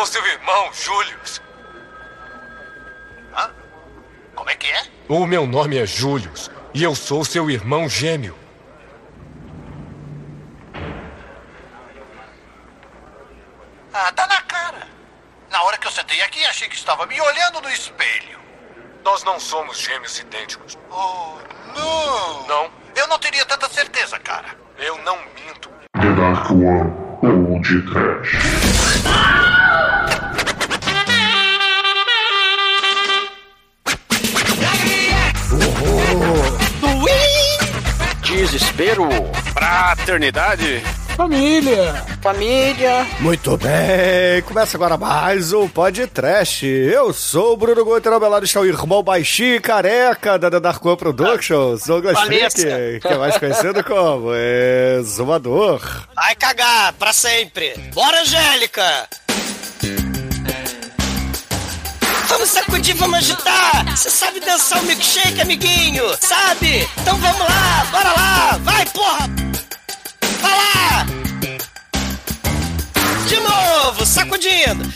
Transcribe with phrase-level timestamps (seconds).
[0.00, 1.42] sou seu irmão, Julius.
[3.36, 3.50] Hã?
[4.34, 4.82] Como é que é?
[5.08, 8.34] O meu nome é Julius e eu sou seu irmão gêmeo.
[13.92, 14.86] Ah, tá na cara.
[15.50, 18.38] Na hora que eu sentei aqui, achei que estava me olhando no espelho.
[19.04, 20.78] Nós não somos gêmeos idênticos.
[20.90, 21.36] Oh,
[21.76, 22.46] não!
[22.46, 24.48] Não, Eu não teria tanta certeza, cara.
[24.78, 25.70] eu não minto.
[26.00, 26.92] The Dark One
[27.22, 27.82] ou de
[40.00, 40.82] Fraternidade.
[41.14, 42.06] Família!
[42.22, 43.06] Família.
[43.20, 46.66] Muito bem, começa agora mais um podcast.
[46.66, 50.50] Eu sou o Bruno Guter, ao meu lado está o irmão baixinho e careca da
[50.50, 52.18] The Dark One Productions, Douglas.
[52.20, 55.82] Freak, que é mais conhecido como Exumador.
[56.14, 57.74] Vai cagar pra sempre.
[57.92, 59.06] Bora, Angélica.
[62.26, 63.96] Vamos sacudir, vamos agitar.
[63.96, 66.04] Você sabe dançar o milkshake, amiguinho?
[66.18, 66.88] Sabe?
[67.02, 68.58] Então vamos lá, bora lá.
[68.62, 69.28] Vai, porra.
[70.42, 71.06] Lá.
[73.28, 74.92] De novo, sacudindo.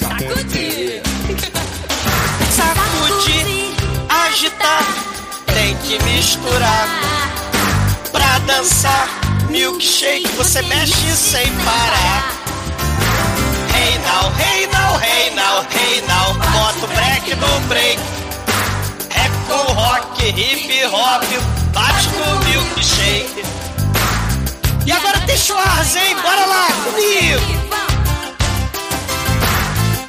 [0.00, 1.02] Sacudir.
[2.50, 3.74] Sacudir,
[4.08, 4.84] agitar.
[5.46, 6.88] Tem que misturar.
[8.12, 9.08] Pra dançar,
[9.50, 12.32] milkshake você mexe sem parar.
[13.74, 17.98] Hey now, hey now, hey now, hey now, bota o break no break.
[19.10, 21.24] É com rock, hip hop,
[21.72, 23.63] bate no milkshake.
[24.86, 26.16] E agora tem Schwarz, hein?
[26.22, 27.40] Bora lá comigo!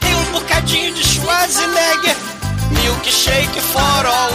[0.02, 2.16] Tem um bocadinho de Schwarzenegger,
[2.72, 4.32] milkshake for all.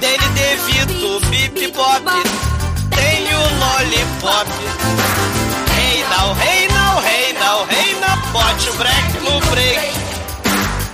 [0.00, 2.04] Danny DeVito, Bip Bop,
[2.90, 4.50] tem o Lollipop.
[5.78, 7.66] Hey now, hey now, hey now,
[8.32, 9.92] bote o break no break.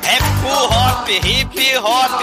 [0.03, 2.23] Rap com hop, hip hop,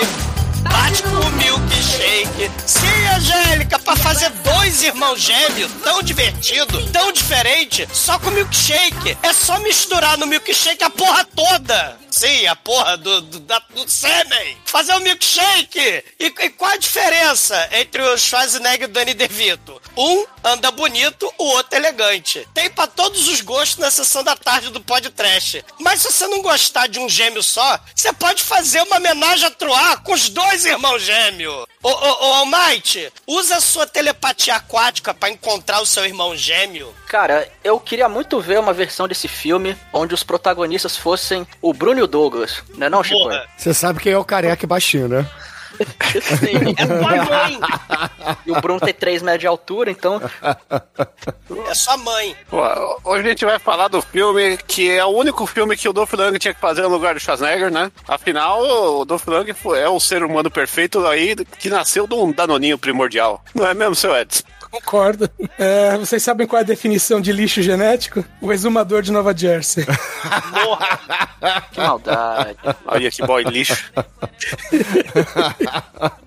[0.61, 2.51] bate com milkshake.
[2.65, 9.17] Sim, Angélica, pra fazer dois irmãos gêmeos, tão divertido, tão diferente, só com milkshake.
[9.23, 11.97] É só misturar no milkshake a porra toda.
[12.11, 14.57] Sim, a porra do, do, da- do sêmen.
[14.65, 16.03] Fazer um milkshake.
[16.19, 19.79] E, e qual a diferença entre o Schwarzenegger e o Danny DeVito?
[19.95, 22.47] Um anda bonito, o outro elegante.
[22.53, 25.63] Tem pra todos os gostos na sessão da tarde do podcast.
[25.79, 29.51] Mas se você não gostar de um gêmeo só, você pode fazer uma homenagem a
[29.51, 31.65] Troar com os dois irmãos gêmeos.
[31.81, 36.93] Ô, ô, ô, Almighty, usa a sua telepatia aquática pra encontrar o seu irmão gêmeo.
[37.07, 41.99] Cara, eu queria muito ver uma versão desse filme onde os protagonistas fossem o Bruno
[41.99, 43.29] e o Douglas, não é não, Chico?
[43.57, 45.25] Você sabe quem é o careca e baixinho, né?
[46.39, 46.75] Sim.
[46.77, 47.59] é sua mãe.
[48.45, 50.21] E o Bruno tem 3 metros de altura, então
[51.67, 52.35] É sua mãe.
[53.03, 56.13] Hoje a gente vai falar do filme que é o único filme que o Dolph
[56.13, 57.91] Lundgren tinha que fazer no lugar do Schwarzenegger, né?
[58.07, 58.61] Afinal,
[58.99, 62.77] o Dolph Lundgren foi- é o ser humano perfeito aí que nasceu de um danoninho
[62.77, 63.43] primordial.
[63.53, 64.43] Não é mesmo, seu Edson?
[64.71, 65.29] Concordo.
[65.57, 68.23] É, vocês sabem qual é a definição de lixo genético?
[68.39, 69.85] O exumador de Nova Jersey.
[71.71, 72.57] que maldade.
[72.85, 73.91] Olha que boy lixo.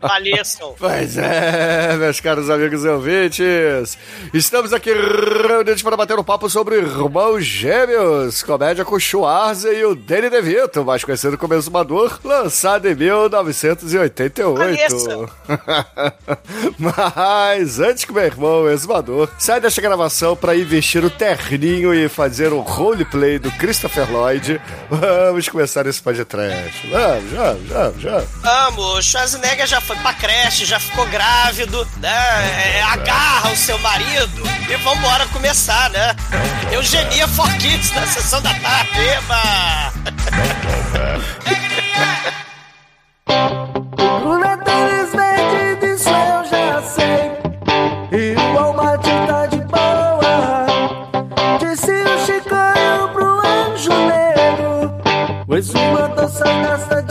[0.01, 0.75] Faleçam.
[0.79, 3.97] Pois é, meus caros amigos e ouvintes,
[4.35, 9.95] estamos aqui reunidos para bater um papo sobre Irmãos Gêmeos, comédia com Schwarze e o
[9.95, 15.31] Danny DeVito, mais conhecido como Exumador, lançado em 1988.
[16.79, 21.95] Mas antes que meu irmão, o Exumador, sai desta gravação para ir vestir o terninho
[21.95, 24.61] e fazer um roleplay do Christopher Lloyd,
[24.91, 26.89] vamos começar esse podcast.
[26.89, 28.29] Vamos, vamos, vamos, vamos.
[28.45, 32.79] Amo, o Schwarzenegger já foi pra creche, já ficou grávido, né?
[32.79, 36.17] É, agarra o seu marido e vambora começar, né?
[36.73, 39.93] Eugenia for Kids na sessão da tarde, eba!
[56.23, 57.02] Exumador só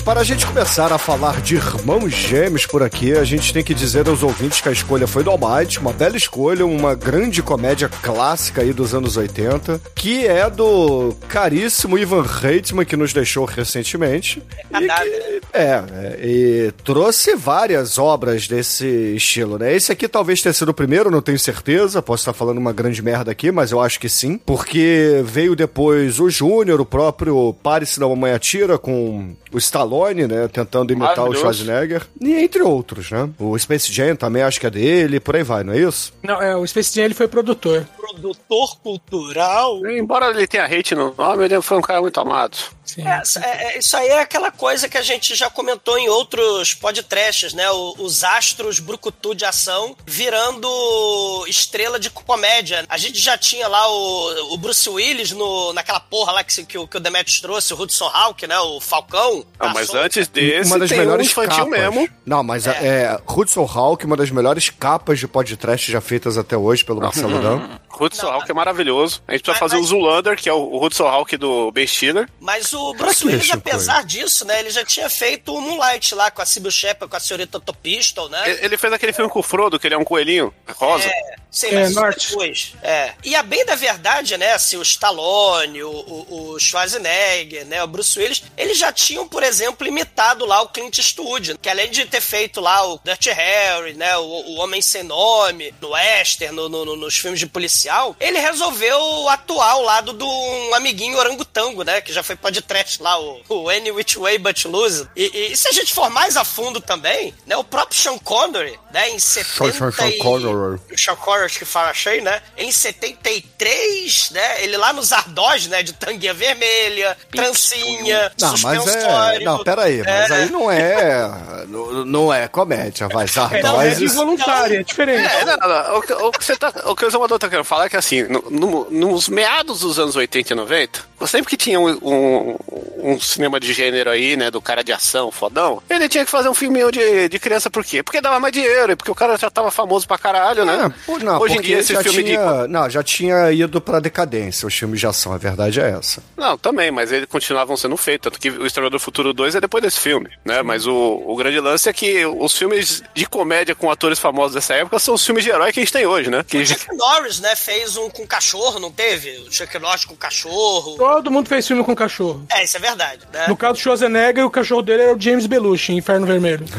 [0.00, 3.74] Para a gente começar a falar de irmãos gêmeos por aqui, a gente tem que
[3.74, 7.88] dizer aos ouvintes que a escolha foi do Almighty, uma bela escolha, uma grande comédia
[7.88, 14.42] clássica aí dos anos 80, que é do caríssimo Ivan Reitman, que nos deixou recentemente.
[14.70, 19.74] E que, é, é, e trouxe várias obras desse estilo, né?
[19.74, 23.00] Esse aqui talvez tenha sido o primeiro, não tenho certeza, posso estar falando uma grande
[23.02, 27.96] merda aqui, mas eu acho que sim, porque veio depois o Júnior, o próprio Paris
[27.98, 29.83] da Mamãe Atira, com o Stallone,
[30.26, 31.34] né, tentando imitar o.
[31.34, 33.28] Schwarzenegger, e entre outros, né?
[33.38, 36.12] O Space Jam também acho que é dele, por aí vai, não é isso?
[36.22, 37.86] Não, é, o Space Jam ele foi produtor.
[37.96, 39.86] Produtor cultural.
[39.86, 42.56] Embora ele tenha hate no nome, ele foi um cara muito amado.
[42.84, 43.02] Sim.
[43.06, 46.74] É, é, é, isso aí é aquela coisa que a gente já comentou em outros
[46.74, 47.70] podcasts, né?
[47.70, 52.84] O- os astros brucutu de ação virando estrela de comédia.
[52.88, 56.78] A gente já tinha lá o, o Bruce Willis no, naquela porra lá que, que,
[56.78, 58.58] o, que o Demetrius trouxe, o Hudson Hawk, né?
[58.60, 59.44] O Falcão.
[59.58, 61.70] Não, mas Passou- antes desse, uma das tem melhores um infantil capas.
[61.80, 62.08] mesmo.
[62.26, 62.70] Não, mas é.
[62.86, 67.40] é Hudson Hawk, uma das melhores capas de podcast já feitas até hoje pelo Marcelo
[67.40, 67.78] Dan.
[67.98, 69.22] Hudson Hawk é maravilhoso.
[69.28, 71.70] A gente precisa Mas- fazer mas- o Zoolander, que é o o Hudson Hawk do
[71.70, 72.28] Ben Stiller.
[72.40, 74.60] Mas o Pra Bruce Willis, apesar disso, né?
[74.60, 78.28] Ele já tinha feito o Moonlight lá com a Sybil Shepard, com a senhorita Topistol,
[78.28, 78.50] né?
[78.50, 81.08] Ele ele fez aquele filme com o Frodo, que ele é um coelhinho rosa.
[81.08, 82.28] É, sei, É, mas Norte.
[82.30, 82.72] depois.
[82.82, 83.12] É.
[83.24, 87.86] E a bem da verdade, né, assim, o Stallone, o, o, o Schwarzenegger, né, o
[87.86, 92.04] Bruce Willis, eles já tinham, por exemplo, imitado lá o Clint Eastwood, que além de
[92.06, 96.68] ter feito lá o Dirty Harry, né, o, o Homem Sem Nome, no Western, no,
[96.68, 101.82] no- no- nos filmes de policial, ele resolveu atuar ao lado de um amiguinho orangotango,
[101.84, 105.08] né, que já foi podcast lá, o, o Any Which Way But Lose.
[105.16, 108.78] E, e se a gente for mais a fundo também, né, o próprio Sean Connery,
[108.92, 110.80] né, em 70 Sean- Sean e- Connery.
[110.92, 112.40] o Sean Connery que fala achei, né?
[112.56, 114.62] Em 73, né?
[114.64, 115.82] Ele lá nos Ardós, né?
[115.82, 118.80] De tanguinha vermelha, trancinha, Não, mas é.
[118.82, 119.44] suspensório.
[119.44, 120.34] Não, peraí, mas É.
[120.34, 121.64] aí não é.
[121.68, 123.24] Não, não é comédia, vai.
[123.24, 124.04] É, Sardose.
[124.04, 125.26] é involuntário, é diferente.
[125.32, 127.64] É, não, não, o, que- o que você tá, o que o Exumador tá querendo
[127.64, 131.56] falar é que assim, no- no- nos meados dos anos 80 e 90, sempre que
[131.56, 132.56] tinha um, um,
[133.02, 136.48] um cinema de gênero aí, né, do cara de ação, fodão, ele tinha que fazer
[136.48, 138.02] um filminho de, de criança por quê?
[138.02, 140.74] Porque dava mais dinheiro, e porque o cara já tava famoso pra caralho, né?
[140.86, 144.00] É, pô, não, Hoje em dia esse já filme tinha, Não, já tinha ido pra
[144.00, 146.20] decadência os filmes de ação, a verdade é essa.
[146.20, 146.26] de...
[146.36, 149.82] Não, também, mas eles continuavam sendo feitos, tanto que o do Futuro 2 é depois
[149.82, 150.62] desse filme, né?
[150.62, 154.74] Mas o, o grande lance é que os filmes de comédia com atores famosos dessa
[154.74, 156.44] época são os filmes de herói que a gente tem hoje, né?
[156.46, 157.54] Que O Chuck Norris, né?
[157.56, 159.30] Fez um com cachorro, não teve?
[159.46, 160.96] O Chuck Norris com cachorro.
[160.96, 162.44] Todo mundo fez filme com cachorro.
[162.50, 163.46] É, isso é verdade, né?
[163.48, 166.64] No caso do Schwarzenegger, o cachorro dele era o James Belushi, em Inferno Vermelho.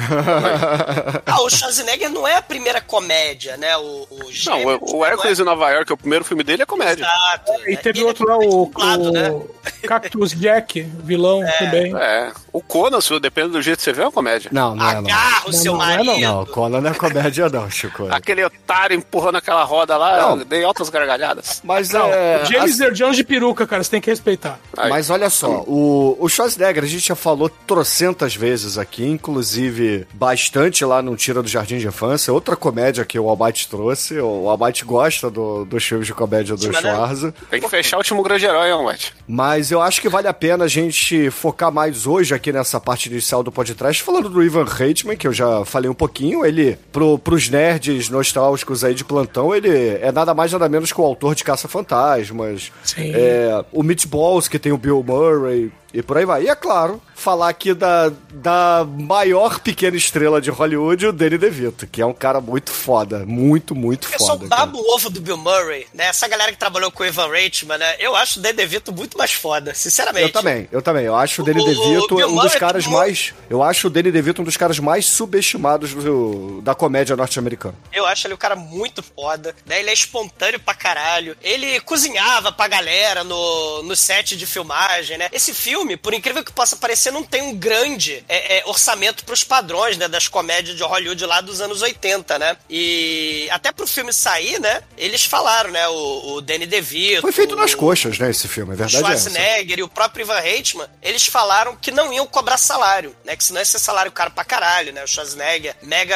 [1.25, 3.75] Ah, o Schwarzenegger não é a primeira comédia, né?
[3.77, 5.05] O, o Não, Gêmeos, o, o?
[5.05, 7.03] Hércules em Nova York, o primeiro filme dele é comédia.
[7.05, 7.51] Exato.
[7.67, 7.77] E né?
[7.77, 9.29] teve ele outro é lá, o, dublado, né?
[9.31, 9.49] o
[9.87, 11.95] Cactus Jack, vilão também.
[11.95, 12.31] É.
[12.51, 14.49] O Conan, se depende do jeito que você vê, é uma comédia.
[14.53, 14.99] Não, não é não.
[15.01, 16.05] Agarra o seu Não, não é não.
[16.05, 16.21] marido.
[16.21, 18.07] Não, Conan não é comédia, não, Chico.
[18.09, 20.39] Aquele otário empurrando aquela roda lá, Não.
[20.39, 21.61] eu dei altas gargalhadas.
[21.63, 22.41] Mas Não, é.
[22.43, 24.59] o James Earl Jones de peruca, cara, você tem que respeitar.
[24.77, 24.89] Aí.
[24.89, 30.83] Mas olha só, o, o Schwarzenegger, a gente já falou trocentas vezes aqui, inclusive bastante
[30.85, 34.17] lá no Tira do Jardim de Infância, outra comédia que o Almighty trouxe.
[34.27, 37.33] O Almighty gosta do, dos filmes de comédia do Sim, mas não é- Schwarza.
[37.49, 39.13] Tem que fechar o último grande herói, White?
[39.27, 43.09] Mas eu acho que vale a pena a gente focar mais hoje aqui nessa parte
[43.09, 46.45] inicial do podcast, falando do Ivan Reitman, que eu já falei um pouquinho.
[46.45, 50.99] Ele, pro, pros nerds nostálgicos aí de plantão, ele é nada mais nada menos que
[50.99, 52.71] o autor de Caça-Fantasmas.
[52.83, 53.11] Sim.
[53.13, 55.71] É, o Meatballs, que tem o Bill Murray.
[55.95, 56.43] E por aí vai.
[56.43, 61.87] E é claro, falar aqui da, da maior pequena estrela de Hollywood, o Danny DeVito,
[61.87, 63.25] que é um cara muito foda.
[63.25, 64.45] Muito, muito Eu sou foda.
[64.45, 64.65] o cara.
[64.65, 66.07] babo ovo do Bill Murray, né?
[66.07, 67.95] Essa galera que trabalhou com o Evan Reitman, né?
[67.99, 70.23] Eu acho o Dan DeVito muito mais foda, sinceramente.
[70.25, 71.05] Eu também, eu também.
[71.05, 73.33] Eu acho o Danny O- DeVito um dos Murray caras tomou- mais.
[73.49, 77.75] Eu acho o Danny DeVito um dos caras mais subestimados do- da comédia norte-americana.
[77.93, 79.79] Eu acho ele um cara muito foda, né?
[79.79, 81.37] Ele é espontâneo pra caralho.
[81.41, 85.29] Ele cozinhava pra galera no, no set de filmagem, né?
[85.31, 89.43] Esse filme, por incrível que possa parecer, não tem um grande é, é, orçamento pros
[89.43, 90.07] padrões, né?
[90.07, 92.57] Das comédias de Hollywood lá dos anos 80, né?
[92.69, 94.81] E até pro filme sair, né?
[94.97, 95.87] Eles falaram, né?
[95.87, 97.21] O, o Danny DeVito...
[97.21, 99.29] Foi feito nas o- coxas, né, esse filme, o verdade é essa.
[99.29, 103.35] Schwarzenegger e o próprio Ivan Reitman, eles falaram que não iam cobrar salário, né?
[103.35, 105.03] Que senão ia ser salário caro pra caralho, né?
[105.03, 106.15] O Schwarzenegger, mega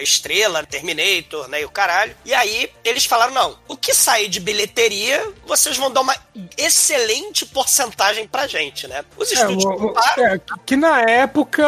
[0.00, 1.60] estrela, Terminator, né?
[1.60, 2.16] E o caralho.
[2.24, 6.16] E aí, eles falaram, não, o que sair de bilheteria, vocês vão dar uma
[6.56, 8.93] excelente porcentagem pra gente, né?
[9.16, 10.24] Os É, estúdios o- o- compraram.
[10.24, 11.62] é, que na época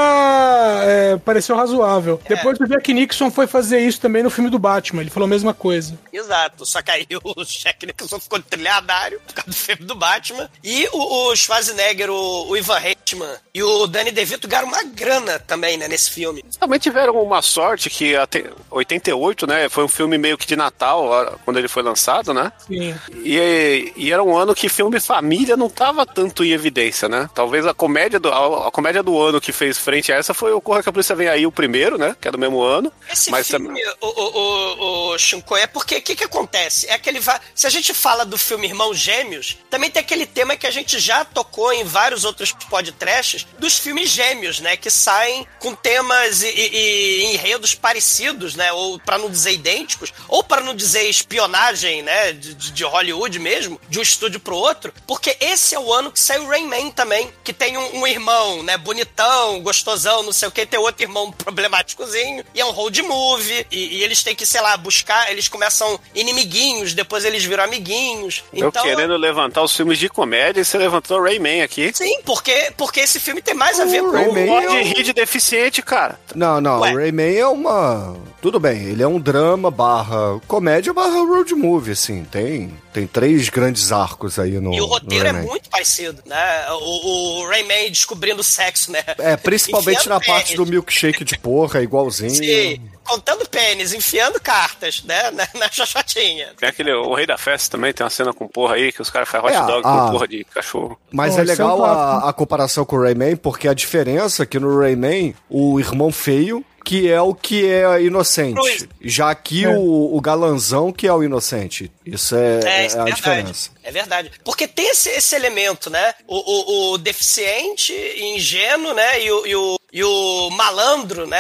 [0.85, 2.21] é, pareceu razoável.
[2.25, 2.35] É.
[2.35, 5.03] Depois o Jack Nixon foi fazer isso também no filme do Batman.
[5.03, 5.99] Ele falou a mesma coisa.
[6.13, 10.49] Exato, só que aí o Jack Nicholson ficou trilhardário por causa do filme do Batman.
[10.63, 15.39] E o, o Schwarzenegger, o, o Ivan Reitman, e o Danny DeVito ganharam uma grana
[15.39, 16.45] também, né, nesse filme.
[16.59, 19.69] Também tiveram uma sorte que até 88, né?
[19.69, 22.53] Foi um filme meio que de Natal, quando ele foi lançado, né?
[22.67, 22.95] Sim.
[23.25, 27.16] E, e era um ano que filme família não tava tanto em evidência, né?
[27.35, 30.53] Talvez a comédia do, a, a comédia do ano que fez frente a essa foi
[30.53, 32.17] o Corra que a Polícia Vem Aí, o primeiro, né?
[32.21, 32.93] Que é do mesmo ano.
[33.11, 36.87] Esse mas filme, o, o, o, o Shinko, é porque o que, que acontece?
[36.89, 37.21] É aquele.
[37.55, 40.99] Se a gente fala do filme Irmãos Gêmeos, também tem aquele tema que a gente
[40.99, 44.77] já tocou em vários outros podcasts dos filmes gêmeos, né?
[44.77, 48.73] Que saem com temas e, e- e enredos parecidos, né?
[48.73, 52.33] Ou para não dizer idênticos, ou para não dizer espionagem, né?
[52.33, 56.21] De, de- Hollywood mesmo, de um estúdio pro outro, porque esse é o ano que
[56.21, 58.77] saiu Rain Man também, que tem um, um irmão, né?
[58.77, 63.65] Bonitão, gostosão, não sei o que, tem outro irmão problemáticozinho, e é um road movie,
[63.71, 68.43] e, e eles têm que, sei lá, buscar, eles começam inimiguinhos, depois eles viram amiguinhos.
[68.53, 71.93] Eu Então, querendo levantar os filmes de comédia e você levantou Rayman aqui.
[71.95, 75.13] Sim, porque, porque esse filme tem mais a ver com Rayman Pode é um- de
[75.13, 76.19] deficiente, cara.
[76.35, 76.93] Não, não, Ué.
[76.93, 78.17] o Rayman é uma.
[78.43, 82.25] Tudo bem, ele é um drama barra comédia barra road movie, assim.
[82.25, 84.75] Tem, tem três grandes arcos aí no.
[84.75, 85.51] E o roteiro é no Rayman.
[85.51, 86.67] muito parecido, né?
[86.71, 89.03] O, o Rayman descobrindo sexo, né?
[89.19, 90.57] É, principalmente Enfiando na parte pênis.
[90.57, 92.31] do milkshake de porra, igualzinho.
[92.31, 95.31] Sim, contando pênis, enfiando cartas, né?
[95.31, 96.49] Na, na xoxotinha.
[96.59, 99.11] Tem aquele, o Rei da Festa também, tem uma cena com porra aí, que os
[99.11, 100.99] caras fazem hot É, dog a- com porra de cachorro.
[101.13, 104.43] Mas Bom, é é um legal a, a comparação com o Rayman, porque a diferença
[104.43, 108.89] é que no Rayman, o irmão feio, que é o que é inocente.
[109.01, 109.69] Já aqui É.
[109.77, 111.91] o, o galanzão que é o inocente.
[112.05, 113.17] Isso é, É, é isso é a verdade.
[113.23, 113.71] diferença.
[113.87, 114.33] É verdade.
[114.45, 116.13] Porque tem esse, esse elemento, né?
[116.27, 119.23] O, o, o deficiente, ingênuo, né?
[119.23, 121.39] E o, e o, e o malandro, né?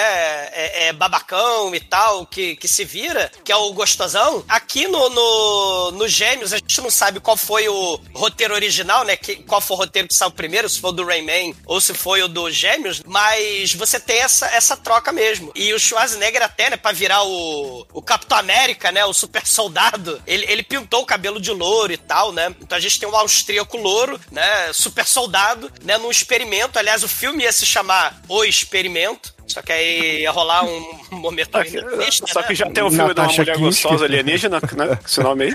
[0.52, 4.44] É, é babacão e tal, que, que se vira, que é o gostosão.
[4.48, 9.16] Aqui no, no, no Gêmeos, a gente não sabe qual foi o roteiro original, né?
[9.16, 11.94] Que, qual foi o roteiro que saiu primeiro, se foi o do Rayman ou se
[11.94, 15.50] foi o do Gêmeos, mas você tem essa, essa troca mesmo.
[15.52, 20.22] E o Schwarzenegger até, né, pra virar o, o Capitão América, né, o super soldado,
[20.24, 22.54] ele, ele pintou o cabelo de louro e tal, né?
[22.60, 26.78] Então a gente tem um austríaco louro, né, super soldado, né, num experimento.
[26.78, 29.34] Aliás, o filme ia se chamar O Experimento.
[29.46, 32.46] Só que aí ia rolar um momento Só que, alienígena, só né?
[32.48, 33.82] que já tem o filme de uma Natasha mulher Kinski.
[33.82, 34.98] gostosa alienígena, né?
[35.06, 35.52] Esse nome aí.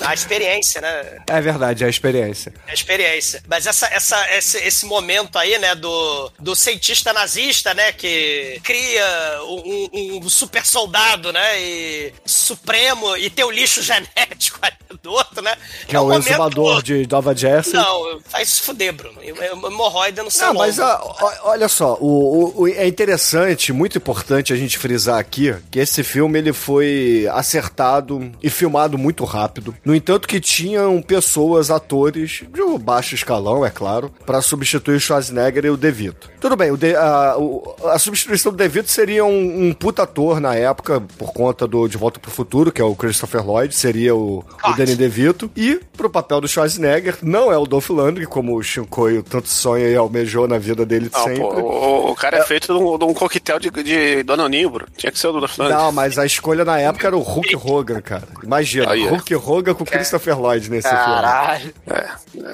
[0.00, 1.18] A experiência, né?
[1.26, 2.52] É verdade, é a experiência.
[2.66, 3.42] a experiência.
[3.46, 9.04] Mas essa, essa, esse, esse momento aí, né, do, do cientista nazista, né, que cria
[9.42, 9.88] um,
[10.24, 15.54] um- super soldado, né, e supremo, e tem o lixo genético ali do outro, né?
[15.86, 17.74] Que é, o um momento- exumador de Nova Jersey.
[17.74, 19.20] Não, faz se fuder, Bruno.
[19.22, 23.33] Hemorroida no seu Não, mas a- o- olha só, o, o- o- é interessante,
[23.72, 29.24] muito importante a gente frisar aqui que esse filme ele foi acertado e filmado muito
[29.24, 29.74] rápido.
[29.84, 35.00] No entanto, que tinham pessoas, atores de um baixo escalão, é claro, pra substituir o
[35.00, 36.33] Schwarzenegger e o DeVito.
[36.44, 40.38] Tudo bem, o De- a, o- a substituição do DeVito seria um, um puta ator
[40.40, 44.14] na época, por conta do De Volta pro Futuro, que é o Christopher Lloyd, seria
[44.14, 44.76] o, o Corte.
[44.76, 45.50] Danny DeVito.
[45.56, 49.88] E pro papel do Schwarzenegger, não é o Dolph Lundgren, como o Shinkoio tanto sonha
[49.88, 51.40] e almejou na vida dele de Não, sempre.
[51.40, 54.86] pô, o, o cara é, feito de um, de um coquetel de, de Danoninho, bro.
[54.98, 55.78] Tinha que ser o do Dolph Lundgren.
[55.78, 58.24] Não, mas a escolha na época era o Hulk Hogan, cara.
[58.42, 59.08] Imagina, Aí é.
[59.08, 61.72] Hulk Hogan com Christopher Lloyd nesse Caralho.
[61.86, 62.06] É,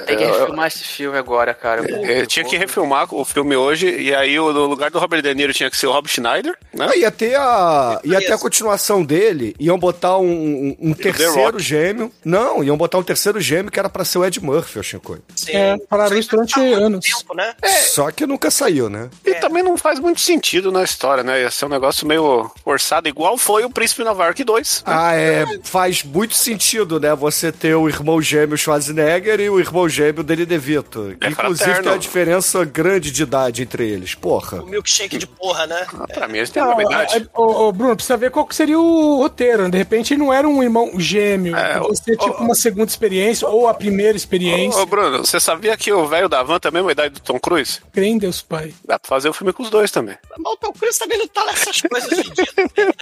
[0.06, 1.82] Tem que eu- refilmar esse filme agora, cara.
[2.08, 5.34] É, tinha que refilmar o filme hoje, e aí o- no lugar do Robert De
[5.34, 6.88] Niro tinha que ser o Rob Schneider, né?
[6.90, 11.58] Ah, ia ter a, ia ter a continuação dele, iam botar um, um- um terceiro
[11.58, 12.10] gêmeo.
[12.24, 15.22] Não, iam botar um terceiro gêmeo que era pra ser o Ed Murphy, o Shinkoio.
[15.36, 15.52] Sim.
[15.52, 17.04] É, pararam isso durante muito anos.
[17.06, 17.54] tempo, né?
[17.88, 19.08] Só que nunca saiu, né?
[19.24, 21.42] E também não faz muito sentido na história, né?
[21.42, 24.82] Ia ser um negócio meio forçado, igual foi o Príncipe Nova York 2.
[24.86, 25.44] Ah, é.
[25.62, 27.14] Faz muito sentido, né?
[27.14, 31.16] Você ter o irmão gêmeo Schwarzenegger e o irmão gêmeo dele DeVito.
[31.20, 31.82] É Inclusive fraterno.
[31.82, 34.14] tem uma diferença grande de idade entre eles.
[34.16, 34.60] Porra.
[34.62, 35.86] O milkshake de porra, né?
[35.98, 37.16] Ah, pra mim, têm a Não, mesma idade.
[37.24, 39.64] é- ô, Bruno, precisa ver qual que seria o roteiro.
[39.64, 39.70] né?
[39.70, 41.54] De repente não era um irmão gêmeo.
[41.56, 44.80] É, podia ser ô, tipo uma segunda experiência ou a primeira experiência.
[44.80, 47.38] Ô, Bruno, você sabia que o velho da van tem a mesma idade do Tom
[47.38, 47.80] Cruise?
[47.92, 48.74] Crê em Deus, pai.
[48.84, 50.16] Dá pra fazer o filme com os dois também.
[50.38, 52.46] Mas o Tom Cruise também não tá nessas coisas hoje em dia.
[52.56, 52.92] né?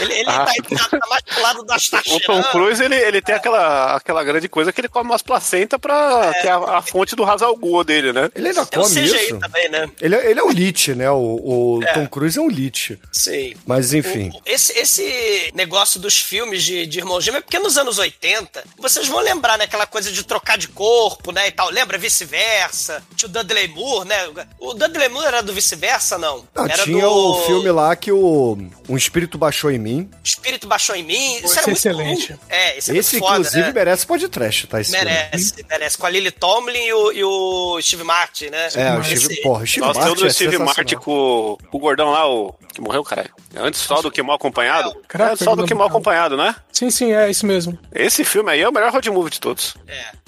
[0.00, 2.50] Ele, ele tá, tá, tá mais pro lado das O Tom taxas.
[2.52, 6.48] Cruise, ele, ele tem aquela, aquela grande coisa que ele come umas placentas pra ter
[6.48, 8.30] a, a fonte do Hazalgua dele, né?
[8.34, 9.38] Ele ainda É o come CGI isso.
[9.38, 9.88] também, né?
[10.00, 11.10] Ele, é- ele é um lit, né?
[11.10, 12.98] O, o Tom Cruise é um lit.
[13.12, 13.54] Sim.
[13.66, 14.30] Mas enfim.
[14.34, 18.64] O- Esse, esse negócio dos filmes de, de irmão gêmeo é porque nos anos 80,
[18.78, 19.64] vocês vão lembrar, né?
[19.64, 21.48] Aquela coisa de trocar de corpo, né?
[21.48, 21.70] E tal.
[21.70, 23.02] Lembra vice-versa?
[23.16, 24.28] Tinha o Dudley Moore, né?
[24.58, 26.46] O Dudley Moore era do vice-versa, não?
[26.54, 30.10] Ah, era tinha do o filme lá que o Um Espírito Baixou em Mim.
[30.24, 31.36] Espírito Baixou em Mim.
[31.36, 32.36] Esse Isso era é muito excelente.
[32.48, 33.72] É, esse é Esse, muito foda, inclusive, né?
[33.72, 34.80] merece podcast, tá?
[34.80, 35.04] Esse filme.
[35.06, 35.98] Merece, merece.
[35.98, 38.68] Com a Lily Tomlin e o, e o Steve Martin, né?
[38.74, 40.74] É, o Esse- Steve, porra, o Steve Nossa, tem o Martin do é Steve sensacional.
[40.76, 43.30] Martin com o gordão lá, o que morreu, caralho.
[43.56, 44.94] Antes só do que mal acompanhado.
[45.08, 46.54] Caraca, é só do que não- mal acompanhado, né?
[46.72, 47.76] Sim, sim, é isso mesmo.
[47.92, 49.74] Esse filme aí é o melhor road movie de todos.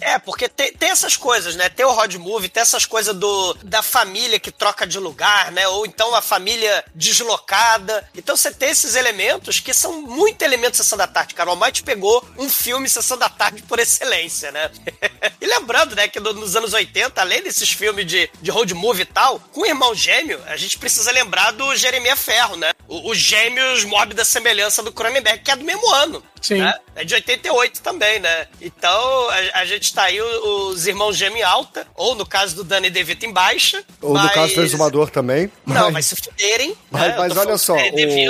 [0.01, 1.69] É, porque tem, tem essas coisas, né?
[1.69, 5.69] Tem o road movie, tem essas coisas do, da família que troca de lugar, né?
[5.69, 8.09] Ou então a família deslocada.
[8.17, 11.35] Então você tem esses elementos que são muito elementos Sessão da Tarde.
[11.35, 14.71] Cara, o Almighty pegou um filme Sessão da Tarde por excelência, né?
[15.41, 19.03] e lembrando, né, que no- nos anos 80, além desses filmes de, de road movie
[19.03, 22.71] e tal, com o Irmão Gêmeo, a gente precisa lembrar do Jeremias Ferro, né?
[22.89, 26.23] O- Os Gêmeos Mob da Semelhança do Cronenberg, que é do mesmo ano.
[26.41, 26.59] Sim.
[26.59, 26.73] né?
[26.97, 28.47] É de 88 também, né?
[28.63, 32.65] Então, a, a gente tá aí os irmãos gêmeos em alta, ou no caso do
[32.65, 33.85] Danny DeVito em baixa.
[34.01, 35.51] Ou no mas- caso do Exumador também.
[35.67, 36.75] Não, mas se fuderem.
[36.91, 37.15] Mas, né?
[37.19, 37.77] Mas olha só,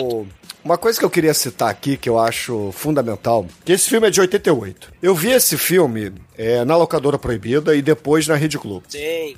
[0.02, 0.26] o-
[0.64, 4.10] uma coisa que eu queria citar aqui, que eu acho fundamental, que esse filme é
[4.10, 4.92] de 88.
[5.00, 6.12] Eu vi esse filme
[6.42, 8.84] é, na locadora proibida e depois na Rede Globo.
[8.88, 9.36] Sim.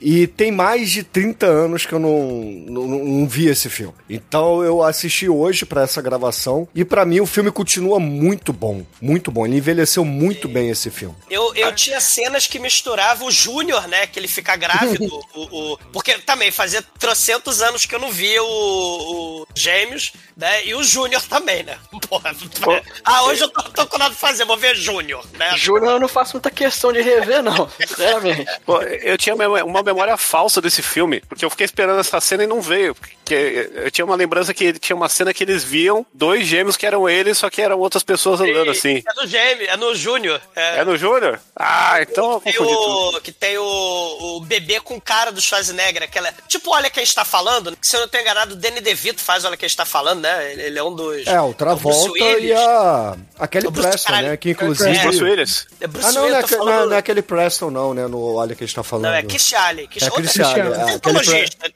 [0.00, 2.32] E tem mais de 30 anos que eu não,
[2.68, 3.94] não, não vi esse filme.
[4.08, 8.84] Então eu assisti hoje pra essa gravação e pra mim o filme continua muito bom.
[9.00, 9.44] Muito bom.
[9.46, 11.16] Ele envelheceu muito bem esse filme.
[11.28, 14.06] Eu, eu tinha cenas que misturavam o Júnior, né?
[14.06, 15.06] Que ele fica grávido.
[15.34, 20.64] o, o- porque também fazia trocentos anos que eu não via o, o Gêmeos, né?
[20.66, 21.76] E o Júnior também, né?
[22.08, 22.34] Porra.
[23.04, 25.56] Ah, hoje eu tô, tô com nada pra fazer, vou ver Júnior, né?
[25.56, 27.68] Júnior eu não faço muita questão de rever, não.
[27.86, 28.46] Sinceramente.
[28.64, 32.46] Pô, eu tinha uma memória falsa desse filme, porque eu fiquei esperando essa cena e
[32.46, 32.94] não veio.
[32.94, 36.86] Porque eu tinha uma lembrança que tinha uma cena que eles viam dois gêmeos que
[36.86, 39.02] eram eles, só que eram outras pessoas andando assim.
[39.06, 40.40] É no Gêmeo, é no Júnior.
[40.54, 40.78] É.
[40.78, 41.40] É no Júnior?
[41.56, 46.32] Ah, então Tem o, que tem o, o bebê com cara do Schwarzenegger, aquela.
[46.48, 47.76] Tipo, olha quem está falando.
[47.80, 50.52] Se eu não tô enganado, o Danny DeVito faz Olha quem está falando, né?
[50.52, 51.26] Ele, ele é um dos.
[51.26, 54.36] É, o Travolta e a, a Kelly O Bruce- Preston, né?
[54.36, 54.98] Que inclusive...
[54.98, 55.66] Bruce Willis?
[55.80, 56.88] É Bruce Ah, não, Willis, não é, tô que- não, falando.
[56.90, 58.06] não é aquele Preston, não, né?
[58.06, 59.04] No Olha que a gente tá falando.
[59.06, 59.86] Não, é Kish Ali.
[59.88, 61.66] Kish, É outra- Kish Ali, é, é, cientologista.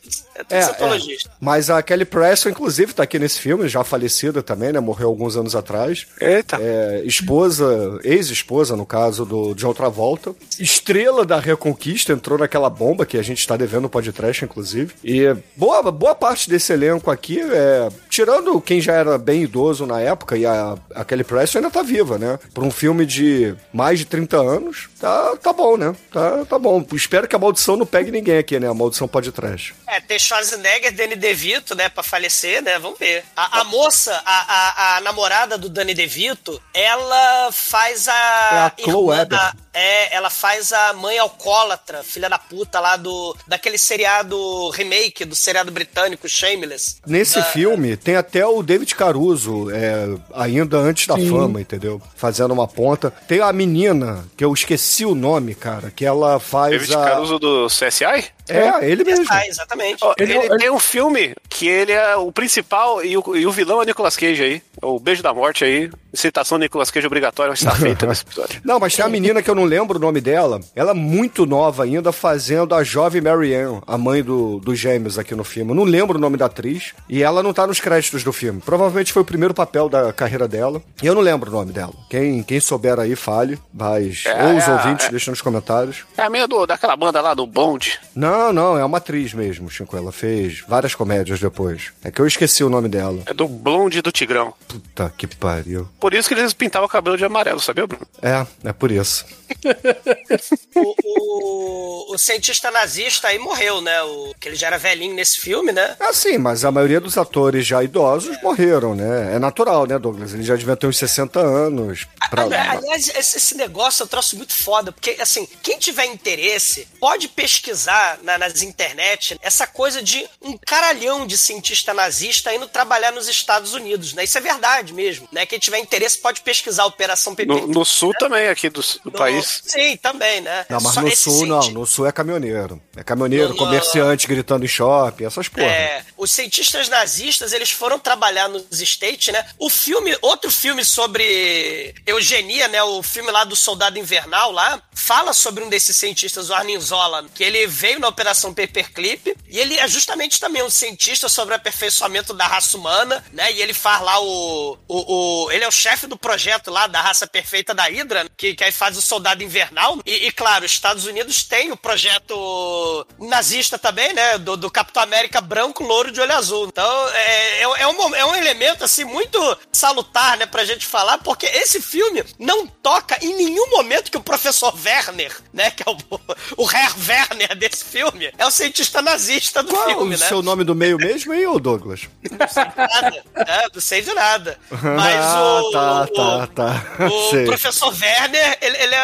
[0.50, 1.18] É, É, é.
[1.40, 4.78] Mas a Kelly Preston, inclusive, tá aqui nesse filme, já falecida também, né?
[4.80, 6.06] Morreu alguns anos atrás.
[6.20, 6.58] Eita.
[6.60, 10.34] É, esposa, ex-esposa, no caso, do John Travolta.
[10.58, 14.94] Estrela da Reconquista, entrou naquela bomba que a gente tá devendo no podcast, inclusive.
[15.04, 17.88] E boa, boa parte desse elenco aqui, é,
[18.18, 21.82] tirando quem já era bem idoso na época, e a, a Kelly Preston ainda tá
[21.82, 22.36] viva, né?
[22.52, 25.94] Por um filme de mais de 30 anos, tá, tá bom, né?
[26.10, 26.84] Tá, tá bom.
[26.92, 28.68] Espero que a maldição não pegue ninguém aqui, né?
[28.68, 29.72] A maldição pode trash.
[29.86, 32.76] É, tem Schwarzenegger, Danny DeVito, né, pra falecer, né?
[32.80, 33.22] Vamos ver.
[33.36, 38.12] A, a moça, a, a, a namorada do Danny DeVito, ela faz a.
[38.12, 43.36] É a Chloe irmã é, ela faz a mãe alcoólatra, filha da puta lá do.
[43.46, 46.96] daquele seriado remake do seriado britânico Shameless.
[47.06, 51.30] Nesse Ah, filme tem até o David Caruso, é, ainda antes da Sim.
[51.30, 52.00] fama, entendeu?
[52.16, 53.10] Fazendo uma ponta.
[53.10, 57.04] Tem a menina, que eu esqueci o nome, cara, que ela faz David a.
[57.04, 58.24] Caruso do CSI?
[58.48, 59.24] É, ele mesmo.
[59.28, 60.02] Ah, exatamente.
[60.18, 63.50] Ele- ele, ele- tem um filme que ele é o principal e o, e o
[63.52, 64.62] vilão é o Nicolas Cage aí.
[64.82, 65.90] O Beijo da Morte aí.
[66.14, 68.60] Citação do Nicolas Cage obrigatória está feita nesse episódio.
[68.64, 70.60] Não, mas tem a menina que eu não lembro o nome dela.
[70.74, 75.34] Ela é muito nova ainda, fazendo a jovem Marianne, a mãe do, dos gêmeos aqui
[75.34, 75.70] no filme.
[75.70, 76.92] Eu não lembro o nome da atriz.
[77.08, 78.60] E ela não tá nos créditos do filme.
[78.64, 80.80] Provavelmente foi o primeiro papel da carreira dela.
[81.02, 81.92] E eu não lembro o nome dela.
[82.08, 83.58] Quem, quem souber aí, fale.
[83.72, 85.10] Mas, É, ou os é, ouvintes, é.
[85.10, 86.04] deixem nos comentários.
[86.16, 87.98] É a menina do, daquela banda lá do Bond.
[88.14, 89.96] Não, não, é uma atriz mesmo, Chico.
[89.96, 91.92] Ela fez várias comédias depois.
[92.04, 93.22] É que eu esqueci o nome dela.
[93.26, 94.52] É do Blonde do Tigrão.
[94.66, 95.88] Puta que pariu.
[96.00, 98.06] Por isso que eles pintavam o cabelo de amarelo, sabia, Bruno?
[98.22, 99.24] É, é por isso.
[100.74, 104.00] O, o, o cientista nazista aí morreu, né?
[104.02, 105.96] O, que ele já era velhinho nesse filme, né?
[105.98, 109.34] É sim, mas a maioria dos atores já idosos morreram, né?
[109.34, 110.32] É natural, né, Douglas?
[110.34, 112.06] Eles já deviam ter uns 60 anos.
[112.30, 112.42] Pra...
[112.44, 117.26] Ali- Aliás, esse, esse negócio eu trouxe muito foda, porque, assim, quem tiver interesse, pode
[117.28, 123.26] pesquisar na- nas internet essa coisa de um caralhão de cientista nazista indo trabalhar nos
[123.28, 124.24] Estados Unidos, né?
[124.24, 125.46] Isso é verdade mesmo, né?
[125.46, 127.52] Quem tiver interesse pode pesquisar a Operação PP.
[127.52, 129.62] No, no sul também, aqui do, do No- país.
[129.64, 130.66] Sim, também, né?
[130.68, 132.80] Não, mas Só no sul não, cienti- no sul é caminhoneiro.
[132.96, 135.66] É caminhoneiro, No- no- comerciante gritando em shopping, essas porra.
[135.66, 139.44] É, os cientistas nazistas, eles foram trabalhar nos States, né?
[139.58, 142.82] O filme, outro filme sobre eugenia, né?
[142.82, 147.24] O filme lá do Soldado Invernal lá, fala sobre um desses cientistas, o Arnim Zola,
[147.34, 149.36] que ele veio na Operação Paperclip.
[149.48, 153.52] E ele é justamente também um cientista sobre o aperfeiçoamento da raça humana, né?
[153.52, 154.76] E ele faz lá o.
[154.88, 158.54] o, o ele é o chefe do projeto lá da raça perfeita da Hydra, que,
[158.54, 159.98] que aí faz o soldado invernal.
[160.04, 164.36] E, e, claro, os Estados Unidos tem o projeto nazista também, né?
[164.38, 166.66] Do, do Capitão América branco, louro de olho azul.
[166.66, 169.38] Então, é, é, é, um, é um elemento, assim, muito
[169.72, 170.46] salutar, né?
[170.46, 175.36] Pra gente falar, porque esse filme não toca em nenhum momento que o professor Werner,
[175.52, 175.70] né?
[175.70, 177.97] Que é o, o Herr Werner desse filme,
[178.38, 180.26] é o cientista nazista do Qual filme, o né?
[180.26, 182.02] seu nome do meio mesmo, hein, ô Douglas?
[182.30, 183.24] Não sei de nada.
[183.34, 184.58] É, não sei de nada.
[184.70, 185.70] Mas ah, o.
[185.70, 187.06] tá, o, tá, tá.
[187.06, 187.44] O Sei.
[187.44, 188.98] professor Werner, ele, ele é,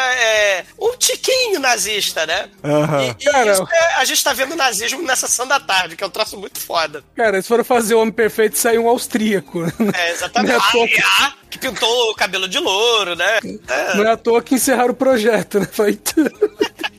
[0.59, 2.49] é um tiquinho nazista, né?
[2.63, 3.15] Aham.
[3.19, 6.11] E, e é- a gente tá vendo nazismo na sessão da tarde, que é um
[6.11, 7.03] troço muito foda.
[7.17, 9.63] Cara, se for fazer o Homem Perfeito, sai um austríaco.
[9.95, 10.53] É, exatamente.
[10.53, 13.39] Não é toa Ah, que pintou o cabelo de louro, né?
[13.69, 15.69] É, Não é à toa que encerraram o projeto, né?
[15.71, 16.31] Foi tudo.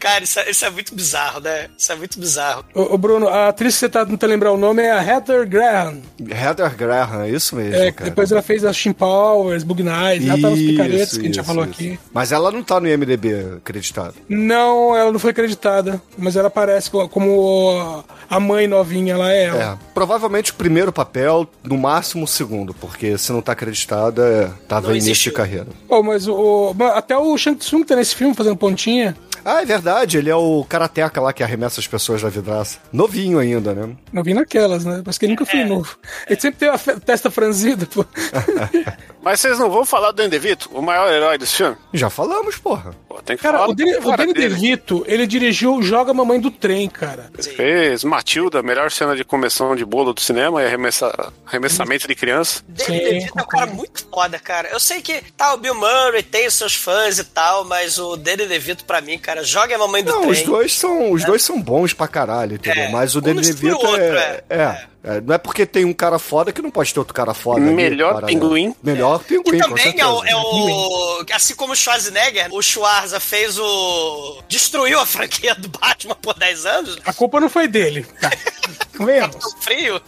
[0.00, 1.68] cara, isso é, isso é muito bizarro, né?
[1.78, 2.64] Isso é muito bizarro.
[2.74, 5.46] Ô, ô, Bruno, a atriz que você tá tentando lembrar o nome é a Heather
[5.48, 5.98] Graham.
[6.28, 8.08] Heather Graham, é isso mesmo, É, cara.
[8.10, 11.34] depois ela fez a Shin Powers, Bug Nights, ela tá nos picaretas que a gente
[11.36, 11.74] já isso, falou isso.
[11.74, 11.98] aqui.
[12.12, 14.14] Mas ela não tá no IMDB acreditado.
[14.28, 19.44] Não, ela não foi acreditada, mas ela aparece co- como a mãe novinha, ela é
[19.44, 19.62] ela.
[19.62, 24.50] É, provavelmente o primeiro papel, no máximo o segundo, porque se não tá acreditada, é,
[24.68, 25.32] tava Não início de existiu.
[25.32, 25.66] carreira.
[25.88, 29.16] Pô, mas o, até o Shang Tsung tá nesse filme fazendo pontinha.
[29.44, 32.78] Ah, é verdade, ele é o karateca lá que arremessa as pessoas da vidraça.
[32.92, 33.94] Novinho ainda, né?
[34.22, 35.02] Vi naquelas, né?
[35.04, 35.96] Mas que ele nunca foi novo.
[36.28, 38.04] Ele sempre teve a testa franzida, pô.
[39.22, 41.76] Mas vocês não vão falar do Danny DeVito, o maior herói desse filme?
[41.92, 42.94] Já falamos, porra.
[43.06, 44.32] Pô, tem que Cara, falar o Danny, o Danny.
[44.32, 47.30] DeVito, ele dirigiu Joga Mamãe do Trem, cara.
[47.38, 52.62] Fez Matilda, melhor cena de começão de bolo do cinema e arremessa, arremessamento de criança.
[52.66, 54.68] Danny DeVito é um cara muito foda, cara.
[54.70, 58.16] Eu sei que tá, o Bill Murray tem os seus fãs e tal, mas o
[58.16, 60.32] Danny DeVito, pra mim, cara, joga a mamãe do Não, trem.
[60.32, 62.84] os dois são, os dois são bons pra caralho, entendeu?
[62.84, 66.18] É, Mas o um DeVito outro, é, é, é, Não é porque tem um cara
[66.18, 67.60] foda que não pode ter outro cara foda.
[67.60, 68.40] ali, Melhor paralelo.
[68.40, 68.74] pinguim.
[68.82, 73.18] Melhor pinguim, Que com também é o, é o- Assim como o Schwarzenegger, o Schwarza
[73.20, 74.42] fez o.
[74.48, 76.98] Destruiu a franquia do Batman por 10 anos.
[77.04, 78.06] A culpa não foi dele.
[78.20, 78.30] Tá.
[79.00, 80.00] Capitão Frio.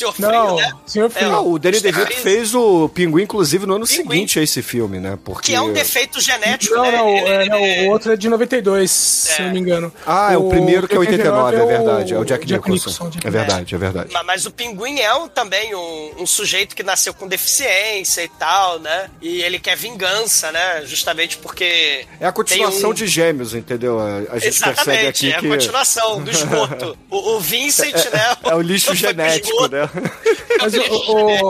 [0.00, 0.72] Senhor Frio, Não, né?
[0.86, 1.28] Senhor Frio.
[1.28, 1.80] É, Ah, o Danny.
[1.80, 4.02] DeVito fez o Pinguim, inclusive, no ano Pinguim.
[4.10, 5.18] seguinte a esse filme, né?
[5.24, 5.52] Porque...
[5.52, 6.92] Que é um defeito genético, Não, né?
[6.96, 9.44] não, Ele- é, não, o outro é de 92, se É.
[9.44, 9.92] não me engano.
[10.06, 12.14] Ah, é o primeiro que é 89, é verdade.
[12.14, 12.90] É o Jack, Jack Nicholson.
[12.90, 14.12] Nicholson, Jack É verdade, é verdade.
[14.12, 18.28] Ma- Mas o pinguim é um, também um, um sujeito que nasceu com deficiência e
[18.28, 19.10] tal, né?
[19.20, 20.82] E ele quer vingança, né?
[20.86, 22.06] Justamente porque.
[22.20, 23.98] É a continuação um- de Gêmeos, entendeu?
[24.00, 25.48] A, a gente percebe Exatamente, aqui é a que...
[25.48, 26.96] continuação do esgoto.
[27.10, 28.36] o, o Vincent, né?
[28.44, 29.89] É o lixo genético, né?
[30.60, 30.80] Mas, o,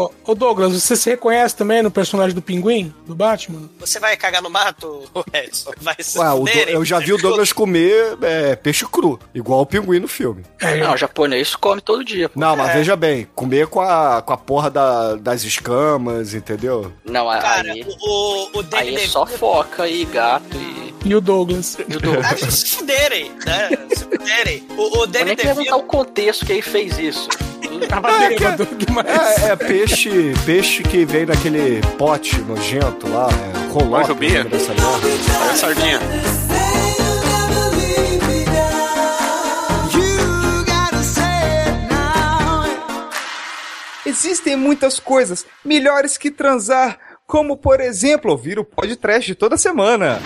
[0.07, 3.69] o, o Douglas, você se reconhece também no personagem do Pinguim, do Batman?
[3.81, 5.73] Você vai cagar no mato, Edson?
[5.81, 9.67] Vai se Ué, o eu já vi o Douglas comer é, peixe cru, igual o
[9.67, 10.45] pinguim no filme.
[10.61, 12.29] É, Não, o japonês come todo dia.
[12.29, 12.39] pô.
[12.39, 16.93] Não, mas veja bem, comer com a, com a porra da- das escamas, entendeu?
[17.05, 20.91] Não, a- Cara, aí, o, o aí é só foca e gato e.
[21.03, 21.79] E o Douglas.
[21.89, 22.27] e o Douglas.
[22.31, 23.71] Ah, se fuderem, né?
[23.95, 24.67] Se fuderem.
[24.77, 25.75] O, o Vou Danny DeVito.
[25.75, 27.27] o contexto que ele fez isso.
[27.89, 29.07] Tava bêbado demais.
[29.43, 33.99] É, é peixe, peixe que vem naquele pote nojento lá, é, roló.
[33.99, 34.45] Manjubinha.
[34.45, 34.89] dessa merda.
[35.41, 36.01] Olha a sardinha.
[44.07, 50.21] Existem muitas coisas melhores que transar, como por exemplo ouvir o podcast toda semana.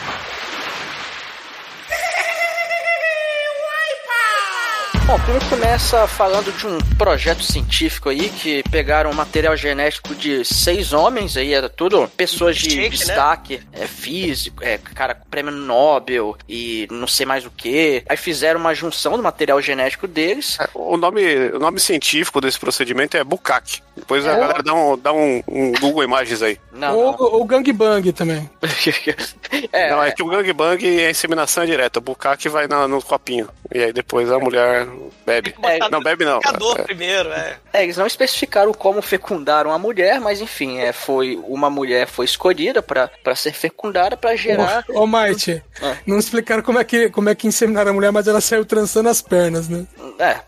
[5.15, 10.45] Bom, o filme começa falando de um projeto científico aí que pegaram material genético de
[10.45, 12.89] seis homens aí, era tudo pessoas de Chique, né?
[12.89, 18.03] destaque, é físico, é cara com prêmio Nobel e não sei mais o que.
[18.09, 20.59] Aí fizeram uma junção do material genético deles.
[20.75, 23.83] O nome, o nome científico desse procedimento é bucaque.
[23.97, 26.59] Depois a galera dá um, dá um, um Google Imagens aí.
[26.73, 28.51] Não, Ou o Gangbang também.
[29.73, 32.01] é, Não, é que o gangbang é inseminação direta.
[32.01, 33.49] O bucaque vai na- no copinho.
[33.73, 34.87] E aí depois a mulher
[35.27, 35.55] bebe.
[35.63, 36.39] É, não, bebe não.
[36.39, 37.57] É, primeiro, é.
[37.73, 42.25] É, eles não especificaram como fecundaram a mulher, mas enfim, é, foi uma mulher foi
[42.25, 44.85] escolhida pra pra ser fecundada pra gerar.
[44.89, 45.97] Ô, ô Might, É.
[46.07, 49.09] não explicaram como é, que, como é que inseminaram a mulher, mas ela saiu trançando
[49.09, 49.87] as pernas, né?
[50.19, 50.39] É,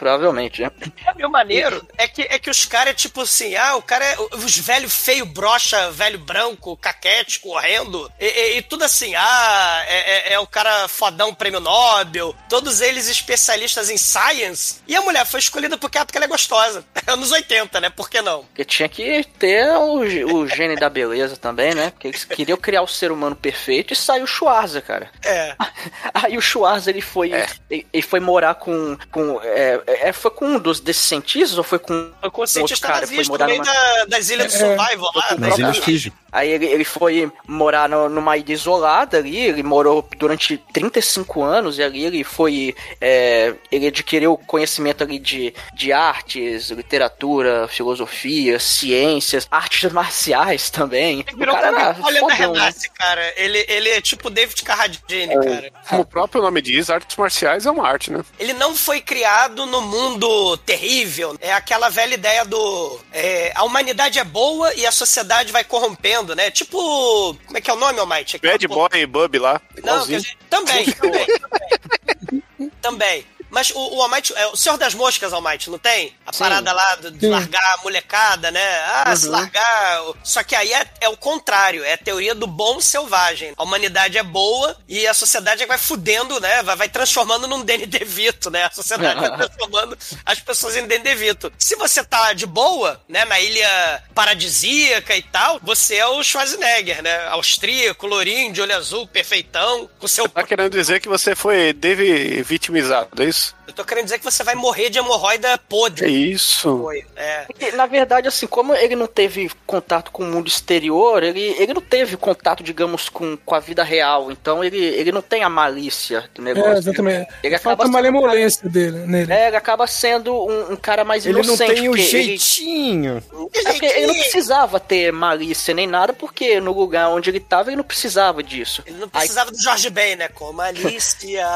[0.00, 0.70] provavelmente, né?
[1.06, 1.86] É meio maneiro.
[1.98, 4.16] É que, é que os caras é tipo assim, ah, o cara é.
[4.34, 8.10] Os velho feio, brocha, velho branco, caquete, correndo.
[8.18, 12.34] E, e- e tudo assim, ah, é, é- é o cara fodão prêmio Nobel.
[12.48, 14.76] Todos eles especialistas em science.
[14.88, 16.82] E a mulher foi escolhida porque, ah, porque ela é gostosa.
[17.06, 17.90] Anos 80, né?
[17.90, 18.44] Por que não?
[18.44, 19.98] Porque tinha que ter o,
[20.34, 21.90] o gene da beleza também, né?
[21.90, 25.10] Porque eles queriam criar o ser humano perfeito e saiu o Schwarza, cara.
[25.22, 25.54] É.
[26.14, 27.32] Aí o Schwarza, ele foi,
[27.70, 31.64] ele, ele foi morar com, com é, é, foi com um dos, desses cientistas ou
[31.64, 32.86] foi com, Foi com o outro cientista?
[32.88, 33.72] Foi nazista no morar meio numa...
[33.72, 35.36] da- das ilhas do É, Survival lá.
[35.38, 35.64] Nas né?
[35.64, 36.12] Ilhas Fiji.
[36.32, 41.78] Aí ele, ele foi morar no- numa ilha isolada ali, ele morou durante 35 anos
[41.78, 42.74] e ali ele foi.
[43.00, 51.24] é, ele adquiriu conhecimento ali de, de artes, literatura, filosofia, ciências, artes marciais também.
[51.26, 52.34] Ele virou o cara era a Olha da né?
[52.34, 53.32] Renasce, cara.
[53.36, 55.72] Ele, ele é tipo David Carradine, cara.
[55.88, 58.22] Como o próprio nome diz, artes marciais é uma arte, né?
[58.38, 61.36] Ele não foi criado no mundo terrível.
[61.40, 63.00] É aquela velha ideia do.
[63.12, 66.50] é, a humanidade é boa e a sociedade vai corrompendo, né?
[66.50, 67.36] Tipo.
[67.46, 68.38] Como é que é o nome, Almighty?
[68.38, 69.60] Bad Boy Bub lá.
[69.82, 72.70] Não, dizer, também, também, também.
[72.82, 73.26] Também.
[73.50, 76.14] Mas o, o Almighty, é, o Senhor das Moscas, Almighty, não tem?
[76.26, 76.38] A Sim.
[76.38, 78.80] parada lá de, de largar a molecada, né?
[79.04, 80.02] Ah, se largar.
[80.22, 83.52] Só que aí é, é o contrário, é a teoria do bom selvagem.
[83.56, 86.62] A humanidade é boa e a sociedade é vai fudendo, né?
[86.62, 88.64] Vai, vai transformando num Danny DeVito, né?
[88.64, 91.52] A sociedade vai transformando as pessoas em Danny DeVito.
[91.58, 97.02] Se você tá de boa, né, na ilha paradisíaca e tal, você é o Schwarzenegger,
[97.02, 97.28] né?
[97.28, 102.42] Austríaco, lourinho, de olho azul, perfeitão, com seu Tá querendo dizer que você foi deve
[102.42, 103.39] vitimizado, é isso?
[103.66, 106.10] Eu tô querendo dizer que você vai morrer de hemorroida É podre.
[106.10, 106.78] isso.
[106.82, 107.04] Foi.
[107.14, 107.42] É.
[107.44, 111.72] Porque, na verdade, assim, como ele não teve contato com o mundo exterior, ele, ele
[111.72, 114.30] não teve contato, digamos, com, com a vida real.
[114.32, 116.72] Então ele, ele não tem a malícia do negócio.
[116.72, 117.28] É, exatamente.
[117.42, 119.32] Ele acaba Falta sendo- malemolência dele, nele.
[119.32, 121.74] É, ele acaba sendo um, um cara mais Ele não inocente.
[121.74, 123.22] tem o porque ele- jeitinho.
[123.54, 127.68] É porque ele não precisava ter malícia nem nada, porque no lugar onde ele tava,
[127.70, 128.82] ele não precisava disso.
[128.86, 130.28] Ele não precisava do Jorge Ben, né?
[130.28, 131.46] Com malícia.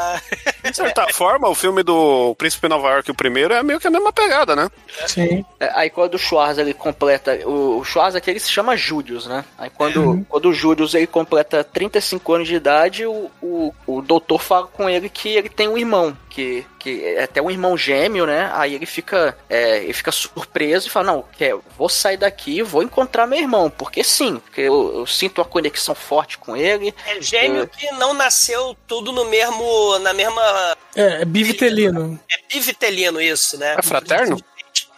[0.62, 3.90] De certa forma, o filme do Príncipe Nova York, o primeiro, é meio que a
[3.90, 4.70] mesma pegada, né?
[5.06, 5.44] Sim.
[5.58, 7.38] É, Aí quando o Schwarza ele completa.
[7.46, 9.44] O, o Schwarza aqui ele se chama Július, né?
[9.58, 14.40] Aí quando, quando o Július ele completa 35 anos de idade, o, o, o doutor
[14.40, 18.26] fala com ele que ele tem um irmão, que, que é até um irmão gêmeo,
[18.26, 18.50] né?
[18.52, 22.62] Aí ele fica, é, ele fica surpreso e fala: Não, quer, vou sair daqui e
[22.62, 26.94] vou encontrar meu irmão, porque sim, porque eu, eu sinto uma conexão forte com ele.
[27.06, 29.98] É gêmeo que não nasceu tudo no mesmo.
[30.00, 30.76] na mesma.
[30.94, 32.20] É, é bivitelino.
[32.30, 33.76] É bivitelino isso, né?
[33.78, 34.38] É fraterno?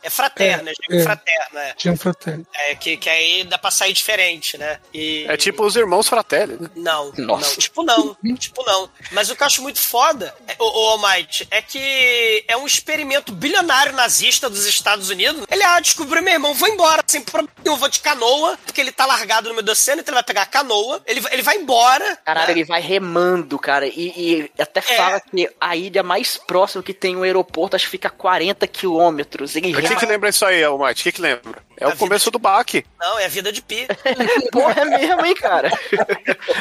[0.06, 1.02] É fraterno, é, é.
[1.02, 1.74] fraterno, é.
[1.74, 2.46] Tinha um fraterno.
[2.54, 4.78] É, que, que aí dá pra sair diferente, né?
[4.94, 5.26] E...
[5.28, 6.70] É tipo os irmãos Fratelli, né?
[6.76, 7.48] Não, Nossa.
[7.50, 8.88] não, tipo não, tipo não.
[9.10, 12.66] Mas o que eu acho muito foda, é- o, o Almighty, é que é um
[12.66, 15.44] experimento bilionário nazista dos Estados Unidos.
[15.50, 18.92] Ele, ah, descobriu meu irmão, vou embora, sem problema, eu vou de canoa, porque ele
[18.92, 21.42] tá largado no meio do oceano, então ele vai pegar a canoa, ele, vai- ele
[21.42, 22.16] vai embora.
[22.24, 22.52] Caralho, né?
[22.52, 23.86] ele vai remando, cara.
[23.86, 24.12] E,
[24.56, 28.08] e até fala que a ilha mais próxima que tem um aeroporto, acho que fica
[28.08, 29.56] a 40 quilômetros.
[29.56, 31.00] Ele O que que lembra isso aí, Almighty?
[31.00, 31.62] O que que lembra?
[31.78, 32.84] É A o começo do baque.
[32.98, 33.86] Não, é a vida de Pi.
[34.50, 35.70] Porra, é mesmo, hein, cara?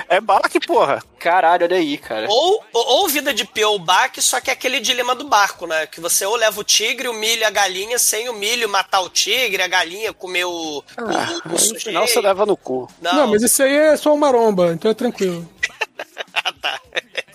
[0.08, 1.02] É baque, porra.
[1.20, 2.28] Caralho, olha aí, cara.
[2.30, 5.66] Ou, ou, ou vida de Pi ou baque, só que é aquele dilema do barco,
[5.66, 5.88] né?
[5.88, 9.02] Que você ou leva o tigre, o milho e a galinha, sem o milho matar
[9.02, 12.88] o tigre, a galinha comer o, o, o, o No final você leva no cu.
[13.02, 15.48] Não, Não, mas isso aí é só uma maromba, então é tranquilo.
[16.34, 16.80] Ah, tá.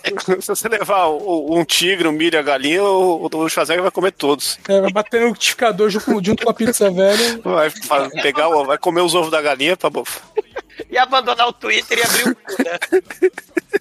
[0.41, 3.91] Se você levar o- um tigre, um milho e a galinha, o, o Schwarzenegger vai
[3.91, 4.57] comer todos.
[4.67, 7.39] É, vai bater no liquidificador junto, junto com a pizza velha.
[7.43, 9.89] Vai fa- pegar, vai comer os ovos da galinha pra
[10.89, 13.01] E abandonar o Twitter e abrir o cu, né?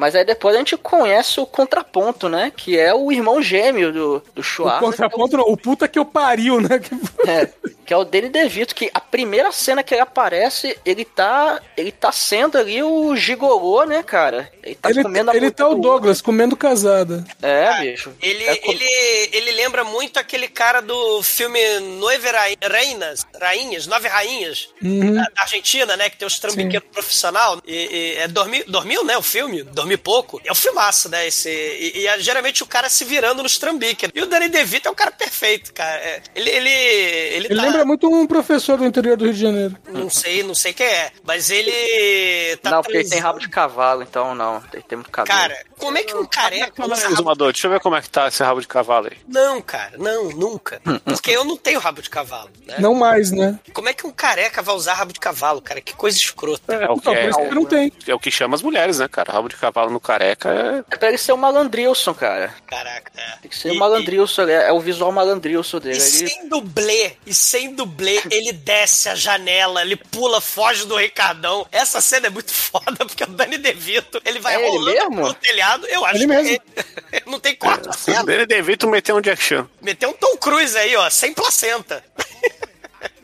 [0.00, 2.50] Mas aí depois a gente conhece o contraponto, né?
[2.56, 4.80] Que é o irmão gêmeo do, do O Schwarza.
[4.80, 6.78] contraponto, não, o puta que eu pariu, né?
[6.78, 6.90] Que-
[7.30, 7.46] É,
[7.84, 11.92] que é o Danny DeVito, que a primeira cena que ele aparece, ele tá, ele
[11.92, 14.50] tá sendo ali o gigolô, né, cara?
[14.62, 17.22] Ele tá Ele, comendo a ele tá o do Douglas comendo casada.
[17.42, 18.12] É, bicho.
[18.22, 18.84] Ele, É com- ele,
[19.32, 21.58] ele lembra muito aquele cara do filme
[21.98, 25.14] Nove Ra- Reinas, Rainhas, Nove Rainhas, Uhum.
[25.16, 26.08] da, Argentina, né?
[26.08, 27.60] Que tem os trambiqueiros profissional.
[27.66, 29.18] E, e- é dormir, dormiu, né?
[29.18, 30.40] O filme, dormir pouco.
[30.44, 31.26] É um filmaço, né?
[31.26, 34.10] Esse, e, e é geralmente o cara se virando nos trambiques.
[34.14, 36.00] E o Danny DeVito é um cara perfeito, cara.
[36.00, 39.34] É, ele, ele, ele, Ele tá- lembra é muito um professor do interior do Rio
[39.34, 39.76] de Janeiro.
[39.88, 41.10] Não sei, não sei quem é.
[41.24, 44.62] Mas ele tá não, porque ele tem rabo de cavalo, então não.
[44.72, 45.38] Ele tem muito cabelo.
[45.38, 47.34] Cara, como é que um careca usa rabo...
[47.50, 49.18] Deixa eu ver como é que tá esse rabo de cavalo aí.
[49.26, 50.80] Não, cara, não, nunca.
[51.04, 52.76] Porque eu não tenho rabo de cavalo, né?
[52.78, 53.58] Não mais, né?
[53.72, 55.80] Como é que um careca vai usar rabo de cavalo, cara?
[55.80, 56.74] Que coisa escrota.
[56.74, 57.92] É o que, por é, isso que não tem.
[58.06, 59.32] é o que chama as mulheres, né, cara?
[59.32, 60.94] Rabo de cavalo no careca é.
[60.94, 62.52] É pra ele ser o malandrilson, cara.
[62.66, 63.36] Caraca, é.
[63.42, 65.94] Tem que ser o E- malandrilson, é, é o visual malandrilson E, dele.
[65.98, 70.96] e Ele- sem dublê, e sem dublê, ele desce a janela, ele pula, foge do
[70.96, 71.66] Ricardão.
[71.70, 75.16] Essa cena é muito foda, porque o Dani DeVito, ele vai É ele rolando mesmo?
[75.22, 75.86] pelo telhado.
[75.86, 76.48] Eu acho Ele que mesmo.
[76.48, 76.60] ele.
[77.26, 78.32] não tem corte a cena.
[78.32, 79.68] Ele devia meter um Jack Chan.
[79.80, 82.02] Meteu um Tom Cruise aí, ó, sem placenta.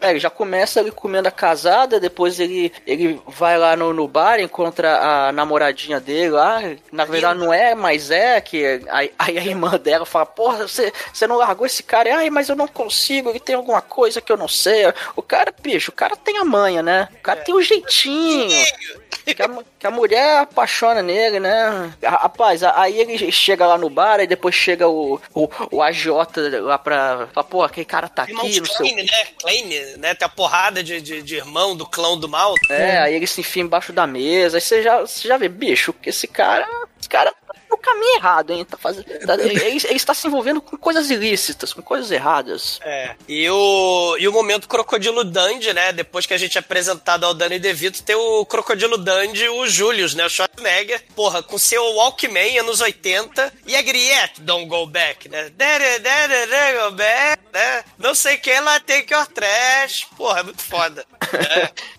[0.01, 4.07] É, ele já começa ele comendo a casada, depois ele, ele vai lá no, no
[4.07, 6.61] bar, encontra a namoradinha dele lá.
[6.93, 11.27] Na verdade não é, mas é, que aí, a irmã dela fala, porra, você, você
[11.27, 12.17] não largou esse cara?
[12.17, 14.85] Ai, mas eu não consigo, ele tem alguma coisa que eu não sei.
[15.15, 17.09] O cara, bicho, o cara tem a manha, né?
[17.15, 18.67] O cara tem o jeitinho.
[19.25, 21.93] Que a, que a mulher apaixona nele, né?
[22.03, 26.79] Rapaz, aí ele chega lá no bar, e depois chega o, o, o agiota lá
[26.79, 27.29] pra.
[27.33, 29.25] Fala, pô, aquele cara tá Irmãos aqui, não sei o Klein, né?
[29.41, 30.15] Klein, né?
[30.15, 32.55] Tem a porrada de, de, de irmão do clã do mal.
[32.71, 34.59] É, aí ele se enfia embaixo da mesa.
[34.59, 36.67] Aí você já, você já vê, bicho, que esse cara.
[36.99, 37.35] Esse cara
[37.87, 38.65] caminho errado, hein?
[38.65, 42.79] Tá fazendo, tá- ele, ele está se envolvendo com coisas ilícitas, com coisas erradas.
[42.83, 43.15] É.
[43.29, 45.93] E o, e o momento Crocodilo Dandy, né?
[45.93, 50.15] Depois que a gente é apresentado ao Danny DeVito, tem o Crocodilo Dandy, o Julius,
[50.15, 50.27] né?
[50.27, 55.51] O Schwarzenegger, porra, com seu Walkman anos 80 e a Griette, Don't Go Back, né?
[55.51, 57.85] Dere, dere, dere, go back, né?
[57.99, 60.07] Não sei quem lá take your trash.
[60.17, 61.05] Porra, é muito foda.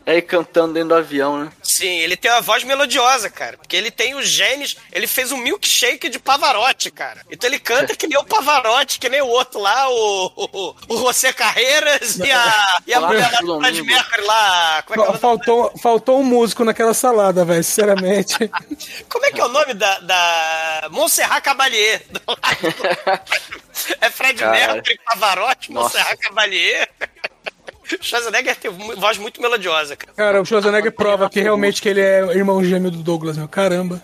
[0.05, 1.51] Aí cantando dentro do avião, né?
[1.77, 3.55] Sim, ele tem uma voz melodiosa, cara.
[3.57, 4.75] Porque ele tem os genes.
[4.91, 7.21] Ele fez um milkshake de Pavarotti, cara.
[7.29, 10.97] Então ele canta que nem o Pavarotti, que nem o outro lá, o, o, o
[10.97, 13.83] José Carreiras e a, e a mulher lá do Fred.
[13.83, 14.81] Mercury lá.
[14.87, 18.49] Como é, que é o Fa- nome Faltou, faltou um músico naquela salada, velho, sinceramente.
[19.07, 19.99] como é que é o nome da.
[19.99, 22.01] da Montserrat Caballé?
[24.01, 24.51] é Fred Cara.
[24.51, 25.99] Mercury, Pavarotti, Nossa.
[25.99, 26.87] Montserrat Caballé.
[28.01, 30.13] Schwarzenegger tem voz muito melodiosa, cara.
[30.13, 33.47] Cara, o Schwarzenegger prova que realmente que ele é irmão gêmeo do Douglas, meu.
[33.47, 34.03] Caramba.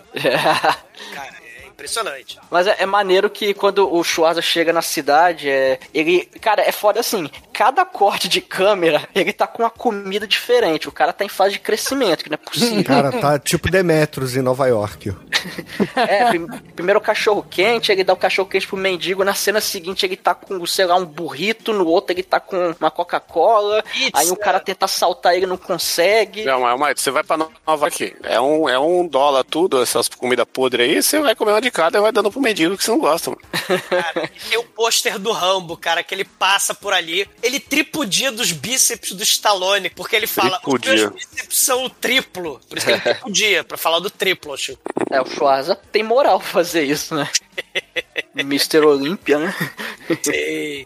[1.14, 2.38] Cara, é impressionante.
[2.50, 6.26] Mas é, é maneiro que quando o Schwarza chega na cidade, é, ele.
[6.40, 7.30] Cara, é foda assim.
[7.54, 10.88] Cada corte de câmera, ele tá com uma comida diferente.
[10.88, 12.84] O cara tá em fase de crescimento, que não é possível.
[12.84, 15.14] Cara, tá tipo Demetros em Nova York.
[15.94, 19.22] É, prim- primeiro o cachorro quente, ele dá o cachorro quente pro mendigo.
[19.24, 21.72] Na cena seguinte, ele tá com, sei lá, um burrito.
[21.72, 23.84] No outro, ele tá com uma Coca-Cola.
[24.12, 26.44] Aí o cara tenta assaltar ele, não consegue.
[26.44, 28.16] Não, mas, mas você vai pra Nova aqui.
[28.22, 31.70] É um, é um dólar tudo, essas comidas podres aí, você vai comer uma de
[31.70, 33.42] cada e vai dando pro mendigo que você não gosta, mano.
[33.90, 37.28] Cara, e tem o pôster do Rambo, cara, que ele passa por ali.
[37.44, 41.10] Ele tripudia dos bíceps do Stallone, porque ele fala: os Tripudia.
[41.10, 42.58] meus bíceps são o triplo.
[42.68, 44.80] Por isso que ele tripudia, pra falar do triplo, Chico.
[45.10, 47.28] É, o Schwarza tem moral pra fazer isso, né?
[48.36, 48.80] Mr.
[48.80, 49.54] Olímpia, né?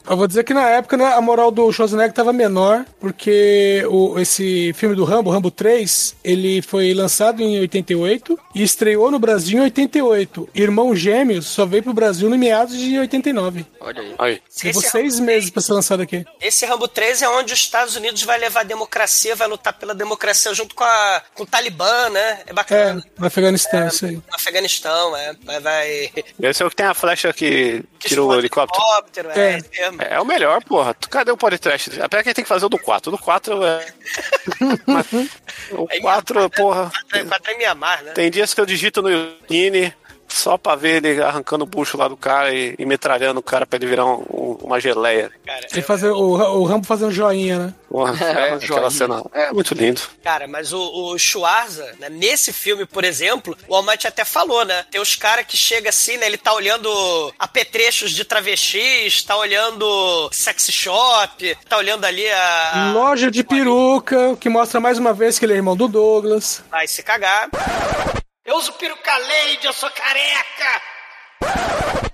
[0.09, 4.19] Eu vou dizer que na época né, a moral do Schwarzenegger tava menor, porque o,
[4.19, 9.59] esse filme do Rambo, Rambo 3, ele foi lançado em 88 e estreou no Brasil
[9.59, 10.49] em 88.
[10.55, 13.67] Irmão Gêmeos só veio pro Brasil no meados de 89.
[13.81, 14.15] Olha aí.
[14.19, 14.43] Aí.
[14.65, 16.25] Levou Esse seis meses pra ser lançado aqui.
[16.41, 19.95] Esse Rambo 3 é onde os Estados Unidos vai levar a democracia, vai lutar pela
[19.95, 22.41] democracia junto com, a, com o Talibã, né?
[22.47, 23.05] É É, bacana.
[23.19, 24.17] no Afeganistão, isso aí.
[24.17, 25.35] No Afeganistão, é.
[25.45, 25.61] Vai.
[25.61, 26.13] vai...
[26.59, 28.83] Esse é o que tem a flecha que tira o helicóptero.
[28.85, 29.38] helicóptero, é.
[29.38, 29.59] É.
[29.59, 30.03] esse mesmo.
[30.03, 30.92] É o melhor, porra.
[30.92, 32.03] Cadê o podcast?
[32.03, 33.12] Até que tem que fazer o do 4.
[33.12, 33.87] O do 4 é.
[35.71, 36.90] O É 4, porra.
[36.90, 38.11] Quatro, quatro é Mianmar, né?
[38.11, 39.94] Tem dias que eu digito no YouTube
[40.29, 43.67] só pra ver ele arrancando o bucho lá do cara e, e metralhando o cara
[43.67, 45.31] pra ele virar um- um- uma geleia.
[45.47, 47.75] Cara, Ele fazer, o, o Rambo fazendo joinha, né?
[47.88, 48.91] Porra, é, um aquela joinha.
[48.91, 50.01] cena é muito lindo.
[50.23, 54.85] Cara, mas o, o Schwarza, né, nesse filme, por exemplo, o Almighty até falou, né?
[54.91, 56.27] Tem os caras que chega assim, né?
[56.27, 62.93] Ele tá olhando apetrechos de travestis, tá olhando sex shop, tá olhando ali a.
[62.95, 66.62] Loja de peruca, que mostra mais uma vez que ele é irmão do Douglas.
[66.71, 67.49] Vai se cagar.
[68.49, 70.83] Eu uso peruca Lady, eu sou careca!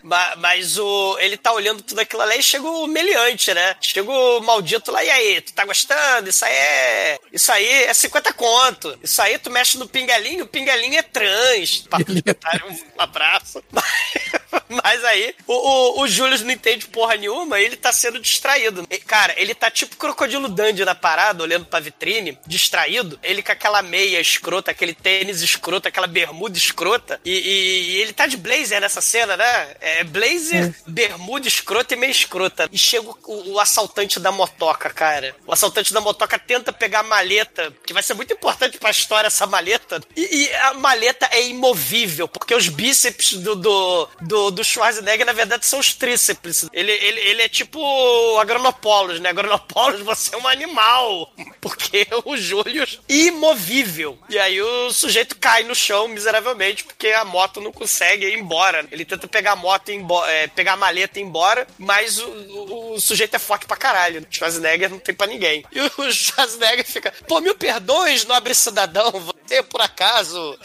[0.03, 3.75] Ma- Mas o, ele tá olhando tudo aquilo ali e chega o meliante, né?
[3.81, 6.29] Chega o maldito lá, e aí, tu tá gostando?
[6.29, 7.19] Isso aí é.
[7.33, 8.99] Isso aí é 50 conto.
[9.03, 11.87] Isso aí tu mexe no pingalinho, o pingalinho é trans.
[12.29, 13.63] Otário, um abraço.
[13.73, 18.87] Mas, Mas aí, o, o, o Julius não entende porra nenhuma, ele tá sendo distraído.
[18.91, 23.19] E, cara, ele tá tipo crocodilo Dandy na parada, olhando pra vitrine, distraído.
[23.23, 27.21] Ele com aquela meia escrota, aquele tênis escroto, aquela bermuda escrota.
[27.25, 29.77] E, e- e ele tá de blazer nessa cena, né?
[29.81, 32.69] É blazer, bermuda escrota e meia escrota.
[32.73, 35.35] E chega o, o assaltante da motoca, cara.
[35.47, 39.29] O assaltante da motoca tenta pegar a maleta, que vai ser muito importante pra história
[39.29, 40.01] essa maleta.
[40.17, 45.33] E, e a maleta é imovível, porque os bíceps do, do, do, do Schwarzenegger, na
[45.33, 46.69] verdade, são os tríceps.
[46.73, 49.31] Ele, ele, ele é tipo Agronopolos, né?
[49.31, 51.33] Agronopolos, você é um animal.
[51.61, 54.19] Porque o Július, imovível.
[54.29, 58.87] E aí o sujeito cai no chão miseravelmente, porque a moto não consegue ir embora.
[58.91, 61.67] Ele tenta pegar a moto e ir embo- é, pegar a maleta e ir embora,
[61.79, 64.21] mas o, o- o sujeito é forte pra caralho.
[64.23, 65.65] O Schwarzenegger não tem pra ninguém.
[65.73, 70.59] E o Schwarzenegger fica, pô, mil perdões, nobre cidadão, você por acaso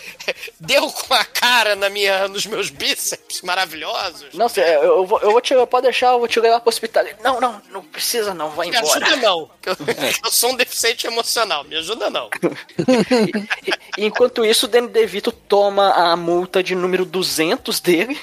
[0.60, 4.34] deu com a cara na minha, nos meus bíceps maravilhosos?
[4.34, 7.06] Não, eu, eu vou, eu vou te, pode deixar, eu vou te levar pro hospital.
[7.06, 9.06] Ele, Não, não, não precisa não, vai Me embora.
[9.06, 12.30] ajuda não, que eu, que eu sou um deficiente emocional, me ajuda não.
[13.98, 18.20] Enquanto isso, o Danny DeVito toma a multa de número 200 dele.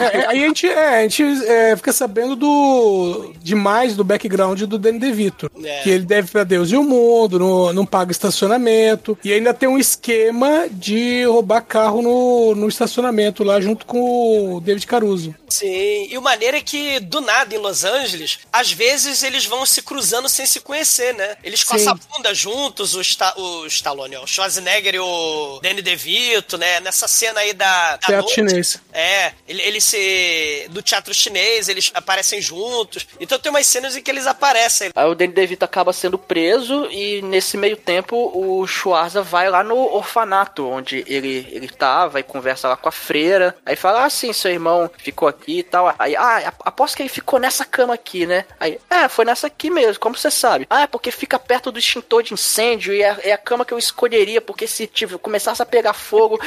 [0.00, 4.78] É, aí a gente, é, a gente é, fica sabendo do demais do background do
[4.78, 5.50] Danny DeVito.
[5.62, 5.82] É.
[5.82, 9.16] Que ele deve pra Deus e o mundo, não, não paga estacionamento.
[9.24, 14.60] E ainda tem um esquema de roubar carro no, no estacionamento lá junto com o
[14.60, 15.34] David Caruso.
[15.48, 19.64] Sim, e o maneiro é que, do nada, em Los Angeles, às vezes eles vão
[19.64, 21.36] se cruzando sem se conhecer, né?
[21.44, 26.58] Eles coçam a bunda juntos, o, Sta o Stallone, o Schwarzenegger e o Danny DeVito,
[26.58, 26.80] né?
[26.80, 28.34] Nessa cena aí da, da noite.
[28.34, 28.80] chinês.
[28.92, 30.66] É, ele, ele se...
[30.70, 33.06] do teatro chinês, eles aparecem juntos.
[33.20, 34.90] Então tem umas cenas em que eles aparecem.
[34.94, 39.62] Aí o Danny DeVito acaba sendo preso e nesse meio tempo o Schwarza vai lá
[39.62, 43.56] no orfanato onde ele, ele tá, vai conversa lá com a freira.
[43.64, 45.94] Aí fala, ah, sim, seu irmão ficou aqui e tal.
[45.98, 48.44] Aí, ah, aposto que ele ficou nessa cama aqui, né?
[48.58, 50.66] Aí, é, foi nessa aqui mesmo, como você sabe?
[50.68, 53.72] Ah, é porque fica perto do extintor de incêndio e é, é a cama que
[53.72, 56.40] eu escolheria, porque se tipo, começasse a pegar fogo...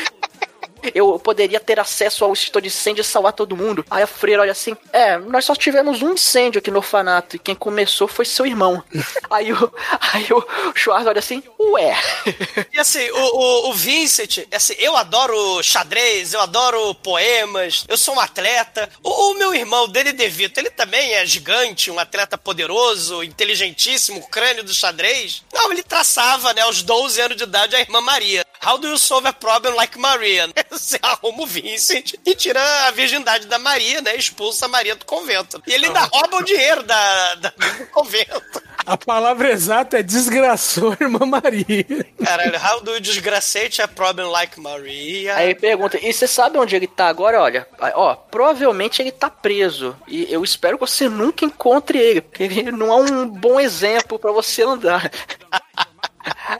[0.93, 3.85] Eu poderia ter acesso ao extintor de incêndio e salvar todo mundo.
[3.89, 7.39] Aí a freira olha assim: É, nós só tivemos um incêndio aqui no orfanato e
[7.39, 8.83] quem começou foi seu irmão.
[9.29, 9.73] aí o,
[10.13, 11.97] aí o Schwarz olha assim: Ué.
[12.73, 18.15] E assim, o, o, o Vincent, assim, eu adoro xadrez, eu adoro poemas, eu sou
[18.15, 18.89] um atleta.
[19.01, 24.63] O, o meu irmão, Danny DeVito, ele também é gigante, um atleta poderoso, inteligentíssimo, crânio
[24.63, 25.43] do xadrez.
[25.53, 28.45] Não, ele traçava, né, aos 12 anos de idade, a irmã Maria.
[28.63, 30.49] How do you solve a problem like Maria?
[30.77, 34.15] Você arruma o Vincent e tira a virgindade da Maria, né?
[34.15, 35.61] Expulsa a Maria do convento.
[35.67, 38.61] E ele ainda rouba o dinheiro da, da- do convento.
[38.85, 41.85] A palavra exata é desgraçou a irmã Maria.
[42.23, 45.35] Caralho, how do you desgracete a problem like Maria?
[45.35, 47.41] Aí pergunta: E você sabe onde ele tá agora?
[47.41, 49.93] Olha, ó, provavelmente ele tá preso.
[50.07, 54.17] E eu espero que você nunca encontre ele, porque ele não é um bom exemplo
[54.17, 55.11] pra você andar.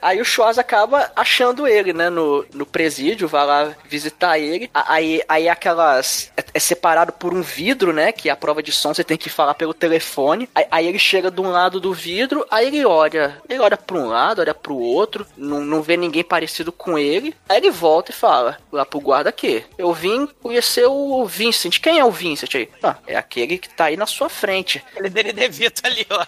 [0.01, 4.69] Aí o Schwarz acaba achando ele, né, no, no presídio, vai lá visitar ele.
[4.73, 6.31] Aí, aí aquelas.
[6.35, 8.11] É, é separado por um vidro, né?
[8.11, 10.49] Que a prova de som você tem que falar pelo telefone.
[10.53, 13.41] Aí, aí ele chega de um lado do vidro, aí ele olha.
[13.47, 17.35] Ele olha pra um lado, olha pro outro, não, não vê ninguém parecido com ele.
[17.47, 19.63] Aí ele volta e fala lá pro guarda aqui.
[19.77, 21.79] Eu vim conhecer o Vincent.
[21.79, 22.69] Quem é o Vincent aí?
[22.83, 24.83] Ah, é aquele que tá aí na sua frente.
[24.95, 26.25] Ele dele devita ali, ó.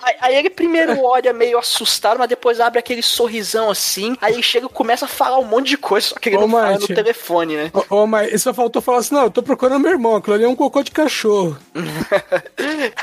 [0.00, 4.16] Aí, aí ele primeiro olha meio assustado, mas depois abre aquele sorrisão assim.
[4.20, 6.40] Aí ele chega e começa a falar um monte de coisa, só que ele Ô,
[6.42, 6.94] não fala no Mate.
[6.94, 7.70] telefone, né?
[7.90, 10.44] Ô, ô, mas só faltou falar assim: não, eu tô procurando meu irmão, aquilo ali
[10.44, 11.56] é um cocô de cachorro.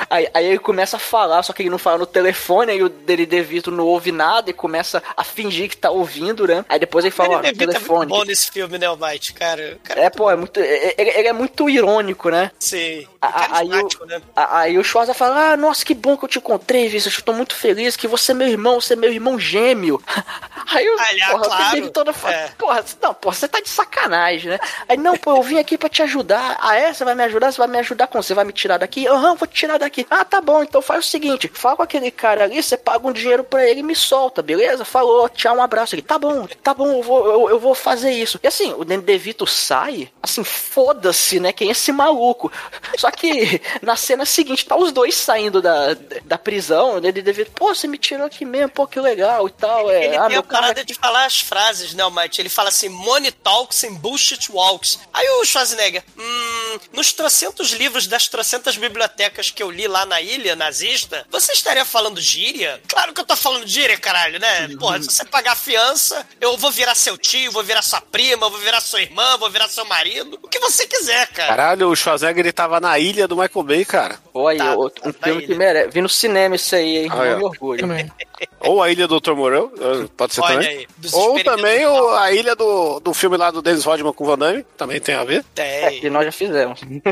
[0.10, 2.90] Aí, aí ele começa a falar, só que ele não fala no telefone, aí o
[2.90, 6.64] dele DeVito não ouve nada e começa a fingir que tá ouvindo, né?
[6.70, 8.10] Aí depois ele fala, ó, Ele é muito telefone.
[8.10, 9.78] bom nesse filme, né, Almighty, cara?
[9.84, 10.60] O cara É, pô, é muito.
[10.60, 12.52] é- é- Ele é muito irônico, né?
[12.60, 13.08] Sim.
[13.22, 14.22] A- Aí o, né?
[14.36, 17.18] a- aí o Schwarza fala: Ah, nossa, que bom que eu te encontrei, Vincent.
[17.18, 19.65] Eu tô muito feliz que você é meu irmão, você é meu irmão gêmeo.
[19.74, 21.90] Aí o Ah, ele- ah, porra, claro.
[21.92, 22.48] toda fala, É.
[22.58, 24.60] porra, não, porra, você tá de sacanagem, né?
[24.90, 26.58] Aí, não, pô, eu vim aqui pra te ajudar.
[26.60, 26.92] Ah, é?
[26.94, 27.52] Você vai me ajudar?
[27.52, 28.22] Você vai me ajudar com?
[28.22, 29.08] Você vai me tirar daqui?
[29.08, 30.06] Aham, vou te tirar daqui.
[30.10, 33.12] Ah, tá bom, então faz o seguinte: fala com aquele cara ali, você paga um
[33.12, 34.84] dinheiro pra ele e me solta, beleza?
[34.84, 35.96] Falou, tchau, um abraço.
[35.96, 38.40] Ele, tá bom, tá bom, eu vou, eu, eu vou fazer isso.
[38.44, 41.52] E assim, o DeVito sai, assim, foda-se, né?
[41.54, 42.52] Quem é esse maluco?
[42.98, 47.74] Só que na cena seguinte, tá os dois saindo da, da prisão, o DeVito, pô,
[47.74, 49.90] você me tirou aqui mesmo, pô, que legal e tal.
[49.92, 50.86] É, Ele ah, tem a parada cara.
[50.86, 52.42] de falar as frases, né, Almighty?
[52.42, 55.00] Ele fala assim, money talks and bullshit walks.
[55.14, 60.22] Aí o Schwarzenegger, hum, nos trocentos livros das trocentas bibliotecas que eu li lá na
[60.22, 62.82] ilha nazista, você estaria falando gíria?
[62.88, 64.68] Claro que eu tô falando gíria, caralho, né?
[64.80, 68.50] Porra, se você pagar a fiança, eu vou virar seu tio, vou virar sua prima,
[68.50, 71.48] vou virar sua irmã, vou virar seu marido, o que você quiser, cara.
[71.50, 74.20] Caralho, o Schwarzenegger ele tava na ilha do Michael Bay, cara.
[74.34, 75.58] Olha, Tá, outro- um tá filme aí, que né?
[75.58, 75.90] merece.
[75.92, 77.10] Vi no cinema isso aí, hein?
[77.12, 77.36] Ah, é.
[77.36, 77.86] orgulho.
[78.62, 79.34] Ou a ilha do Dr.
[79.34, 80.78] Moreau, eh, pode ser Olha também.
[80.78, 84.28] aí, Ou também o- a ilha do, do filme lá do Dennis Rodman com o
[84.28, 85.46] Van Damme, também tem a ver.
[85.56, 86.80] É, Tem, que nós já fizemos.
[86.80, 87.02] tem.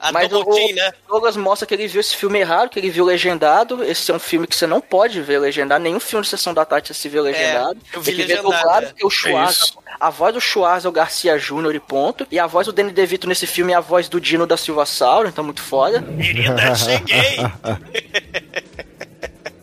[0.00, 0.90] A Mas o, Double o né?
[1.06, 3.84] Douglas mostra que ele viu esse filme errado, que ele viu legendado.
[3.84, 5.82] Esse é um filme que você não pode ver legendado.
[5.84, 7.78] Nenhum filme de Sessão da Tarde se vê legendado.
[7.92, 8.88] eu vi ver legendado, dublado, é.
[8.88, 9.78] porque o Schwarza, isso.
[10.00, 12.26] a voz do Schwarza é o Garcia Júnior e ponto.
[12.30, 14.86] E a voz do Danny DeVito nesse filme é a voz do Dino da Silva
[14.86, 16.02] Sauro, então muito foda.
[16.02, 17.36] Querida, cheguei.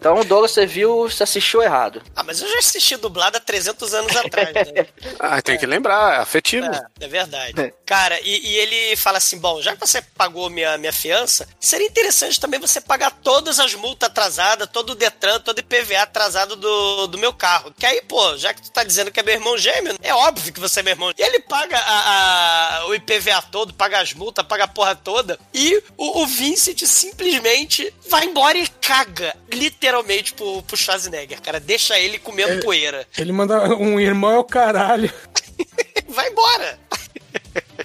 [0.01, 2.01] Então, Douglas, você viu, você assistiu errado.
[2.15, 4.87] Ah, mas eu já assisti dublado há 300 anos atrás, né?
[5.19, 6.65] Ah, tem que lembrar, é afetivo.
[6.65, 7.71] É, é verdade.
[7.85, 11.85] Cara, e, e ele fala assim: bom, já que você pagou minha, minha fiança, seria
[11.85, 16.55] interessante também você pagar todas as multas atrasadas, todo o Detran, todo o IPVA atrasado
[16.55, 17.71] do, do meu carro.
[17.77, 20.51] Que aí, pô, já que tu tá dizendo que é meu irmão gêmeo, é óbvio
[20.51, 21.13] que você é meu irmão.
[21.15, 25.37] E ele paga a, a- o IPVA todo, paga as multas, paga a porra toda.
[25.53, 29.90] E o, o Vincent simplesmente vai embora e caga, literalmente,
[30.35, 31.59] pro, pro Schwarzenegger, cara.
[31.59, 33.07] Deixa ele comendo poeira.
[33.17, 35.11] Ele manda um irmão é o caralho.
[36.07, 36.79] Vai embora.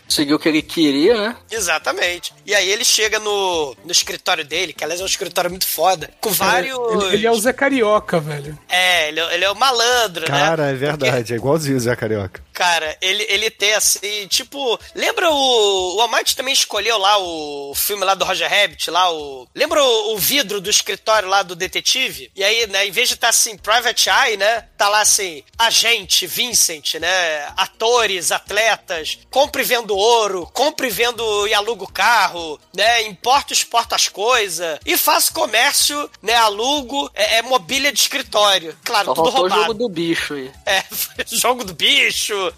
[0.04, 1.36] Conseguiu o que ele queria, né?
[1.50, 2.32] Exatamente.
[2.46, 6.10] E aí ele chega no, no escritório dele, que aliás é um escritório muito foda,
[6.20, 6.78] com vários.
[7.04, 8.56] Ele, ele é o Zé Carioca, velho.
[8.68, 10.38] É, ele, é- ele é o malandro, né?
[10.38, 12.44] Cara, é verdade, é igualzinho o Zé Carioca.
[12.52, 14.78] Cara, ele, ele tem assim, tipo.
[14.94, 15.96] Lembra o.
[15.96, 19.46] O Amante também escolheu lá o filme lá do Roger Rabbit, lá o.
[19.54, 22.30] Lembra o, o vidro do escritório lá do detetive?
[22.34, 24.64] E aí, né, em vez de estar assim, Private Eye, né?
[24.78, 27.46] Tá lá assim, agente, Vincent, né?
[27.56, 32.35] Atores, atletas, compre e vendo ouro, compre e vendo e aluga o carro,
[32.74, 33.02] né?
[33.02, 34.78] Importa e exporta as coisas.
[34.84, 36.34] E faço comércio, né?
[36.34, 38.76] Alugo, é, é mobília de escritório.
[38.84, 39.62] Claro, Só tudo o roubado.
[39.66, 40.50] jogo do bicho aí.
[40.64, 40.82] É,
[41.26, 42.52] jogo do bicho.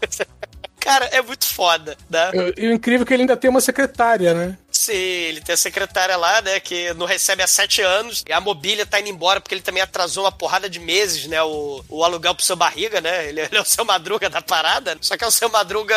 [0.81, 2.31] Cara, é muito foda, né?
[2.57, 4.57] E o incrível é que ele ainda tem uma secretária, né?
[4.79, 8.22] Sim, ele tem a secretária lá, né, que não recebe há sete anos.
[8.29, 11.43] E a mobília tá indo embora porque ele também atrasou uma porrada de meses, né,
[11.43, 13.29] o, o aluguel pro seu barriga, né?
[13.29, 14.97] Ele, ele é o seu madruga da parada.
[15.01, 15.97] Só que é o seu madruga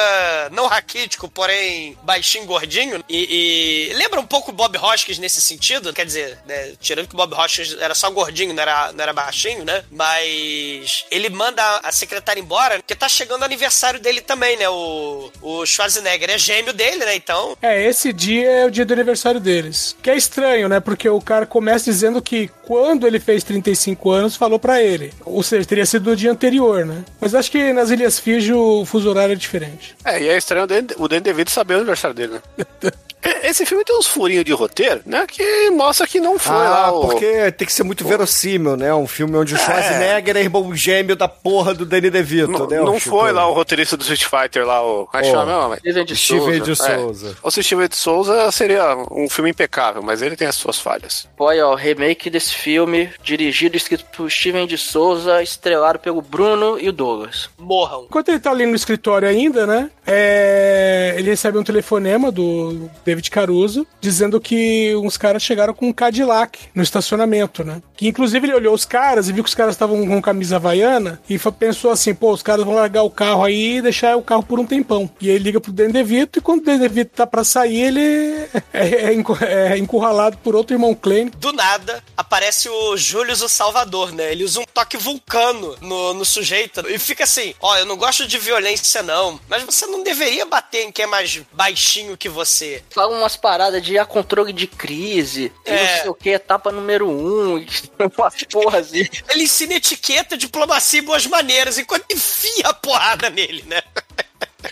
[0.51, 3.03] não raquítico, porém baixinho, gordinho.
[3.07, 5.93] E, e lembra um pouco o Bob Hoskins nesse sentido.
[5.93, 9.13] Quer dizer, né, tirando que o Bob Hoskins era só gordinho, não era, não era
[9.13, 9.83] baixinho, né?
[9.91, 14.67] Mas ele manda a secretária embora porque tá chegando o aniversário dele também, né?
[14.69, 17.15] O, o Schwarzenegger é gêmeo dele, né?
[17.15, 19.95] Então É, esse dia o dia do aniversário deles.
[20.01, 20.79] Que é estranho, né?
[20.79, 25.13] Porque o cara começa dizendo que quando ele fez 35 anos, falou pra ele.
[25.25, 27.03] Ou seja, teria sido no dia anterior, né?
[27.19, 29.95] Mas acho que nas Ilhas Fiji o fuso horário é diferente.
[30.05, 30.63] É, e é estranho
[30.97, 32.91] o Dan- DeVito saber o aniversário dele, né?
[33.43, 35.25] Esse filme tem uns furinhos de roteiro, né?
[35.27, 37.01] Que mostra que não foi ah, lá o...
[37.01, 38.91] porque tem que ser muito verossímil, né?
[38.95, 42.79] Um filme onde o Schwarzenegger é irmão gêmeo da porra do Danny DeVito, Não, né?
[42.79, 45.05] não o foi lá o roteirista do Street Fighter, lá o.
[45.05, 45.31] Como é que Oh.
[45.39, 45.77] chama?
[45.77, 46.95] Steven de Steven de Souza.
[46.97, 47.37] Souza.
[47.43, 51.27] O Steven de Souza seria um filme impecável, mas ele tem as suas falhas.
[51.37, 56.79] Olha, ó, remake desse filme, dirigido e escrito por Steven de Souza, estrelado pelo Bruno
[56.79, 57.49] e o Douglas.
[57.57, 58.05] morram.
[58.05, 59.89] Enquanto ele tá ali no escritório ainda, né?
[60.05, 65.93] é, Ele recebe um telefonema do David Caruso dizendo que uns caras chegaram com um
[65.93, 67.81] Cadillac no estacionamento, né?
[67.95, 71.19] Que inclusive ele olhou os caras e viu que os caras estavam com camisa havaiana
[71.29, 74.43] e pensou assim: pô, os caras vão largar o carro aí e deixar o carro
[74.43, 75.09] por um tempão.
[75.19, 77.81] E aí ele liga pro Dan DeVito e quando o Dan DeVito tá pra sair,
[77.81, 81.29] ele é, é é encurralado por outro irmão Klein.
[81.37, 84.31] Do nada, aparece o Július o Salvador, né?
[84.31, 88.27] Ele usa um toque vulcano no, no sujeito e fica assim: Ó, eu não gosto
[88.27, 92.83] de violência, não, mas você não deveria bater em quem é mais baixinho que você.
[92.89, 95.81] Fala umas paradas de a controle de crise, e É.
[95.95, 97.67] não sei o que, etapa número um, e
[98.17, 99.07] umas porras assim.
[99.29, 103.81] Ele ensina etiqueta, diplomacia e boas maneiras enquanto enfia a porrada nele, né?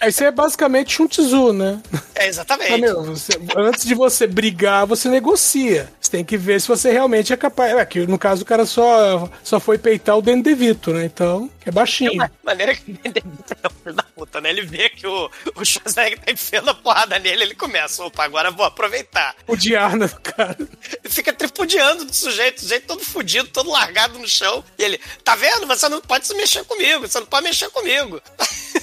[0.07, 1.81] Isso é basicamente Chuntizu, né?
[2.15, 2.79] É, exatamente.
[2.81, 5.91] meu, você- antes de você brigar, você negocia.
[5.99, 7.73] Você tem que ver se você realmente é capaz.
[7.77, 11.05] É, que no caso o cara só, só foi peitar o Danny DeVito, né?
[11.05, 12.13] Então, é baixinho.
[12.13, 13.23] Uma maneira que ele
[13.63, 14.49] é um filho da puta, né?
[14.49, 18.49] Ele vê que o, o Schwarzenegger tá enfiando a porrada nele, ele começa, opa, agora
[18.49, 19.35] eu vou aproveitar.
[19.47, 20.57] O diarna do cara.
[21.03, 24.63] E fica tripudiando do sujeito, o sujeito todo fudido, todo largado no chão.
[24.77, 25.67] E ele, tá vendo?
[25.67, 28.21] Você não pode se mexer comigo, você não pode mexer comigo.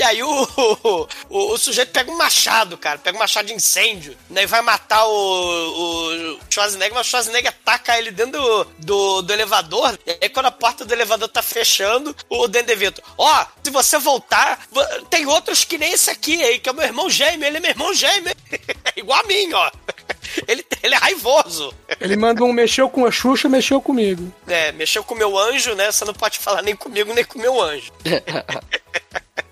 [0.00, 3.52] E aí o, o, o, o sujeito pega um machado, cara, pega um machado de
[3.52, 4.44] incêndio, né?
[4.44, 9.30] E vai matar o, o Schwarzenegger, mas o Schwarzenegger ataca ele dentro do, do, do
[9.34, 9.98] elevador.
[10.06, 13.98] E aí quando a porta do elevador tá fechando, o Danny DeVito, ó, se você
[13.98, 17.46] voltar, vo- tem outros que nem esse aqui aí, que é o meu irmão gêmeo,
[17.46, 18.34] ele é meu irmão gêmeo.
[18.96, 19.70] Igual a mim, ó.
[20.46, 21.74] Ele, ele é raivoso.
[22.00, 24.32] Ele manda um mexeu com a Xuxa, mexeu comigo.
[24.46, 25.90] É, mexeu com o meu anjo, né?
[25.90, 27.90] Você não pode falar nem comigo, nem com o meu anjo.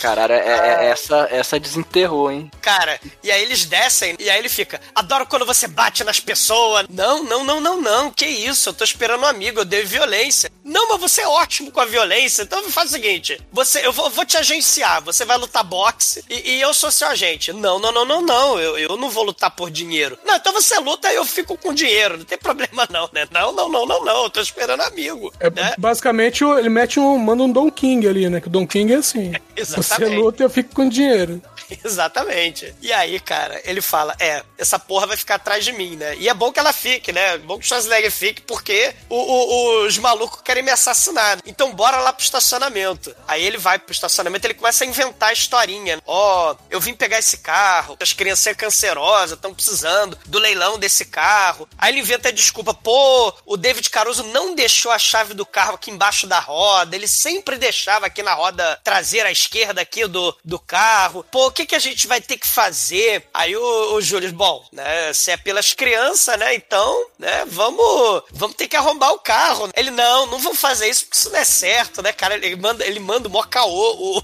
[0.00, 2.50] Caralho, é, é- essa, essa desenterrou, hein?
[2.60, 6.86] Cara, e aí eles descem, e aí ele fica, adoro quando você bate nas pessoas.
[6.88, 10.50] Não, não, não, não, não, que isso, eu tô esperando um amigo, eu dei violência.
[10.64, 14.10] Não, mas você é ótimo com a violência, então faz o seguinte, você, eu vou,
[14.10, 17.52] vou te agenciar, você vai lutar boxe e, e eu sou seu agente.
[17.52, 20.18] Não, não, não, não, não, eu, eu não vou lutar por dinheiro.
[20.24, 23.26] Não, então você luta e eu fico com dinheiro, não tem problema não, né?
[23.30, 25.32] Não, não, não, não, não, eu tô esperando amigo.
[25.40, 25.74] É, né?
[25.78, 27.18] Basicamente, ele mete um.
[27.18, 28.40] manda um Don King ali, né?
[28.40, 29.32] Que o Don King é assim.
[29.86, 31.40] Você luta eu fico com dinheiro.
[31.84, 32.74] Exatamente.
[32.80, 36.14] E aí, cara, ele fala: é, essa porra vai ficar atrás de mim, né?
[36.18, 37.34] E é bom que ela fique, né?
[37.34, 41.38] É bom que o Schwarzenegger fique, porque o- o- os malucos querem me assassinar.
[41.44, 43.14] Então bora lá pro estacionamento.
[43.26, 45.98] Aí ele vai pro estacionamento ele começa a inventar a historinha.
[46.06, 51.04] Ó, eu vim pegar esse carro, as crianças são cancerosas, estão precisando do leilão desse
[51.04, 51.68] carro.
[51.78, 55.74] Aí ele inventa a desculpa: pô, o David Caruso não deixou a chave do carro
[55.74, 60.36] aqui embaixo da roda, ele sempre deixava aqui na roda traseira à esquerda aqui do,
[60.44, 61.24] do carro.
[61.30, 63.24] Pô, o que, que a gente vai ter que fazer?
[63.32, 68.56] Aí o, o Júlio, bom, né, se é pelas crianças, né, então, né, vamos, vamos
[68.56, 69.68] ter que arrombar o carro.
[69.74, 72.34] Ele, não, não vamos fazer isso porque isso não é certo, né, cara?
[72.34, 74.18] Ele manda, ele manda o mó caô, o,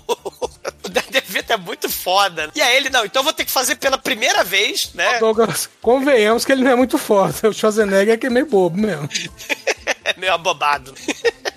[0.84, 2.50] o DeVito é muito foda.
[2.55, 5.18] E aí ele, não, então eu vou ter que fazer pela primeira vez, né?
[5.18, 7.48] Douglas, convenhamos que ele não é muito foda.
[7.48, 9.09] O Schwarzenegger é que é meio bobo mesmo.
[10.05, 10.92] É meio abobado.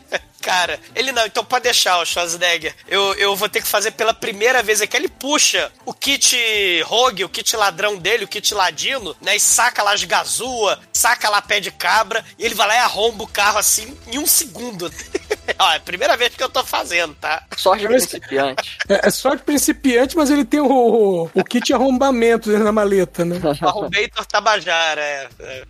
[0.45, 2.75] Cara, ele não, então pode deixar o Schwarzenegger.
[2.87, 4.95] Eu, eu vou ter que fazer pela primeira vez aqui.
[4.95, 6.37] Ele puxa o kit
[6.83, 9.35] rogue, o kit ladrão dele, o kit ladino, né?
[9.35, 12.77] E saca lá as gazua, saca lá pé de cabra, e ele vai lá e
[12.77, 14.87] arromba o carro assim em um segundo.
[15.57, 17.43] Ó, é a primeira vez que eu tô fazendo, tá?
[17.57, 18.77] Sorte principiante.
[18.87, 23.41] É, é de principiante, mas ele tem o, o kit arrombamento dentro da maleta, né?
[23.61, 25.27] Arrombei Tabajara, é.
[25.39, 25.65] é.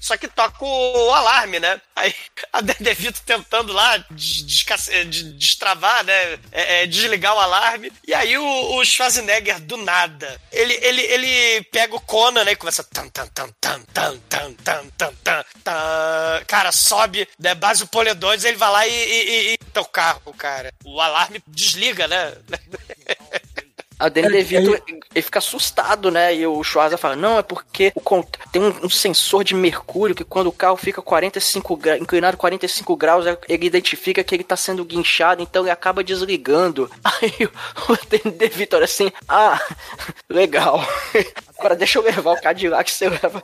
[0.00, 1.80] Só que toca o alarme, né?
[1.94, 2.14] Aí
[2.52, 4.04] a Dedevito tentando lá
[5.36, 6.38] destravar, né?
[6.50, 7.92] É, é, desligar o alarme.
[8.06, 12.52] E aí o, o Schwarzenegger, do nada, ele, ele, ele pega o Conan, né?
[12.52, 12.82] E começa.
[12.84, 15.14] Tan, tan, tan, tan, tan, tan, tan, tan,
[15.62, 16.44] tan.
[16.46, 17.54] Cara, sobe, né?
[17.54, 20.72] Base o poledões, ele vai lá e, e, e, e o carro, cara.
[20.84, 22.34] O alarme desliga, né?
[24.02, 26.34] A Danny É, DeVito, ele- ele fica assustado, né?
[26.34, 28.02] E o Schwarza fala, não, é porque o
[28.50, 32.96] tem um, um sensor de mercúrio que quando o carro fica 45 gra- inclinado 45
[32.96, 36.90] graus, é- ele identifica que ele tá sendo guinchado, então ele acaba desligando.
[37.04, 37.32] Aí
[37.88, 39.60] o Danny DeVito olha assim, ah,
[40.28, 40.84] legal.
[41.56, 43.42] Agora deixa eu levar o Cadillac, você leva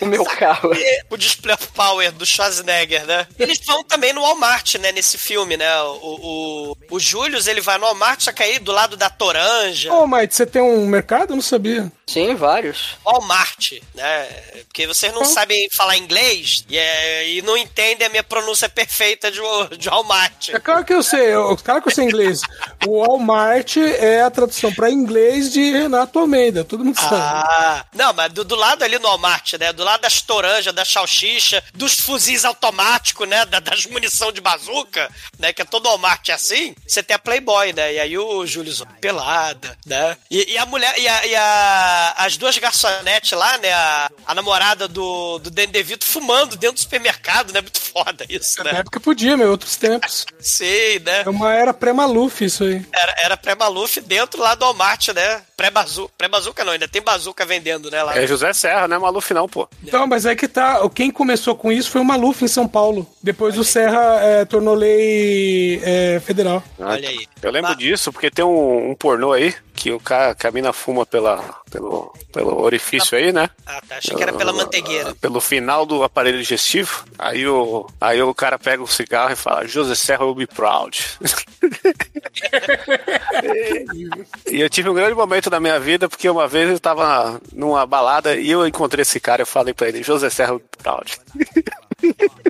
[0.00, 0.70] o meu carro.
[1.10, 3.26] o display of power do Schwarzenegger, né?
[3.38, 4.92] Eles vão também no Walmart, né?
[4.92, 5.80] Nesse filme, né?
[5.82, 9.92] O, o, o Julius, ele vai no Walmart, só que aí do lado da Toranja.
[9.92, 11.30] Ô, Mike, você tem um mercado?
[11.32, 11.90] Eu não sabia.
[12.06, 12.96] Sim, vários.
[13.04, 14.24] Walmart, né?
[14.66, 19.30] Porque vocês não sabem falar inglês e, é, e não entendem a minha pronúncia perfeita
[19.30, 19.40] de,
[19.76, 20.48] de Walmart.
[20.50, 22.40] É claro que eu sei, eu- claro que eu sei inglês.
[22.86, 27.16] O Walmart é a tradução pra inglês de Renato Almeida, todo mundo sabe.
[27.16, 29.72] Ah, não, mas do, do lado ali no Walmart, né?
[29.72, 33.44] Do lado das toranjas, da salsicha, dos fuzis automáticos, né?
[33.46, 35.52] Da, das munição de bazuca, né?
[35.52, 36.74] Que é todo Walmart assim.
[36.86, 37.94] Você tem a Playboy, né?
[37.94, 40.16] E aí o Júlio pelada, né?
[40.30, 43.72] E, e a mulher, e, a, e a- as duas garçonetes lá, né?
[43.72, 47.60] A, a namorada do, do Danny DeVito fumando dentro do supermercado, né?
[47.60, 48.78] Muito foda isso, Na né?
[48.80, 50.26] época podia, meu, outros tempos.
[50.40, 51.22] Sei, né?
[51.24, 52.84] É uma era pré-Maluf isso aí.
[52.92, 55.42] Era, era pré-Maluf dentro lá do Walmart, né?
[55.56, 56.12] Pré-bazuca.
[56.16, 58.02] Pré-bazuca não, ainda tem bazuca vendendo, né?
[58.02, 58.16] Lá.
[58.16, 59.68] É José Serra, não é Maluf não, pô.
[59.82, 60.80] Então, mas é que tá.
[60.94, 63.06] Quem começou com isso foi o Maluf em São Paulo.
[63.22, 66.62] Depois o Serra é, tornou lei é, federal.
[66.78, 67.26] Olha aí.
[67.42, 70.72] Eu lembro disso porque tem um, um pornô aí que o cara, que a mina
[70.72, 71.38] fuma pela,
[71.70, 73.48] pelo, pelo orifício aí, né?
[73.64, 73.98] Ah, tá.
[73.98, 75.14] Achei que era pela manteigueira.
[75.14, 77.04] Pelo final do aparelho digestivo.
[77.16, 80.98] Aí o, aí o cara pega o cigarro e fala: José Serra will be proud.
[84.50, 87.86] e eu tive um grande momento da minha vida porque uma vez eu tava numa
[87.86, 90.66] balada e eu encontrei esse cara e eu falei pra ele: José Serra will be
[90.82, 91.20] proud.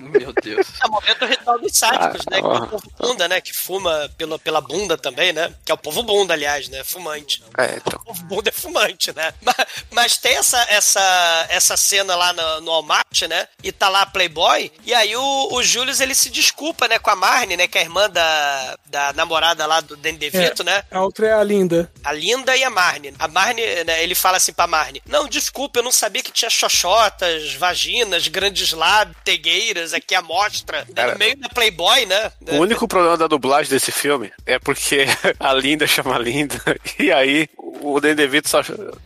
[0.03, 0.67] Meu Deus.
[0.83, 2.41] É o momento ritual dos sádicos, Ah, né?
[2.41, 3.41] Que é o povo bunda, né?
[3.41, 5.53] Que fuma pela, pela bunda também, né?
[5.65, 6.83] Que é o povo bunda, aliás, né?
[6.85, 7.43] Fumante.
[7.57, 7.99] É, então.
[8.01, 9.33] O povo bunda é fumante, né?
[9.43, 9.57] Mas,
[9.91, 13.49] mas tem essa, essa, essa cena lá no, no Walmart, né?
[13.63, 14.71] E tá lá a Playboy.
[14.85, 16.99] E aí o, o Julius, ele se desculpa, né?
[16.99, 17.67] Com a Marne, né?
[17.67, 20.83] Que é a irmã da, da namorada lá do Danny DeVito, né?
[20.91, 21.91] A outra é a linda.
[22.05, 23.15] A Linda e a Marne.
[23.19, 26.51] A Marne, né, ele fala assim pra Marne: Não, desculpa, eu não sabia que tinha
[26.51, 30.79] xoxotas, vaginas, grandes lábios, tegueiras aqui à mostra.
[30.81, 32.33] né, Cara, no meio da Playboy, né?
[32.51, 35.07] O único problema da dublagem desse filme é porque
[35.39, 36.59] a Linda chama Linda.
[36.99, 38.61] E aí o Danny DeVito só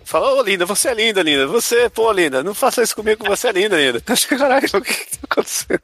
[0.05, 1.47] fala: Ô Linda, você é linda, Linda.
[1.47, 4.01] Você, pô, Linda, não faça isso comigo, você é linda, Linda.
[4.29, 5.81] Caralho, o que tá acontecendo?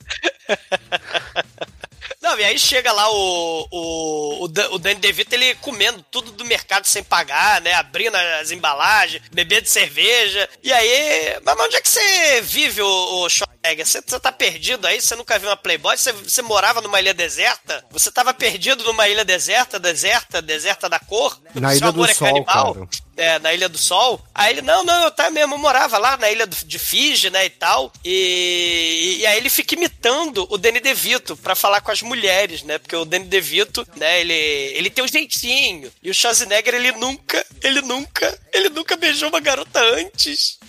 [2.29, 6.31] Não, e aí chega lá o, o, o, Dan- o Danny DeVito, ele comendo tudo
[6.31, 7.73] do mercado sem pagar, né?
[7.73, 10.47] Abrindo as embalagens, bebendo cerveja.
[10.63, 12.87] E aí, mas onde é que você vive, o,
[13.25, 13.87] o Schwarzenegger?
[13.87, 15.01] Você, você tá perdido aí?
[15.01, 15.97] Você nunca viu uma Playboy?
[15.97, 17.83] Você, você morava numa ilha deserta?
[17.91, 21.41] Você tava perdido numa ilha deserta, deserta, deserta da cor?
[21.55, 22.75] Na Seu Ilha do é Sol, canibal?
[22.75, 22.89] cara.
[23.19, 24.25] É, na Ilha do Sol.
[24.35, 27.29] Aí ele, não, não, eu tá mesmo, eu morava lá na Ilha do- de Fiji,
[27.31, 27.93] né, e tal.
[28.05, 32.79] E, e aí ele fica imitando o Danny DeVito pra falar com as mulheres, né,
[32.79, 35.91] porque o Danny DeVito, né, ele, ele tem um jeitinho.
[36.01, 40.59] E o Schwarzenegger, ele nunca, ele nunca, ele nunca beijou uma garota antes.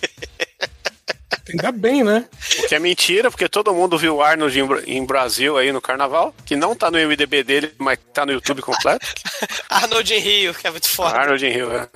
[1.48, 2.28] Ainda bem, né?
[2.60, 5.72] O que é mentira, porque todo mundo viu o Arnold em, Bra- em Brasil aí
[5.72, 9.04] no carnaval, que não tá no MDB dele, mas tá no YouTube completo.
[9.68, 11.16] Arnold em Rio, que é muito foda.
[11.18, 11.88] Arnold em Rio, é.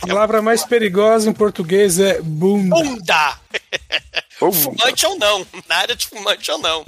[0.00, 2.76] A palavra mais perigosa em português é bunda.
[2.76, 3.40] Bunda!
[4.52, 6.84] Fumante ou não, na área de fumante ou não.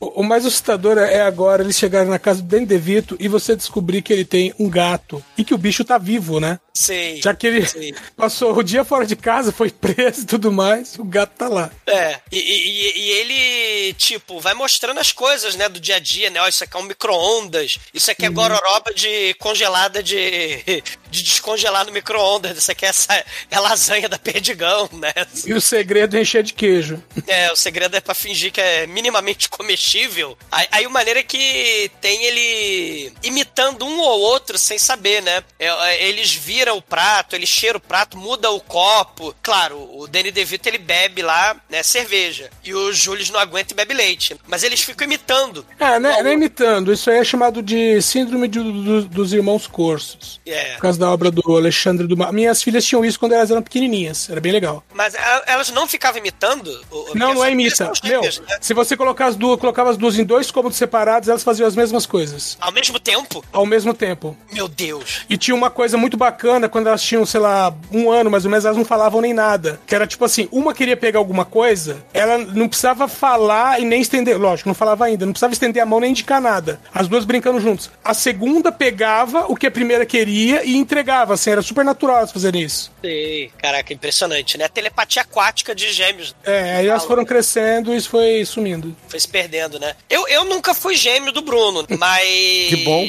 [0.00, 4.12] O mais assustador é agora eles chegarem na casa do DeVito e você descobrir que
[4.12, 6.60] ele tem um gato e que o bicho tá vivo, né?
[6.78, 7.20] Sim.
[7.20, 7.92] Já que ele sim.
[8.16, 11.72] passou o dia fora de casa, foi preso e tudo mais, o gato tá lá.
[11.84, 16.30] É, e, e- e ele, tipo, vai mostrando as coisas, né, do dia a dia,
[16.30, 16.40] né?
[16.40, 20.62] Ó, isso aqui é um micro-ondas, isso aqui é gororoba de congelada de,
[21.10, 25.12] de descongelar no micro-ondas, isso aqui é, essa, é lasanha da Perdigão, né?
[25.44, 27.02] E o segredo é encher de queijo.
[27.26, 30.38] É, o segredo é pra fingir que é minimamente comestível.
[30.52, 35.42] Aí, aí o maneiro é que tem ele imitando um ou outro sem saber, né?
[35.58, 39.34] É, é, Eles viram o prato, ele cheira o prato, muda o copo.
[39.42, 42.50] Claro, o Danny DeVito ele bebe lá, né, cerveja.
[42.64, 44.36] E o Julius não aguenta e bebe leite.
[44.46, 45.64] Mas eles ficam imitando.
[45.78, 49.66] Ah, né, não é imitando, isso aí é chamado de síndrome de- do- dos irmãos
[49.66, 50.40] corsos.
[50.46, 50.74] É.
[50.74, 52.32] Por causa da obra do Alexandre Dumas.
[52.32, 54.82] Minhas filhas tinham isso quando elas eram pequenininhas, era bem legal.
[54.94, 56.68] Mas a- elas não ficavam imitando?
[56.90, 57.92] o- Não, não é imita.
[58.04, 58.30] Meu, né?
[58.60, 61.76] se você colocar as duas, colocava as duas em dois cômodos separados, elas faziam as
[61.76, 62.56] mesmas coisas.
[62.60, 63.44] Ao mesmo tempo?
[63.52, 64.36] Ao mesmo tempo.
[64.52, 65.26] Meu Deus.
[65.28, 68.50] E tinha uma coisa muito bacana quando elas tinham, sei lá, um ano mais ou
[68.50, 69.78] menos, elas não falavam nem nada.
[69.86, 74.00] Que era tipo assim, uma queria pegar alguma coisa, ela não precisava falar e nem
[74.00, 74.40] estender.
[74.40, 76.80] Lógico, não falava ainda, não precisava estender a mão nem indicar nada.
[76.94, 77.90] As duas brincando juntos.
[78.02, 82.32] A segunda pegava o que a primeira queria e entregava, assim, era super natural elas
[82.32, 82.90] fazerem isso.
[83.02, 83.50] Sei.
[83.58, 84.68] Caraca, impressionante, né?
[84.68, 86.34] Telepatia aquática de gêmeos.
[86.44, 88.96] É, aí elas foram crescendo e isso foi sumindo.
[89.08, 89.94] Foi se perdendo, né?
[90.08, 92.68] Eu, eu nunca fui gêmeo do Bruno, mas.
[92.68, 93.04] Que bom.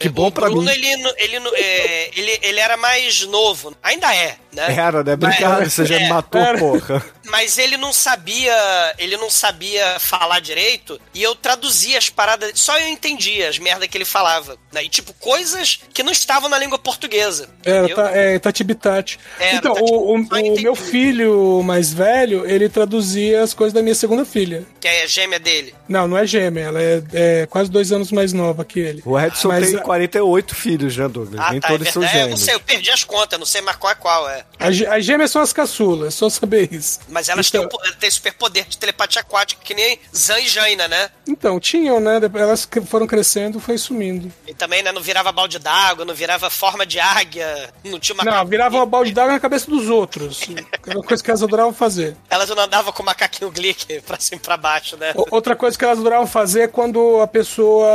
[0.00, 0.70] Que bom o pra Bruno, mim.
[0.70, 0.86] Ele,
[1.18, 3.74] ele, é, ele, ele era mais novo.
[3.82, 4.74] Ainda é, né?
[4.74, 5.16] Era, né?
[5.20, 6.58] Mas- você já me é, matou, era.
[6.58, 7.04] porra.
[7.30, 8.54] Mas ele não sabia.
[8.98, 11.00] Ele não sabia falar direito.
[11.14, 12.52] E eu traduzia as paradas.
[12.54, 14.56] Só eu entendia as merdas que ele falava.
[14.72, 14.84] Né?
[14.84, 17.48] E tipo, coisas que não estavam na língua portuguesa.
[17.64, 17.96] Era, entendeu?
[17.96, 19.18] tá, é, Tati-Bitati.
[19.38, 23.82] É, então, Tati- o, o- o meu filho mais velho, ele traduzia as coisas da
[23.82, 24.64] minha segunda filha.
[24.80, 25.74] Que é a gêmea dele.
[25.88, 29.02] Não, não é gêmea, ela é, é quase dois anos mais nova que ele.
[29.04, 31.40] O Edson Mas tem a- 48 filhos, né, Douglas?
[31.44, 31.68] Ah, Nem tá.
[31.68, 32.18] É todos são verdade.
[32.18, 32.44] É, eu não gêmeos.
[32.44, 34.44] sei, eu perdi as contas, não sei mais qual é qual, é.
[34.58, 37.00] As gêmeas são as caçulas, só saber isso.
[37.08, 41.10] Mas elas então, têm, têm superpoder de telepatia aquática, que nem Zan e Jaina, né?
[41.28, 42.20] Então, tinham, né?
[42.34, 44.32] Elas foram crescendo, foi sumindo.
[44.46, 48.24] E também, né, não virava balde d'água, não virava forma de águia, não tinha uma
[48.24, 50.42] Não, virava uma balde d'água na cabeça dos outros.
[50.86, 52.16] Era uma coisa que elas adoravam fazer.
[52.28, 55.12] Elas não andavam com o macaquinho glick pra cima e pra baixo, né?
[55.30, 57.88] Outra coisa que elas adoravam fazer é quando a pessoa.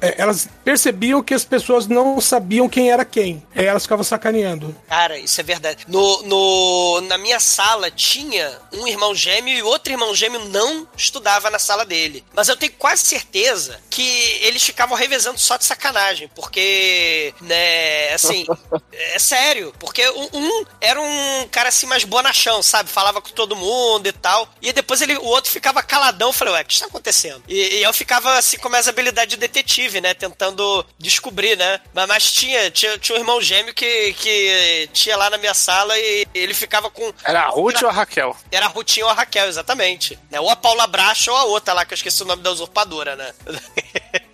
[0.00, 3.42] é, elas percebiam que as pessoas não sabiam quem era quem.
[3.54, 4.74] Aí elas ficavam sacaneando.
[4.88, 5.84] Cara, isso é verdade.
[5.88, 11.50] No, no, na minha sala tinha um irmão gêmeo e outro irmão gêmeo não estudava
[11.50, 12.24] na sala dele.
[12.34, 16.28] Mas eu tenho quase certeza que eles ficavam revezando só de sacanagem.
[16.34, 18.46] Porque, né, assim,
[18.92, 19.72] é sério.
[19.78, 22.90] Porque um, um era um cara assim mais bonachão, sabe?
[22.90, 24.48] Falava com todo mundo e tal.
[24.60, 26.28] E depois ele, o outro ficava caladão.
[26.28, 27.42] Eu falei, ué, o que está acontecendo?
[27.48, 30.14] E, e eu ficava assim com mais habilidade de detetive, né?
[30.14, 31.80] Tentando descobrir, né?
[31.94, 35.98] Mas, mas tinha, tinha, tinha um irmão gêmeo que, que tinha lá na minha sala
[35.98, 37.12] e ele ficava com.
[37.24, 38.35] Era a Ruth ou a Raquel?
[38.50, 40.18] Era a Rutinha ou a Raquel, exatamente.
[40.30, 40.40] Né?
[40.40, 43.16] Ou a Paula Bracha ou a outra lá, que eu esqueci o nome da usurpadora,
[43.16, 43.32] né?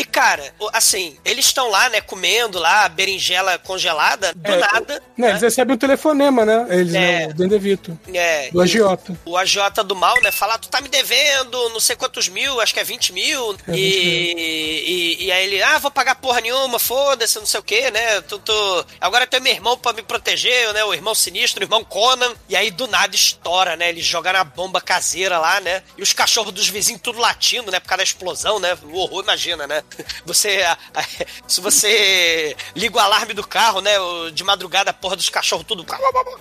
[0.00, 5.02] E, cara, assim, eles estão lá, né, comendo lá, berinjela congelada, do É, nada.
[5.16, 6.66] Né, Eles recebem um telefonema, né?
[6.70, 6.98] Eles, É.
[6.98, 7.26] né?
[7.28, 7.98] O Dendevito.
[8.14, 9.14] É, Do agiota.
[9.26, 12.72] o agiota do mal, né, falar, tu tá me devendo não sei quantos mil, acho
[12.72, 13.52] que é 20 mil.
[13.68, 17.62] É, e, e, e aí ele, ah, vou pagar porra nenhuma, foda-se, não sei o
[17.62, 18.22] que, né?
[18.22, 18.86] Tu, tu...
[18.98, 20.82] Agora é meu irmão pra me proteger, né?
[20.84, 22.32] O irmão sinistro, o irmão Conan.
[22.48, 23.90] E aí do nada estoura, né?
[23.90, 25.82] Eles jogaram a bomba caseira lá, né?
[25.98, 27.78] E os cachorros dos vizinhos tudo latindo, né?
[27.80, 28.76] Por causa da explosão, né?
[28.84, 29.82] O horror, imagina, né?
[30.24, 30.62] Você.
[30.62, 31.04] a- a-
[31.46, 33.92] se você liga o alarme do carro, né?
[34.32, 35.84] De madrugada, a porra dos cachorros tudo.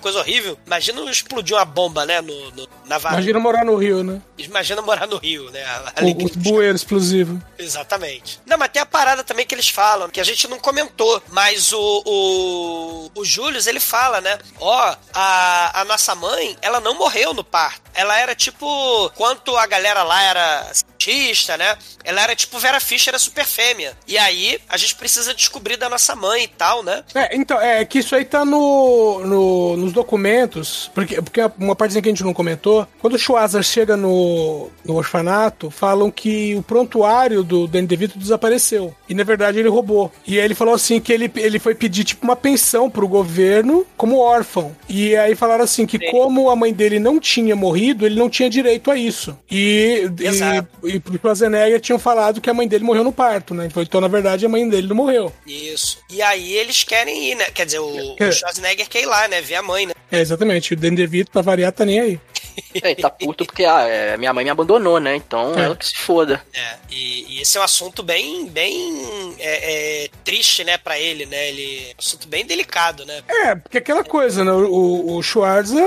[0.02, 0.58] Coisa horrível.
[0.66, 2.22] Imagina explodir uma bomba, né?
[2.22, 3.22] No, no- na varanda.
[3.22, 4.22] Imagina morar no Rio, né?
[4.38, 5.64] Imagina morar no Rio, né?
[5.64, 7.39] A- O, os bueiros explosivos.
[7.58, 8.39] Exatamente.
[8.45, 11.72] Não, mas tem a parada também que eles falam, que a gente não comentou, mas
[11.74, 14.38] o, o, o Július, ele fala, né?
[14.60, 17.82] Ó, a, a nossa mãe, ela não morreu no parto.
[17.93, 20.72] Ela era tipo, quanto a galera lá era
[21.10, 21.76] cientista, né?
[22.04, 23.93] Ela era tipo Vera Fischer, era super fêmea.
[24.08, 27.04] E aí, a gente precisa descobrir da nossa mãe e tal, né?
[27.16, 32.02] É, então, é que isso aí tá no, no- nos documentos, porque, porque uma partezinha
[32.02, 36.62] que a gente não comentou, quando o Schwarzer chega no, no orfanato, falam que o
[36.64, 38.93] prontuário do Danny DeVito desapareceu.
[39.08, 40.12] E na verdade ele roubou.
[40.26, 43.86] E aí ele falou assim que ele, ele foi pedir tipo uma pensão pro governo
[43.97, 44.76] como órfão.
[44.88, 48.50] E aí falaram assim que como a mãe dele não tinha morrido, ele não tinha
[48.50, 49.38] direito a isso.
[49.50, 50.68] E, Exato.
[50.84, 53.70] e, e pro Schwarzenegger tinham falado que a mãe dele morreu no parto, né?
[53.76, 55.32] Então, na verdade, a mãe dele não morreu.
[55.46, 56.00] Isso.
[56.10, 57.46] E aí eles querem ir, né?
[57.54, 58.28] Quer dizer, o, É.
[58.28, 59.42] o Schwarzenegger quer ir lá, né?
[59.42, 59.94] Ver a mãe, né?
[60.12, 60.74] É, exatamente.
[60.74, 62.20] O Danny DeVito, pra variar, tá nem aí.
[62.82, 65.16] É, e tá puto porque ah, é, minha mãe me abandonou, né?
[65.16, 65.64] Então É.
[65.66, 66.41] ela que se foda.
[66.53, 71.26] É, e, e esse é um assunto bem, bem é, é, triste, né, pra ele,
[71.26, 71.49] né?
[71.49, 73.22] Ele é um assunto bem delicado, né?
[73.28, 74.51] É, porque aquela coisa, né?
[74.51, 75.82] O, o Schwarza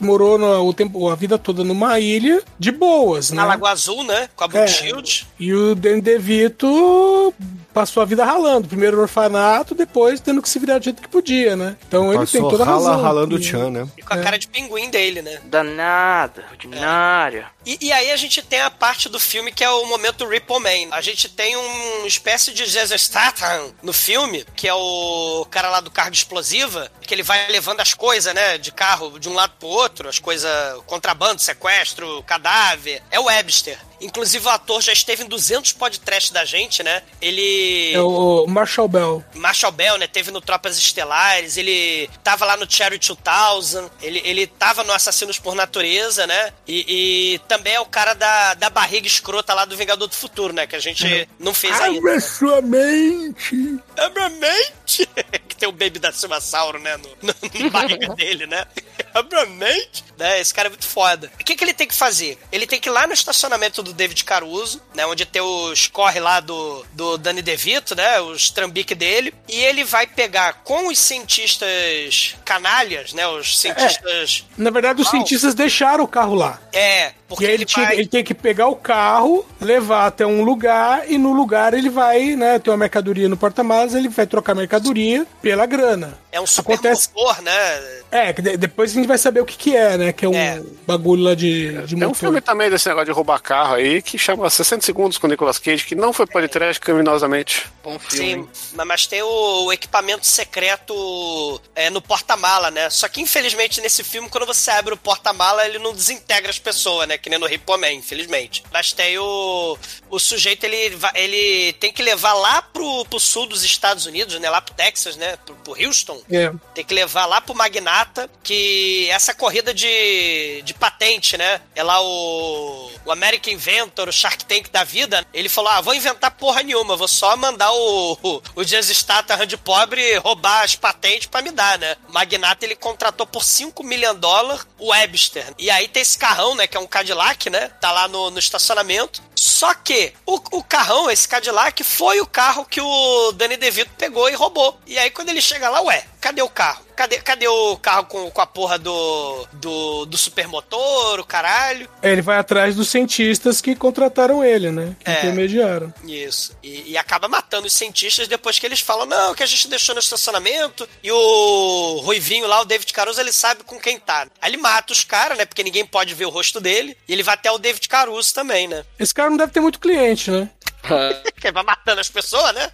[0.00, 3.36] morou no- o tempo, a vida toda numa ilha de boas, né?
[3.36, 4.28] Na Lagoa Azul, né?
[4.34, 4.72] Com a Brooke É.
[4.72, 5.26] Shields.
[5.38, 7.34] E o Danny DeVito
[7.72, 8.68] passou a vida ralando.
[8.68, 11.76] Primeiro no orfanato, depois tendo que se virar do jeito que podia, né?
[11.88, 13.02] Então ele tem toda a rala, razão.
[13.02, 13.88] ralando o E- Chan, né?
[13.98, 15.38] E com a cara de pinguim dele, né?
[15.44, 17.46] Danada, ordinária.
[17.64, 20.58] E, e aí a gente tem a parte do filme que é o momento Ripple
[20.58, 20.94] Man.
[20.94, 25.80] A gente tem um espécie de Jason Statham no filme, que é o cara lá
[25.80, 29.54] do carga explosiva, que ele vai levando as coisas, né, de carro de um lado
[29.58, 30.50] pro outro, as coisas,
[30.86, 33.02] contrabando, sequestro, cadáver.
[33.10, 33.78] É o Webster.
[34.00, 37.02] Inclusive o ator já esteve em 200 podcasts da gente, né?
[37.20, 37.92] Ele...
[37.94, 39.24] É o Marshall Bell.
[39.34, 40.08] Marshall Bell, né?
[40.08, 45.38] Teve no Tropas Estelares, ele tava lá no Cherry 2000, ele, ele tava no Assassinos
[45.38, 46.52] por Natureza, né?
[46.66, 50.54] E, e também é o cara da, da barriga escrota lá do Vingador do Futuro,
[50.54, 50.66] né?
[50.66, 51.98] Que a gente não fez ainda.
[51.98, 53.78] Abra sua mente!
[53.98, 55.06] Abra a mente!
[55.46, 56.96] que tem o Baby da Silvasauro, né?
[56.96, 57.34] No, no,
[57.64, 58.64] na barriga dele, né?
[59.12, 60.02] Abra a mente!
[60.16, 60.40] Né?
[60.40, 61.30] Esse cara é muito foda.
[61.38, 62.38] O que, que ele tem que fazer?
[62.50, 65.04] Ele tem que ir lá no estacionamento do David Caruso, né?
[65.04, 68.18] Onde tem os corre lá do, do Danny DeVito, né?
[68.20, 69.34] Os trambique dele.
[69.46, 73.26] E ele vai pegar com os cientistas canalhas, né?
[73.28, 74.46] Os cientistas...
[74.56, 75.16] Na verdade, os Uau.
[75.16, 76.58] cientistas deixaram o carro lá.
[76.72, 77.96] É, porque E aí ele, ele, tinha- vai...
[77.96, 82.36] ele tem que pegar o carro, levar até um lugar, e no lugar ele vai,
[82.36, 86.18] né, ter uma mercadoria no porta-malas, ele vai trocar a mercadoria pela grana.
[86.32, 88.02] É um super Acontece- motor, né?
[88.10, 90.28] É, que de- depois a gente vai saber o que que é, né, que é
[90.28, 90.62] um É.
[90.86, 94.16] bagulho lá de, de Tem um filme também desse negócio de roubar carro aí que
[94.18, 97.66] chama 60 Segundos com o Nicolas Cage, que não foi podcast criminosamente.
[97.84, 98.44] Bom filme.
[98.44, 102.88] Sim, mas- mas tem o, o equipamento secreto é, no porta-mala, né?
[102.90, 107.06] Só que infelizmente nesse filme, quando você abre o porta-mala, ele não desintegra as pessoas,
[107.08, 107.18] né?
[107.18, 108.62] Que nem no Ripoman, infelizmente.
[108.72, 109.76] Mas tem o,
[110.10, 114.48] o sujeito, ele, ele tem que levar lá pro, pro sul dos Estados Unidos, né?
[114.50, 115.36] Lá pro Texas, né?
[115.44, 116.21] Pro, pro Houston.
[116.30, 116.52] É.
[116.74, 121.60] Tem que levar lá pro Magnata, que essa corrida de, de patente, né?
[121.74, 125.26] É lá o, o American Inventor, o Shark Tank da vida.
[125.32, 129.46] Ele falou: ah, vou inventar porra nenhuma, vou só mandar o, o, o Jason Statham
[129.46, 131.96] de pobre roubar as patentes pra me dar, né?
[132.08, 135.54] O Magnata, ele contratou por 5 milhões de dólares o Webster.
[135.58, 136.66] E aí tem esse carrão, né?
[136.66, 137.68] Que é um Cadillac, né?
[137.80, 139.22] Tá lá no, no estacionamento.
[139.34, 144.28] Só que o, o carrão, esse Cadillac, foi o carro que o Danny DeVito pegou
[144.28, 144.78] e roubou.
[144.86, 146.82] E aí quando ele chega lá, ué, cadê o carro?
[146.96, 151.88] Cadê, cadê o carro com, com a porra do, do, do supermotor, o caralho?
[152.02, 155.18] É, ele vai atrás dos cientistas que contrataram ele, né, que É.
[155.18, 155.92] intermediaram.
[156.04, 156.56] Isso.
[156.62, 159.94] E, e acaba matando os cientistas depois que eles falam, não, que a gente deixou
[159.94, 160.88] no estacionamento.
[161.02, 164.26] E o Ruivinho lá, o David Caruso, ele sabe com quem tá.
[164.40, 165.44] Aí ele mata os caras, né?
[165.46, 166.96] Porque ninguém pode ver o rosto dele.
[167.08, 168.84] E ele vai até o David Caruso também, né?
[168.98, 170.48] Esse cara não deve ter muito cliente, né?
[171.40, 172.70] Que vai matando as pessoas, né?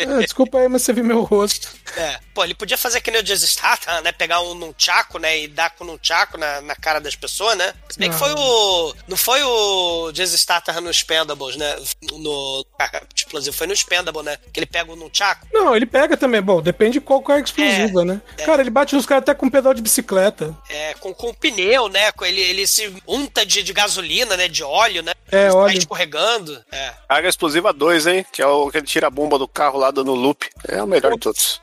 [0.00, 1.68] Ah, desculpa aí, mas você viu meu rosto.
[1.96, 2.18] É.
[2.34, 4.10] Pô, ele podia fazer que nem o Jason Statham, né?
[4.10, 5.40] Pegar um nunchaku, né?
[5.40, 7.72] E dar com um nunchaku na, na cara das pessoas, né?
[7.88, 8.18] Se bem que Não.
[8.18, 8.94] foi o...
[9.06, 11.76] Não foi o Jason Statham no Expendables, né?
[12.12, 12.66] No...
[13.14, 13.56] Explosivo.
[13.56, 14.38] Foi no Expendable, né?
[14.52, 15.46] Que ele pega o nunchaku.
[15.52, 16.40] Não, ele pega também.
[16.40, 18.20] Bom, depende de qual que é a explosiva, né?
[18.44, 20.56] Cara, ele bate nos caras até com um pedal de bicicleta.
[20.68, 22.12] É, com, com pneu, né?
[22.12, 24.48] Com ele, ele se unta de, de gasolina, né?
[24.48, 25.12] De óleo, né?
[25.30, 25.78] É, Ele óleo.
[25.78, 26.64] Escorregando.
[26.70, 26.92] É.
[27.08, 28.26] Carga explosiva 2, hein?
[28.32, 30.48] Que é o que ele tira a bomba do carro lá dando loop.
[30.66, 31.60] É o melhor de todos.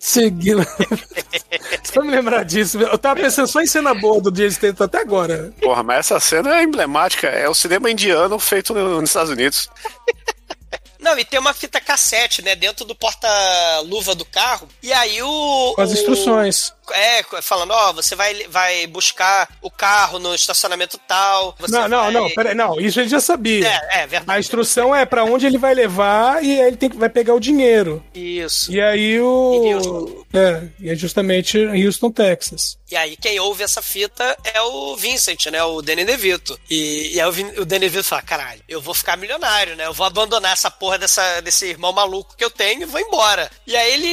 [0.00, 0.64] Seguindo.
[1.92, 2.78] Só me lembrar disso.
[2.80, 5.52] Eu tava pensando só em cena boa do Jason Statham até agora.
[5.60, 7.26] Porra, mas essa cena é emblemática.
[7.28, 9.68] É o cinema indiano feito no- nos Estados Unidos.
[11.00, 12.56] Não, e tem uma fita cassete, né?
[12.56, 14.68] Dentro do porta-luva do carro.
[14.82, 15.72] E aí o.
[15.76, 16.72] Com as o- instruções.
[16.94, 21.54] É, falando, ó, você vai, vai buscar o carro no estacionamento tal.
[21.68, 23.66] Não, não, vai- não, peraí, não, isso ele já sabia.
[23.66, 24.36] É, é verdade.
[24.36, 27.34] A instrução é pra onde ele vai levar e aí ele tem que, vai pegar
[27.34, 28.04] o dinheiro.
[28.14, 28.72] Isso.
[28.72, 29.62] E aí o.
[29.74, 30.24] Houston.
[30.32, 32.76] É, e é justamente Houston, Texas.
[32.90, 35.62] E aí quem ouve essa fita é o Vincent, né?
[35.62, 36.58] O Danny DeVito.
[36.70, 39.86] E, e aí o, Vin- o Danny DeVito fala, caralho, eu vou ficar milionário, né?
[39.86, 43.50] Eu vou abandonar essa porra dessa, desse irmão maluco que eu tenho e vou embora.
[43.66, 44.08] E aí ele,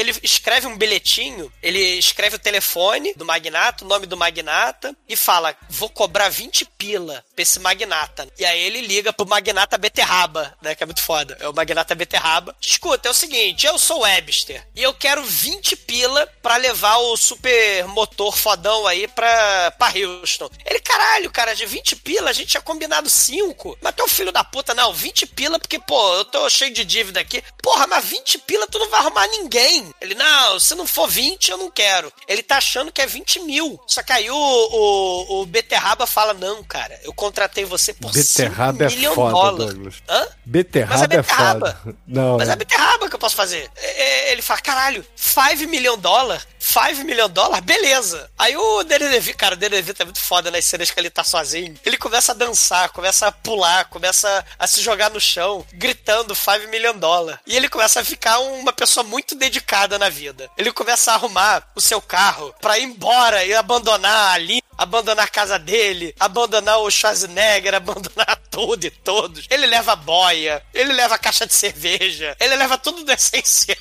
[0.00, 5.16] ele escreve um bilhetinho, ele escreve o telefone do magnata, o nome do magnata, e
[5.16, 8.28] fala, vou cobrar 20 pila pra esse magnata.
[8.38, 10.74] E aí ele liga pro magnata Beterraba, né?
[10.74, 11.36] Que é muito foda.
[11.40, 12.54] É o magnata Beterraba.
[12.60, 17.16] Escuta, é o seguinte, eu sou Webster e eu quero 20 pila pra levar o
[17.16, 20.50] super motor fodão aí pra, pra Houston.
[20.64, 23.78] Ele, caralho, cara, de 20 pila a gente tinha combinado 5.
[23.80, 27.20] Mas um filho da puta, não, 20 pila porque, pô, eu tô cheio de dívida
[27.20, 27.42] aqui.
[27.62, 29.92] Porra, mas 20 pila tu não vai arrumar ninguém.
[30.00, 32.05] Ele, não, se não for 20, eu não quero.
[32.28, 33.80] Ele tá achando que é 20 mil.
[33.86, 38.84] Só que aí o, o, o Beterraba fala, não, cara, eu contratei você por Beterraba
[38.84, 39.74] é 5 milhão foda, dólares.
[39.74, 39.94] Douglas.
[40.08, 40.20] Hã?
[40.20, 41.80] Mas é Beterraba é beterraba.
[41.82, 41.96] foda.
[42.06, 43.70] Não, Mas é beterraba que eu posso fazer.
[43.76, 46.46] É, é, Ele fala, caralho, 5 milhão de dólar?
[46.66, 47.60] 5 milhão de dólar?
[47.60, 48.28] Beleza.
[48.36, 51.22] Aí o DeVito, cara, o Danny DeVito é muito foda nas cenas que ele tá
[51.22, 51.78] sozinho.
[51.84, 56.68] Ele começa a dançar, começa a pular, começa a se jogar no chão, gritando 5
[56.68, 57.40] milhão de dólar.
[57.46, 60.50] E ele começa a ficar uma pessoa muito dedicada na vida.
[60.56, 65.28] Ele começa a arrumar o seu carro pra ir embora e abandonar ali abandonar a
[65.28, 69.46] casa dele, abandonar o Schwarzenegger, abandonar tudo e todos.
[69.48, 73.76] Ele leva boia, ele leva caixa de cerveja, ele leva tudo do essencial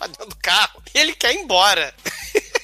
[0.00, 0.82] pra dentro do carro.
[0.94, 1.92] E ele quer ir embora.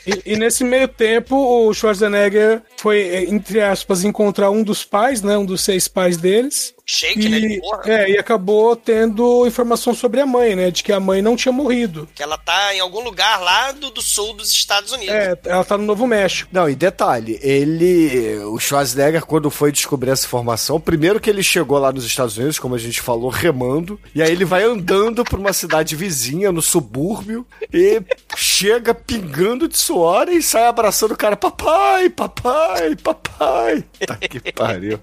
[0.07, 5.21] E, e nesse meio tempo, o Schwarzenegger foi, eh, entre aspas, encontrar um dos pais,
[5.21, 5.37] né?
[5.37, 6.75] Um dos seis pais deles.
[6.89, 7.41] Shake, né?
[7.41, 7.83] De E, porra.
[7.87, 10.71] é, e acabou tendo informação sobre a mãe, né?
[10.71, 12.09] De que a mãe não tinha morrido.
[12.15, 15.13] Que ela tá em algum lugar lá do, do sul dos Estados Unidos.
[15.15, 16.49] É, ela tá no Novo México.
[16.53, 18.39] Não, e detalhe, ele.
[18.45, 22.59] O Schwarzenegger, quando foi descobrir essa informação, primeiro que ele chegou lá nos Estados Unidos,
[22.59, 26.63] como a gente falou, remando, e aí ele vai andando pra uma cidade vizinha, no
[26.63, 28.01] subúrbio, e
[28.37, 33.85] chega pingando de suor e sai abraçando o cara, papai, papai, papai.
[34.07, 35.01] Tá que pariu.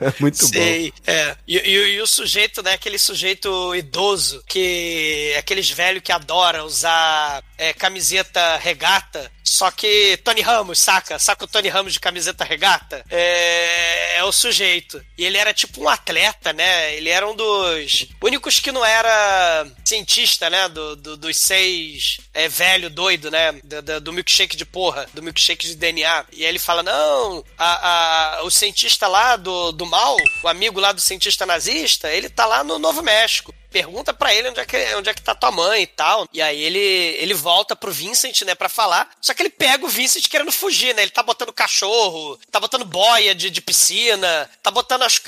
[0.20, 0.52] Muito bom.
[0.52, 1.36] Sei, é.
[1.46, 2.72] E, e- e o sujeito, né?
[2.74, 5.34] Aquele sujeito idoso, que.
[5.38, 9.30] Aqueles velhos que adora usar é, camiseta regata.
[9.48, 11.18] Só que Tony Ramos, saca?
[11.18, 13.02] Saca o Tony Ramos de camiseta regata?
[13.10, 15.02] É, é o sujeito.
[15.16, 16.94] E ele era tipo um atleta, né?
[16.94, 20.68] Ele era um dos únicos que não era cientista, né?
[20.68, 23.52] Do, do- dos seis é, velho doido, né?
[23.64, 26.26] Do, do- do milkshake de porra, do milkshake de DNA.
[26.32, 30.78] E aí ele fala: não, a, a- o cientista lá do, do mal, o amigo
[30.78, 33.54] lá do cientista nazista, ele tá lá no Novo México.
[33.70, 36.26] Pergunta pra ele onde é, que, onde é que tá tua mãe e tal.
[36.32, 39.10] E aí ele, ele volta pro Vincent, né, pra falar.
[39.20, 41.02] Só que ele pega o Vincent querendo fugir, né?
[41.02, 45.20] Ele tá botando cachorro, tá botando boia de, de piscina, tá botando as,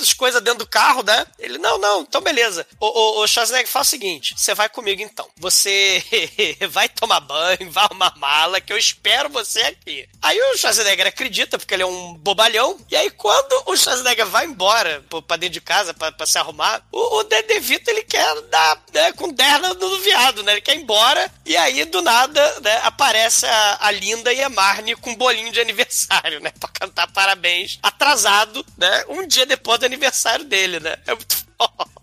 [0.00, 1.26] as coisas dentro do carro, né?
[1.38, 2.66] Ele, não, não, então beleza.
[2.80, 5.28] O, o Schwarzenegger fala o seguinte: você vai comigo então.
[5.38, 6.02] Você
[6.70, 10.08] vai tomar banho, vai arrumar mala, que eu espero você aqui.
[10.20, 12.78] Aí o Schwarzenegger acredita, porque ele é um bobalhão.
[12.90, 17.18] E aí, quando o Schwarzenegger vai embora pra dentro de casa pra, se arrumar, o,
[17.18, 17.42] o De
[17.86, 20.52] DeVito ele quer dar né, com derna no viado, né?
[20.52, 21.30] Ele quer ir embora.
[21.44, 25.52] E aí, do nada, né, aparece a, a Linda e a Marnie com um bolinho
[25.52, 26.52] de aniversário, né?
[26.58, 27.78] Pra cantar parabéns.
[27.82, 29.04] Atrasado, né?
[29.08, 30.96] Um dia depois do aniversário dele, né?
[31.06, 31.96] É muito foda.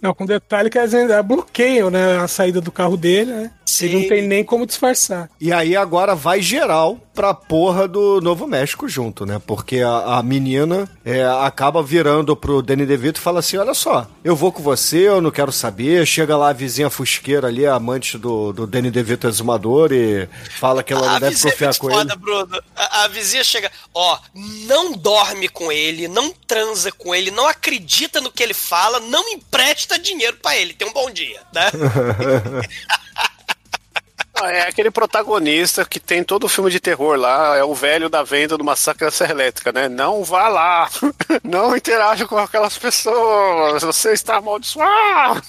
[0.00, 2.18] Não, com detalhe que eles ainda bloqueiam, né?
[2.18, 3.50] A saída do carro dele, né?
[3.80, 5.28] Ele não tem nem como disfarçar.
[5.40, 9.42] E aí agora vai geral pra porra do Novo México junto, né?
[9.44, 14.06] Porque a, a menina é, acaba virando pro Danny DeVito e fala assim: olha só,
[14.22, 16.06] eu vou com você, eu não quero saber.
[16.06, 20.28] Chega lá a vizinha fusqueira ali, a amante do, do Danny DeVito exumador, e
[20.60, 22.20] fala que ela não A deve vizinha é confiar muito com foda, ele.
[22.20, 22.62] Bruno.
[22.76, 24.16] A, a vizinha chega, ó,
[24.68, 29.28] não dorme com ele, não transa com ele, não acredita no que ele fala, não
[29.30, 30.72] empresta dinheiro pra ele.
[30.72, 31.68] Tem um bom dia, né?
[34.40, 38.08] Ah, É aquele protagonista que tem todo o filme de terror lá, é o velho
[38.08, 39.88] da venda do massacre da Serra Elétrica, né?
[39.88, 40.88] Não vá lá,
[41.42, 45.42] não interaja com aquelas pessoas, você está amaldiçoado.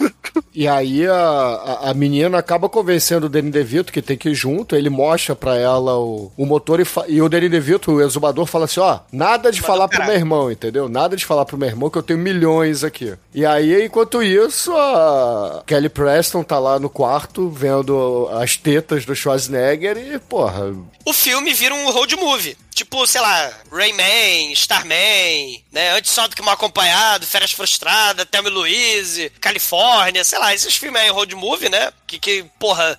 [0.54, 4.36] E aí a, a, a menina acaba convencendo o Danny DeVito que tem que ir
[4.36, 8.02] junto, ele mostra pra ela o, o motor e, fa- e o Danny DeVito, o
[8.02, 10.90] exumador, fala assim, ó, nada de falar pro meu irmão, entendeu?
[10.90, 13.14] Nada de falar pro meu irmão que eu tenho milhões aqui.
[13.34, 19.16] E aí, enquanto isso, a Kelly Preston tá lá no quarto vendo as tetas do
[19.16, 20.74] Schwarzenegger e, porra,
[21.06, 22.58] o filme vira um road movie.
[22.80, 25.98] Tipo, sei lá, Rayman, Starman, né?
[25.98, 30.78] Antes só do que mal acompanhado, Férias Frustradas, Thelma e Louise, Califórnia, sei lá, esses
[30.78, 31.92] filmes aí, road movie, né?
[32.08, 32.98] Que, que, porra,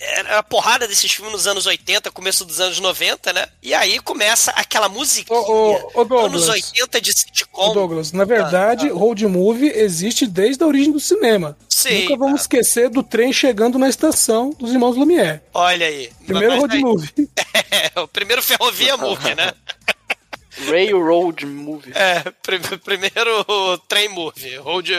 [0.00, 3.46] era a porrada desses filmes nos anos 80, começo dos anos 90, né?
[3.62, 6.32] E aí começa aquela musiquinha, Ô, ô, ô, Douglas.
[6.44, 7.68] anos 80 de sitcom.
[7.70, 11.54] Ô, Douglas, na verdade, road movie existe desde a origem do cinema.
[11.68, 15.42] Sim, Nunca vamos esquecer do trem chegando na estação dos irmãos Lumière.
[15.52, 16.10] Olha aí.
[16.26, 17.12] Primeiro road aí- movie.
[17.70, 19.52] É, o primeiro ferrovia movie, né?
[20.66, 21.92] Railroad Movie.
[21.94, 24.92] É, prim- primeiro trem movie, road,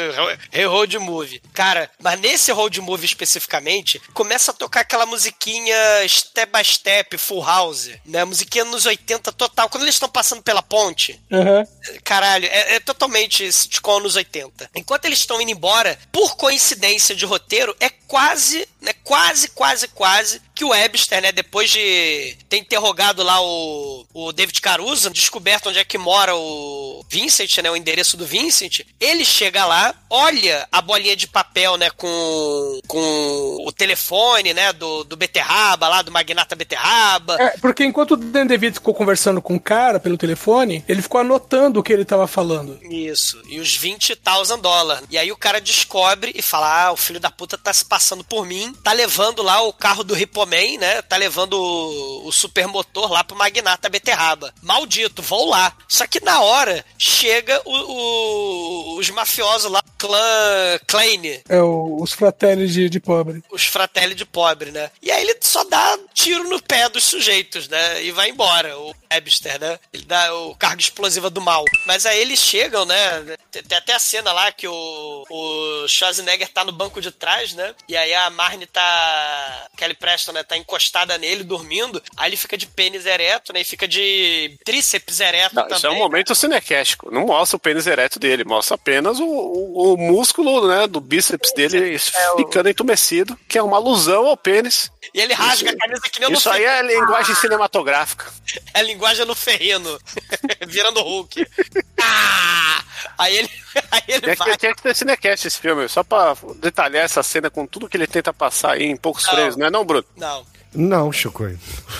[0.69, 1.41] road movie.
[1.53, 5.75] Cara, mas nesse road movie especificamente, começa a tocar aquela musiquinha
[6.07, 8.23] step by step, full house, né?
[8.23, 9.67] Musiquinha nos 80 total.
[9.67, 11.65] Quando eles estão passando pela ponte, Aham.
[12.05, 14.69] Caralho, é, é totalmente sitcom anos 80.
[14.75, 20.41] Enquanto eles estão indo embora, por coincidência de roteiro, é quase, né, quase, quase, quase
[20.59, 25.79] que o Webster, né, depois de ter interrogado lá o, o David Caruso, descoberto onde
[25.79, 30.81] é que mora o Vincent, né, o endereço do Vincent, ele chega lá, olha a
[30.81, 36.57] bolinha de papel, né, com, com o telefone, né, do, do Beterraba lá, do Magnata
[36.57, 37.37] Beterraba.
[37.39, 41.21] É, porque enquanto o Dan DeVito ficou conversando com o cara pelo telefone, ele ficou
[41.21, 42.77] anotando o que ele tava falando.
[42.83, 45.07] Isso, e os 20,000 dólares.
[45.09, 48.25] E aí o cara descobre e fala: Ah, o filho da puta tá se passando
[48.25, 50.13] por mim, tá levando lá o carro do
[50.49, 51.01] Ripoman, né?
[51.03, 54.53] Tá levando o, o supermotor lá pro Magnata Beterraba.
[54.61, 55.75] Maldito, vou lá.
[55.87, 62.67] Só que na hora chega o- o- os mafiosos lá, clã Klein, É os fratelli
[62.67, 63.43] de, de pobre.
[63.51, 64.91] os fratelli de pobre, né?
[65.01, 68.03] E aí ele só dá tiro no pé dos sujeitos, né?
[68.03, 69.79] E vai embora, o Webster, né?
[69.93, 71.63] Ele dá o carga explosiva do mal.
[71.85, 73.37] Mas aí eles chegam, né?
[73.51, 77.53] Tem tem até a cena lá que o, o Schwarzenegger tá no banco de trás,
[77.53, 77.73] né?
[77.87, 79.67] E aí a Marne tá.
[79.77, 80.38] Kelly Preston, né?
[80.43, 82.01] Tá encostada nele, dormindo.
[82.17, 83.61] Aí ele fica de pênis ereto, né?
[83.61, 85.77] E fica de tríceps ereto Não, também.
[85.77, 87.11] isso é um momento cinequéstico.
[87.11, 91.53] Não mostra o pênis ereto dele, mostra apenas o, o, o músculo né, do bíceps
[91.53, 91.97] dele
[92.37, 94.91] ficando entumecido, que é uma alusão ao pênis.
[95.13, 98.25] E ele rasga a camisa que nem Isso aí é linguagem cinematográfica.
[98.73, 99.99] É a linguagem no ferrino.
[100.67, 101.45] Virando Hulk.
[102.01, 102.83] Ah!
[103.17, 103.49] Aí ele,
[103.91, 104.51] aí ele Tinha vai.
[104.51, 107.95] que, tinha que ter cinecast esse filme, só pra detalhar essa cena com tudo que
[107.95, 109.31] ele tenta passar aí em poucos Não.
[109.33, 110.05] frames, não é não, Bruno?
[110.17, 111.43] Não, não, Chico.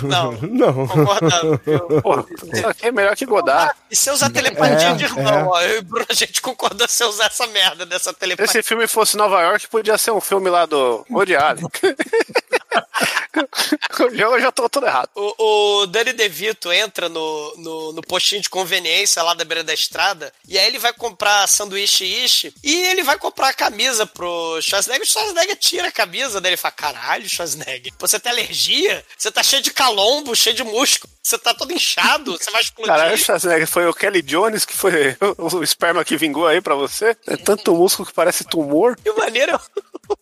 [0.01, 0.31] não.
[0.41, 0.87] Não.
[0.87, 1.59] Concordando.
[2.01, 3.73] Pô, isso aqui é melhor que Godard.
[3.89, 5.43] E você usar telepatia É, de irmão, é.
[5.43, 5.61] ó.
[5.61, 8.59] Eu e o Bruno, a gente concordou você usar essa merda dessa Se telepatia.
[8.59, 11.65] esse filme fosse Nova York, podia ser um filme lá do Woody Allen.
[14.17, 15.09] eu já tô todo errado.
[15.15, 19.73] O, o Danny DeVito entra no, no, no postinho de conveniência lá da beira da
[19.73, 24.59] estrada e aí ele vai comprar sanduíche ishi e ele vai comprar a camisa pro
[24.61, 25.05] Schwarzenegger.
[25.05, 29.03] O Schwarzenegger tira a camisa dele e fala: Caralho, Schwarzenegger, você tem alergia?
[29.17, 32.93] Você tá cheio de calombo, cheio de músculo, você tá todo inchado, você vai explodir.
[32.93, 36.75] Caralho, Schwarzenegger, foi o Kelly Jones que foi o, o esperma que vingou aí pra
[36.75, 37.15] você?
[37.27, 38.97] É tanto músculo que parece tumor.
[39.03, 39.59] E o maneiro, é o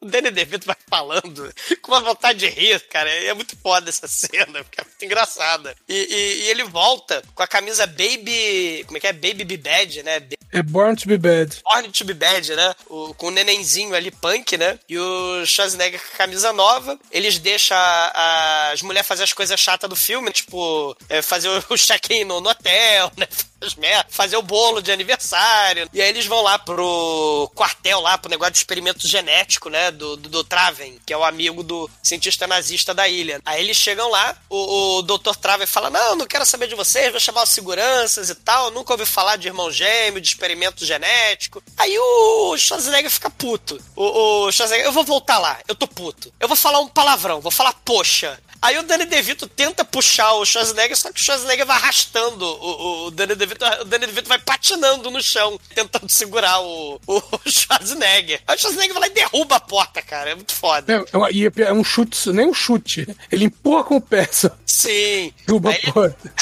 [0.06, 3.10] Danny DeVito vai falando com uma vontade de rir, cara.
[3.10, 5.76] É muito foda essa cena, porque é muito engraçada.
[5.90, 8.84] E, e- e ele volta com a camisa Baby.
[8.86, 9.14] Como é que é?
[9.14, 10.22] Baby Be Bad, né?
[10.52, 11.58] É Born to be Bad.
[11.64, 12.76] Born to be Bad, né?
[12.88, 14.80] O, com o nenenzinho ali, punk, né?
[14.88, 16.98] E o Schwarzenegger com a camisa nova.
[17.12, 21.50] Eles deixam a- a- as mulheres fazer as coisas chatas do filme, tipo, é, fazer
[21.70, 23.28] o check-in no, no hotel, né?
[23.76, 25.90] Merdas, fazer o bolo de aniversário.
[25.94, 29.92] E aí eles vão lá pro quartel, lá pro negócio de experimento genético, né?
[29.92, 33.42] Do, do, do Traven, que é o amigo do cientista nazista da ilha.
[33.46, 35.36] Aí eles chegam lá, o, o Dr.
[35.40, 38.72] Traven fala: Não, não quero saber de vocês, vou chamar os seguranças e tal.
[38.72, 41.64] Nunca ouvi falar de irmão gêmeo, de experimento genético.
[41.78, 43.82] Aí o Schwarzenegger fica puto.
[43.96, 46.34] O, o Schwarzenegger, eu vou voltar lá, eu tô puto.
[46.40, 48.40] Eu vou falar um palavrão, vou falar poxa.
[48.62, 53.06] Aí o Danny DeVito tenta puxar o Schwarzenegger, só que o Schwarzenegger vai arrastando o,
[53.08, 58.42] o Danny DeVito, o Danny DeVito vai patinando no chão, tentando segurar o, o Schwarzenegger.
[58.48, 60.94] Aí o Schwarzenegger vai lá e derruba a porta, cara, é muito foda.
[60.94, 63.08] É, é e é um chute, nem um chute.
[63.32, 64.50] Ele empurra com o pé, só.
[64.66, 65.34] Sim.
[65.46, 66.34] Derruba Aí- a porta.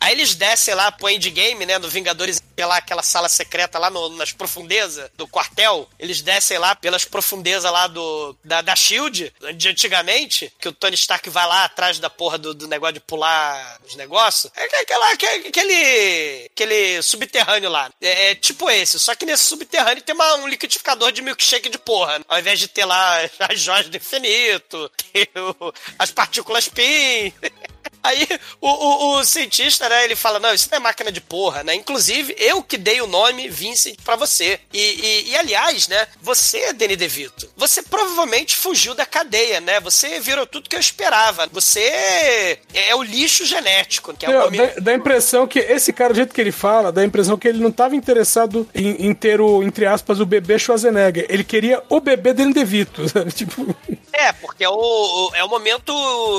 [0.00, 4.08] Aí eles descem lá pro endgame, né, no Vingadores, pela aquela sala secreta lá no-
[4.16, 5.88] nas profundezas do quartel.
[5.98, 10.94] Eles descem lá pelas profundezas lá do da, da SHIELD, de antigamente, que o Tony
[10.94, 14.50] Stark vai lá atrás da porra do, do negócio de pular os negócios.
[14.56, 17.90] É aquela, aquele, aquele, subterrâneo lá.
[18.00, 21.78] É, é tipo esse, só que nesse subterrâneo tem uma- um liquidificador de milkshake de
[21.78, 22.20] porra.
[22.26, 24.90] Ao invés de ter lá as joias do infinito,
[25.98, 27.32] as partículas PIN...
[28.02, 28.26] Aí
[28.60, 31.74] o, o, o cientista, né, ele fala, não, isso não é máquina de porra, né?
[31.74, 34.58] Inclusive, eu que dei o nome Vincent pra você.
[34.72, 39.80] E, e, e, aliás, né, você, Danny DeVito, você provavelmente fugiu da cadeia, né?
[39.80, 41.48] Você virou tudo que eu esperava.
[41.52, 44.74] Você é o lixo genético, que é o Meu, momento...
[44.76, 47.36] dá, dá a impressão que esse cara, do jeito que ele fala, dá a impressão
[47.36, 51.26] que ele não estava interessado em, em ter o, entre aspas, o bebê Schwarzenegger.
[51.28, 53.30] Ele queria o bebê Danny DeVito, sabe?
[53.32, 53.74] Tipo,
[54.12, 55.92] É, porque é o, é o momento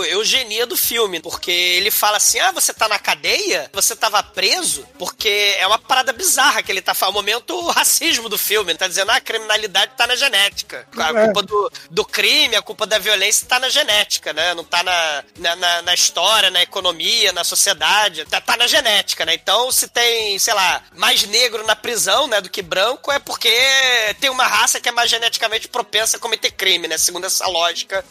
[0.06, 1.20] eugenia do filme.
[1.20, 3.70] Porque ele fala assim: ah, você tá na cadeia?
[3.74, 4.86] Você tava preso?
[4.98, 7.12] Porque é uma parada bizarra que ele tá falando.
[7.16, 8.72] O momento racismo do filme.
[8.72, 10.88] Ele tá dizendo: ah, a criminalidade tá na genética.
[10.98, 11.26] A É.
[11.26, 14.54] culpa do, do crime, a culpa da violência tá na genética, né?
[14.54, 18.26] Não tá na, na, na- na história, na economia, na sociedade.
[18.26, 19.34] Tá, tá na genética, né?
[19.34, 23.50] Então, se tem, sei lá, mais negro na prisão, né, do que branco, é porque
[24.20, 26.98] tem uma raça que é mais geneticamente propensa a cometer crime, né?
[26.98, 27.61] Segundo essa lógica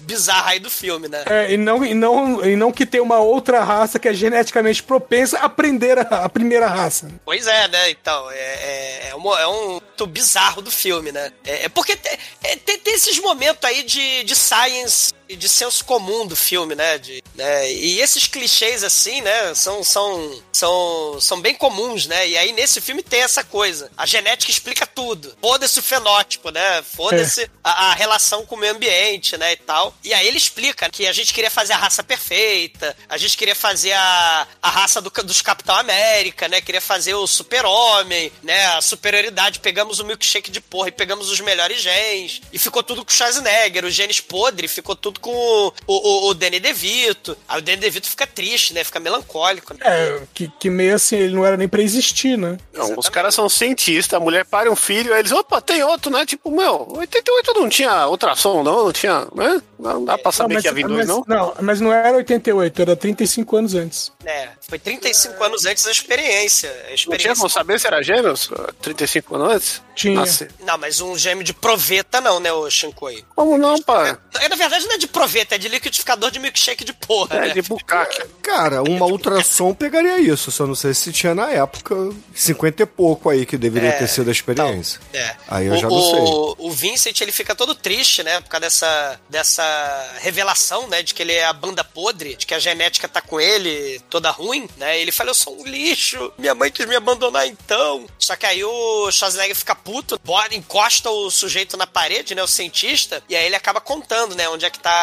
[0.01, 1.22] bizarra aí do filme, né?
[1.26, 4.82] é, e, não, e, não, e não que tem uma outra raça que é geneticamente
[4.82, 7.11] propensa a aprender a, a primeira raça.
[7.24, 7.90] Pois é, né?
[7.90, 11.30] Então, é, é, é, um, é um bizarro do filme, né?
[11.44, 15.85] É, é porque te- é, tem, tem esses momentos aí de, de science de senso
[15.85, 16.98] comum do filme, né?
[16.98, 17.73] De, né?
[17.73, 19.55] E esses clichês, assim, né?
[19.55, 22.28] São, são, são, são bem comuns, né?
[22.28, 23.90] E aí nesse filme tem essa coisa.
[23.97, 25.36] A genética explica tudo.
[25.40, 26.82] Foda-se o fenótipo, né?
[26.82, 29.52] Foda-se a, a relação com o meio ambiente, né?
[29.52, 29.94] E tal.
[30.02, 33.55] E aí ele explica que a gente queria fazer a raça perfeita, a gente queria
[33.55, 36.61] fazer a, a raça do, dos Capitão América, né?
[36.61, 38.66] Queria fazer o super-homem, né?
[38.66, 39.61] A superioridade.
[39.61, 42.40] Pegamos o milkshake de porra e pegamos os melhores genes.
[42.52, 46.34] E ficou tudo com o Schwarzenegger, os genes podres, ficou tudo com o, o, o
[46.34, 47.36] Danny DeVito.
[47.48, 48.82] Aí o Danny DeVito fica triste, né?
[48.84, 49.74] Fica melancólico.
[49.74, 49.80] Né?
[49.82, 52.56] É, que, que meio assim, ele não era nem pra existir, né?
[52.72, 56.10] Não, os caras são cientistas, a mulher para um filho, aí eles, opa, tem outro,
[56.10, 56.24] né?
[56.26, 59.62] Tipo, meu, 88 não tinha ultrassom, não, não tinha, né?
[59.78, 61.55] Não dá pra saber mas, que ia vir dois, mas- não?
[61.62, 64.12] mas não era 88, era 35 anos antes.
[64.24, 66.68] É, foi 35 anos antes da experiência.
[66.68, 68.51] A Não tinha experiência como saber se era gêmeos?
[68.82, 69.82] 35 anos antes?
[69.94, 70.14] Tinha.
[70.20, 70.48] Nasce.
[70.60, 73.24] Não, mas um gêmeo de proveta não, né, o Shinkoi?
[73.34, 74.18] Como não, pá?
[74.40, 77.41] É, Na verdade não é de proveta, é de liquidificador de milkshake de porra, É
[77.49, 77.55] né?
[77.55, 78.23] de bucaque.
[78.43, 81.95] Cara, uma ultrassom pegaria isso, só não sei se tinha na época
[82.35, 85.01] 50 e pouco aí que deveria É, ter sido a experiência.
[85.12, 85.37] É.
[85.49, 86.19] Aí eu o, já não sei.
[86.20, 88.41] o, o Vincent, ele fica todo triste, né?
[88.41, 91.03] Por causa dessa, dessa revelação, né?
[91.03, 94.31] De que ele é a banda podre, de que a genética tá com ele toda
[94.31, 95.01] ruim, né?
[95.01, 98.07] Ele fala, eu sou um lixo, minha mãe quis me abandonar então.
[98.19, 100.19] Só que aí o Schwarzenegger fica puto,
[100.53, 102.43] encosta o sujeito na parede, né?
[102.43, 104.49] O cientista, e aí ele acaba contando, né?
[104.49, 104.99] Onde é que tá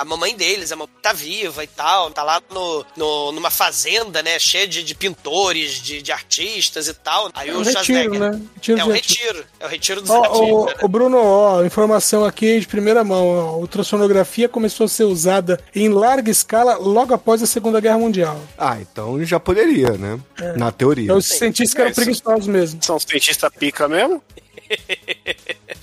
[0.00, 4.22] a mamãe deles, a mamãe tá viva e tal, tá lá no, no- numa fazenda,
[4.22, 4.38] né?
[4.38, 7.30] Cheia de, de pintores, de, de artistas e tal.
[7.34, 8.40] Aí É o um retiro, né?
[8.54, 9.26] Retiro é de o retiro.
[9.38, 9.46] retiro.
[9.60, 10.48] É o retiro dos Ó, artistas.
[10.50, 10.74] ô, né?
[10.82, 13.26] ô, Bruno, ó, informação aqui de primeira mão.
[13.28, 17.98] ó, A ultrassonografia começou a ser usada em larga escala logo após a Segunda Guerra
[17.98, 18.40] Mundial.
[18.56, 20.18] Ah, então já poderia, né?
[20.56, 21.04] Na teoria.
[21.04, 22.80] Então, os cientistas que eram preguiçosos mesmo.
[22.82, 24.22] São cientistas pica mesmo?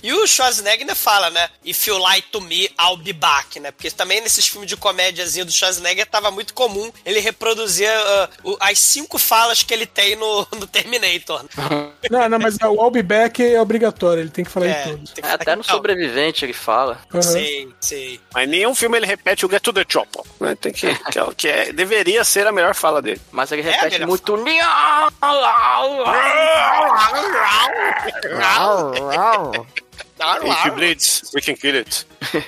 [0.02, 1.48] E o Schwarzenegger ainda fala, né?
[1.64, 3.70] If you lie to me, I'll be back, né?
[3.72, 8.56] Porque também nesses filmes de comédiazinho do Schwarzenegger tava muito comum ele reproduzir ah, o-
[8.60, 11.44] as cinco falas que ele tem no, no Terminator.
[12.10, 14.90] Não, não, mas o I'll be back é obrigatório, ele tem que falar É, em
[14.90, 15.12] todos.
[15.22, 17.00] É, Até no sobrevivente ele fala.
[17.12, 17.22] Aham.
[17.22, 18.20] Sei, sei.
[18.32, 20.22] Mas nenhum filme ele repete o Get to the Chopper.
[20.40, 20.54] Né?
[20.54, 23.20] Tem que, que, é, que é- deveria ser a melhor fala dele.
[23.32, 24.36] Mas ele É, repete melhor muito.
[24.36, 24.44] If
[30.68, 32.04] it bleeds, we can kill it.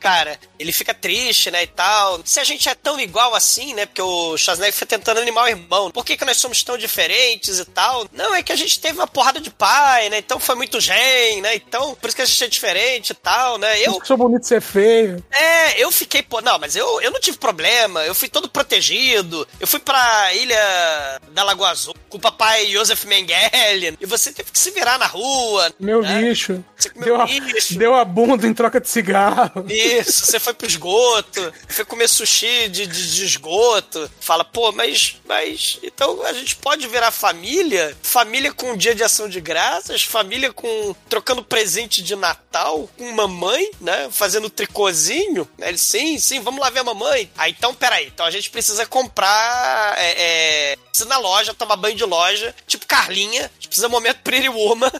[0.00, 2.20] Cara, ele fica triste, né, e tal.
[2.24, 5.48] Se a gente é tão igual assim, né, porque o Schwarzenegger fica tentando animar o
[5.48, 5.90] irmão.
[5.90, 8.06] Por que que nós somos tão diferentes e tal?
[8.12, 11.40] Não, é que a gente teve uma porrada de pai, né, então foi muito gen,
[11.40, 13.80] né, então por isso que a gente é diferente e tal, né.
[13.80, 15.24] Eu, Sou bonito ser feio.
[15.30, 19.46] é, eu fiquei, pô, não, mas eu, eu não tive problema, eu fui todo protegido,
[19.60, 24.50] eu fui pra ilha da Lagoa Azul com o papai Joseph Mengele, e você teve
[24.50, 25.72] que se virar na rua.
[25.80, 26.20] Meu né?
[26.20, 26.64] lixo.
[26.76, 27.78] Você comeu Deu a, lixo.
[27.78, 29.66] deu a bunda em troca de cigarro.
[29.68, 34.10] Isso, você foi pro esgoto, foi comer sushi de, de, de esgoto.
[34.20, 35.78] Fala, pô, mas, mas.
[35.82, 37.96] Então a gente pode virar família?
[38.02, 40.94] Família com dia de ação de graças, família com.
[41.08, 44.08] trocando presente de Natal, com mamãe, né?
[44.10, 45.48] Fazendo tricôzinho.
[45.60, 47.30] Aí Ele, sim, sim, vamos lá ver a mamãe.
[47.36, 49.94] Aí então, peraí, então a gente precisa comprar.
[49.98, 53.42] É, é, precisa na loja, tomar banho de loja, tipo Carlinha.
[53.42, 54.90] A gente precisa momento Pretty Woman.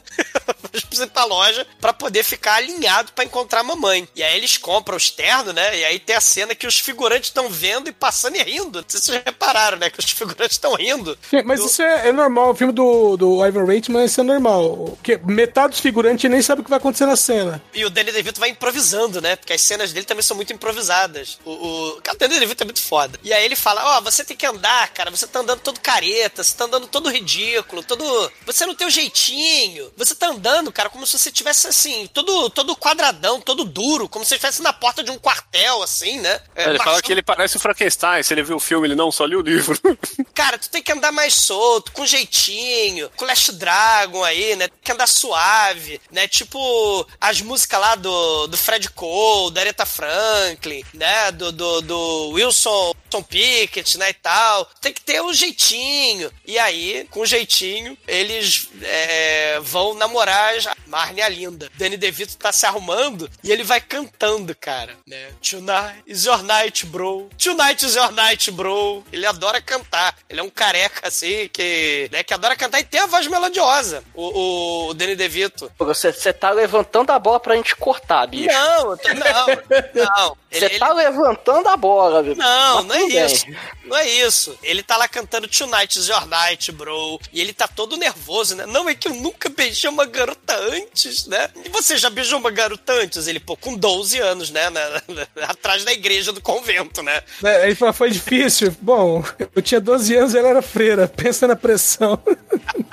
[0.73, 4.07] a gente precisa ir pra loja pra poder ficar alinhado pra encontrar a mamãe.
[4.15, 5.79] E aí eles compram os ternos, né?
[5.79, 8.79] E aí tem a cena que os figurantes estão vendo e passando e rindo.
[8.81, 9.89] Não sei se vocês repararam, né?
[9.89, 11.17] Que os figurantes estão rindo.
[11.45, 12.51] Mas Do- isso é, é normal.
[12.51, 14.95] O filme do, do Ivan Reitman, isso é normal.
[14.97, 17.61] Porque metade dos figurantes nem sabe o que vai acontecer na cena.
[17.73, 19.35] E o Danny DeVito vai improvisando, né?
[19.35, 21.37] Porque as cenas dele também são muito improvisadas.
[21.45, 22.01] O, o...
[22.01, 23.19] Cara, o Danny DeVito é muito foda.
[23.23, 25.11] E aí ele fala, ó, você tem que andar, cara.
[25.11, 28.31] Você tá andando todo careta, você tá andando todo ridículo, todo...
[28.45, 29.91] Você não tem o jeitinho.
[29.97, 34.07] Você tá andando, cara, como se você tivesse, assim, todo, todo quadradão, todo duro.
[34.09, 36.39] Como se você estivesse na porta de um quartel, assim, né?
[36.55, 38.21] É, ele fala que ele parece o Frankenstein.
[38.21, 39.75] Se ele viu o filme, ele não só liu o livro.
[40.35, 44.67] Cara, tu tem que andar mais solto, com jeitinho, com Last Dragon aí, né?
[44.67, 46.27] Tem que andar suave, né?
[46.27, 51.31] Tipo as músicas lá do, do Fred Cole, da Aretha Franklin, né?
[51.31, 54.09] Do, do, do Wilson, Wilson Pickett, né?
[54.09, 54.67] E tal.
[54.81, 56.31] Tem que ter um jeitinho.
[56.45, 61.69] E aí, com jeitinho, eles é, vão namorar a Marne a Linda.
[61.75, 65.29] Danny DeVito tá se arrumando e ele vai cantando, cara, né?
[65.41, 67.29] Tonight is your night, bro.
[67.41, 69.03] Tonight is your night, bro.
[69.11, 70.15] Ele adora cantar.
[70.29, 74.03] Ele é um careca, assim, que, né, que adora cantar e tem a voz melodiosa,
[74.13, 75.71] o, o, o Danny DeVito.
[75.79, 78.47] Você, você tá levantando a bola pra gente cortar, bicho.
[78.47, 80.37] Não, tô- não, não.
[80.55, 82.37] Você Ele- tá levantando a bola, bicho.
[82.37, 83.25] Não, não é bem.
[83.25, 83.45] isso.
[83.85, 84.57] Não é isso.
[84.63, 87.19] Ele tá lá cantando Tonight is Your Night, bro.
[87.31, 88.65] E ele tá todo nervoso, né?
[88.65, 91.49] Não, é que eu nunca beijei uma garota antes, né?
[91.63, 93.27] E você já beijou uma garota antes?
[93.27, 94.69] Ele, pô, com 12 anos, né?
[94.69, 97.21] Na- na- atrás da igreja do convento, né?
[97.43, 98.75] É, Ele fala, foi difícil.
[98.81, 99.23] Bom,
[99.55, 101.07] eu tinha 12 anos e ela era freira.
[101.07, 102.21] Pensa na pressão.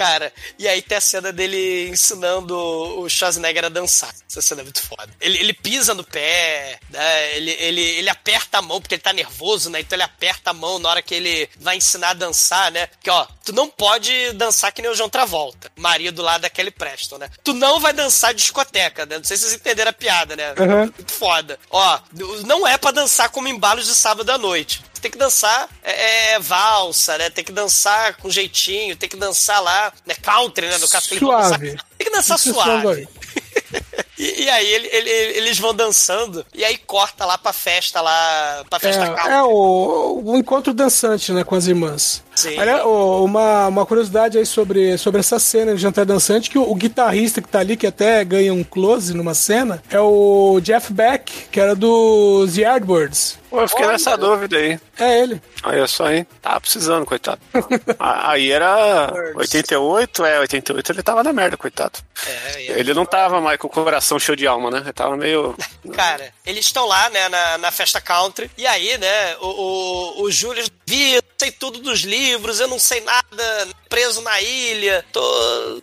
[0.00, 4.08] Cara, e aí tem a cena dele ensinando o Schwarzenegger a dançar.
[4.30, 5.12] Essa cena é muito foda.
[5.20, 7.36] Ele, ele pisa no pé, né?
[7.36, 9.80] Ele, ele, ele aperta a mão, porque ele tá nervoso, né?
[9.80, 12.86] Então ele aperta a mão na hora que ele vai ensinar a dançar, né?
[12.86, 16.70] Porque, ó, tu não pode dançar que nem o João Travolta, marido lá da Kelly
[16.70, 17.28] Preston, né?
[17.44, 19.18] Tu não vai dançar discoteca, né?
[19.18, 20.54] Não sei se vocês entenderam a piada, né?
[20.58, 20.78] Uhum.
[20.96, 21.58] Muito foda.
[21.70, 22.00] Ó,
[22.46, 24.82] não é pra dançar como embalos de sábado à noite.
[25.00, 27.30] Tem que dançar é, é, valsa, né?
[27.30, 30.14] Tem que dançar com jeitinho, tem que dançar lá, né?
[30.14, 30.78] Country, né?
[30.78, 31.58] No caso que eles vão dançar.
[31.58, 31.78] Suave.
[31.96, 32.82] Tem que dançar Isso é suave.
[32.82, 33.08] suave.
[34.20, 38.64] E, e aí ele- ele- eles vão dançando e aí corta lá pra festa lá,
[38.68, 39.04] pra festa.
[39.26, 42.22] É, é o, o encontro dançante, né, com as irmãs.
[42.34, 42.58] Sim.
[42.58, 46.74] Olha, uma, uma curiosidade aí sobre, sobre essa cena de jantar dançante, que o, o
[46.74, 51.30] guitarrista que tá ali, que até ganha um close numa cena, é o Jeff Beck,
[51.50, 53.38] que era dos Yardbirds.
[53.50, 54.78] Pô, eu fiquei nessa dúvida aí.
[54.98, 55.42] É ele.
[55.62, 56.26] Aí é só, hein?
[56.40, 57.40] Tava precisando, coitado.
[57.98, 61.98] Aí era 88, é, 88 ele tava na merda, coitado.
[62.26, 64.78] É, Ele não tava mais com o coração cheio de alma, né?
[64.78, 65.54] Ele tava meio.
[65.94, 70.30] Cara, eles estão lá, né, na, na festa country, e aí, né, o, o, o
[70.30, 75.20] Júlio vi, eu sei tudo dos livros, eu não sei nada, preso na ilha, tô,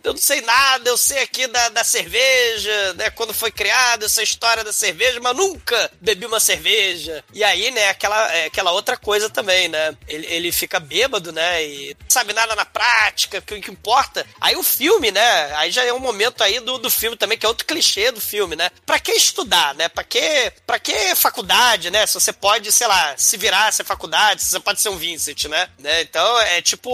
[0.03, 4.21] eu não sei nada, eu sei aqui da, da cerveja, né, quando foi criada essa
[4.21, 7.23] história da cerveja, mas nunca bebi uma cerveja.
[7.33, 11.65] E aí, né, aquela, é, aquela outra coisa também, né, ele, ele fica bêbado, né,
[11.65, 14.25] e não sabe nada na prática, que o que importa.
[14.41, 17.45] Aí o filme, né, aí já é um momento aí do, do filme também, que
[17.45, 21.89] é outro clichê do filme, né, pra que estudar, né, pra que, pra que faculdade,
[21.89, 24.96] né, se você pode, sei lá, se virar, ser faculdade, se você pode ser um
[24.97, 26.89] Vincent, né, né, então é tipo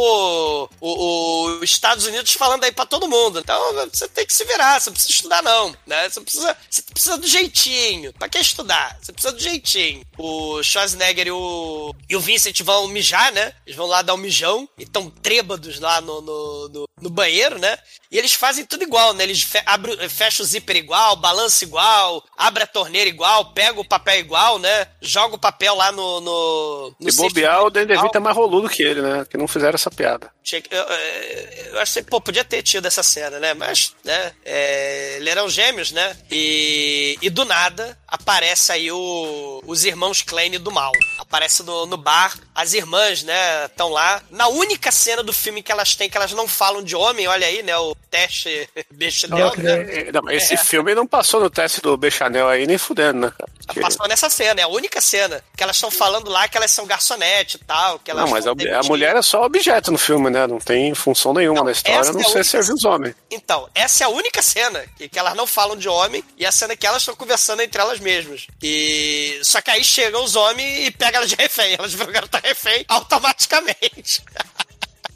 [0.81, 3.59] os Estados Unidos falando aí pra todo mundo, então
[3.91, 7.17] você tem que se virar, você não precisa estudar não, né, você precisa, você precisa
[7.17, 8.97] do jeitinho, pra que estudar?
[9.01, 10.05] Você precisa do jeitinho.
[10.17, 14.17] O Schwarzenegger e o, e o Vincent vão mijar, né, eles vão lá dar um
[14.17, 17.77] mijão, e tão trêbados lá no, no, no, no banheiro, né,
[18.11, 22.23] e eles fazem tudo igual, né, eles fe abrem, fecham o zíper igual, balança igual,
[22.37, 26.21] abre a torneira igual, pega o papel igual, né, joga o papel lá no...
[26.21, 29.25] no, no E bobear, o DeVito é mais roludo que ele, né?
[29.29, 30.29] Que não fizeram essa piada.
[30.43, 33.53] Que- eu, eu, eu achei, pô, podia ter tido essa cena, né?
[33.53, 34.31] Mas, né?
[34.45, 36.15] É, ele eram gêmeos, né?
[36.29, 40.91] E, e do nada aparece aí o, os irmãos Klein do mal.
[41.33, 43.65] Aparece no, no bar, as irmãs, né?
[43.65, 44.21] Estão lá.
[44.29, 47.47] Na única cena do filme que elas têm, que elas não falam de homem, olha
[47.47, 47.75] aí, né?
[47.75, 50.11] O teste Bechdel, né?
[50.13, 50.57] Não, mas esse É.
[50.57, 53.33] filme não passou no teste do Bechanel aí, nem fudendo, né?
[53.65, 55.43] Porque- Passou nessa cena, é a única cena.
[55.57, 57.97] Que elas estão falando lá que elas são garçonete e tal.
[57.97, 60.45] Que elas Não, mas a, a mulher é só objeto no filme, né?
[60.45, 63.15] Não tem função nenhuma na história, a não é ser servir os homens.
[63.31, 66.51] Então, essa é a única cena que, que elas não falam de homem e a
[66.51, 68.45] cena que elas estão conversando entre elas mesmas.
[68.61, 71.75] E só que aí chegam os homens e pegam elas de refém.
[71.77, 74.21] Elas viram garota refém automaticamente.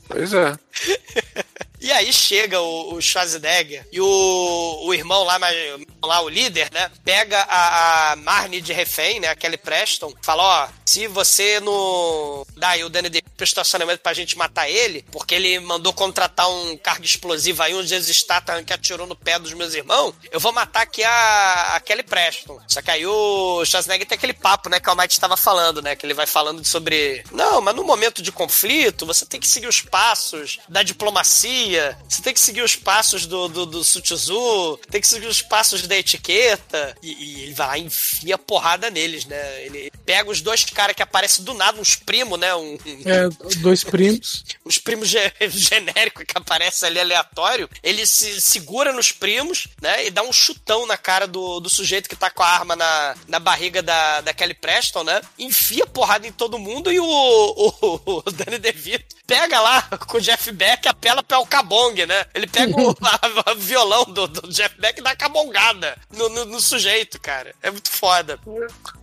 [0.08, 0.58] Pois é.
[1.80, 5.56] E aí chega o, o Schwarzenegger e o, o irmão lá, mas-
[6.04, 6.90] lá, o líder, né?
[7.04, 9.28] Pega a, a Marnie de refém, né?
[9.28, 14.02] A Kelly Preston, fala: Ó, se você não dá aí o Danny DeVito pro estacionamento
[14.02, 18.74] pra gente matar ele, porque ele mandou contratar um cargo explosivo aí, dias estátua que
[18.74, 22.60] atirou no pé dos meus irmãos, eu vou matar aqui a, a Kelly Preston.
[22.68, 24.80] Só que aí o Schwarzenegger tem aquele papo, né?
[24.80, 25.96] Que o Almighty estava falando, né?
[25.96, 27.24] Que ele vai falando sobre.
[27.32, 31.67] Não, mas no momento de conflito, você tem que seguir os passos da diplomacia,
[32.08, 35.86] você tem que seguir os passos do, do, do Sutizu, tem que seguir os passos
[35.88, 36.96] da etiqueta.
[37.02, 39.66] E, e ele vai lá e enfia porrada neles, né?
[39.66, 42.54] Ele pega os dois caras que aparecem do nada, uns primos, né?
[42.56, 44.44] Um, É, dois primos.
[44.64, 50.06] os primos ge- genéricos que aparecem ali aleatório, ele se segura nos primos, né?
[50.06, 53.16] E dá um chutão na cara do, do sujeito que tá com a arma na,
[53.28, 55.22] na barriga da, da Kelly Preston, né?
[55.38, 60.22] Enfia porrada em todo mundo e o, o, o Danny DeVito pega lá com o
[60.22, 62.26] Jeff Beck apela pra o Cabong, né?
[62.34, 66.46] Ele pega o a- a violão do, do Jeff Beck e dá cabongada no, no,
[66.46, 67.54] no sujeito, cara.
[67.62, 68.40] É muito foda.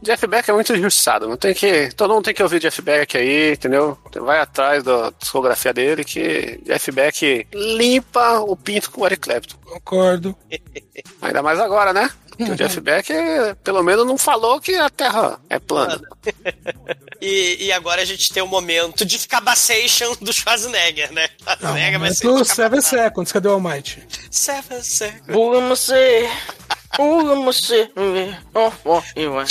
[0.03, 1.29] Jeff Beck é muito injustiçado.
[1.29, 3.99] Não tem que, todo mundo tem que ouvir Jeff Beck aí, entendeu?
[4.21, 9.57] Vai atrás da discografia dele que Jeff Beck limpa o pinto com o Eric Clapton.
[9.65, 10.37] Concordo.
[11.21, 12.09] Ainda mais agora, né?
[12.36, 16.01] Que o Jeff Beck, eh, pelo menos, não falou que a Terra é plana.
[17.20, 21.27] E, e agora a gente tem o momento de Cabacation do Schwarzenegger, né?
[21.43, 24.02] Schwarzenegger vai ser Momento Seven Seconds, cadê o Almighty?
[24.31, 25.69] Seven Seconds.
[25.69, 26.28] Você,
[26.98, 27.90] você,
[28.55, 29.47] oh, oh, eu, ah.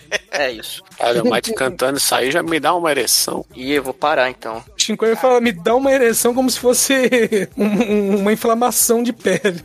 [0.30, 0.82] É isso.
[1.00, 3.44] Olha, o Mike cantando isso aí já me dá uma ereção.
[3.54, 4.64] E eu vou parar então.
[4.88, 6.94] Shinkoi fala, me dá uma ereção como se fosse
[7.56, 9.62] um- um- uma inflamação de pele.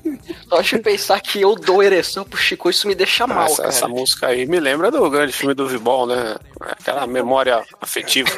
[0.49, 3.69] Só de pensar que eu dou ereção pro Chico, isso me deixa mal, essa, cara.
[3.69, 6.35] essa música aí me lembra do grande filme do Vibol, né?
[6.59, 8.29] Aquela memória afetiva.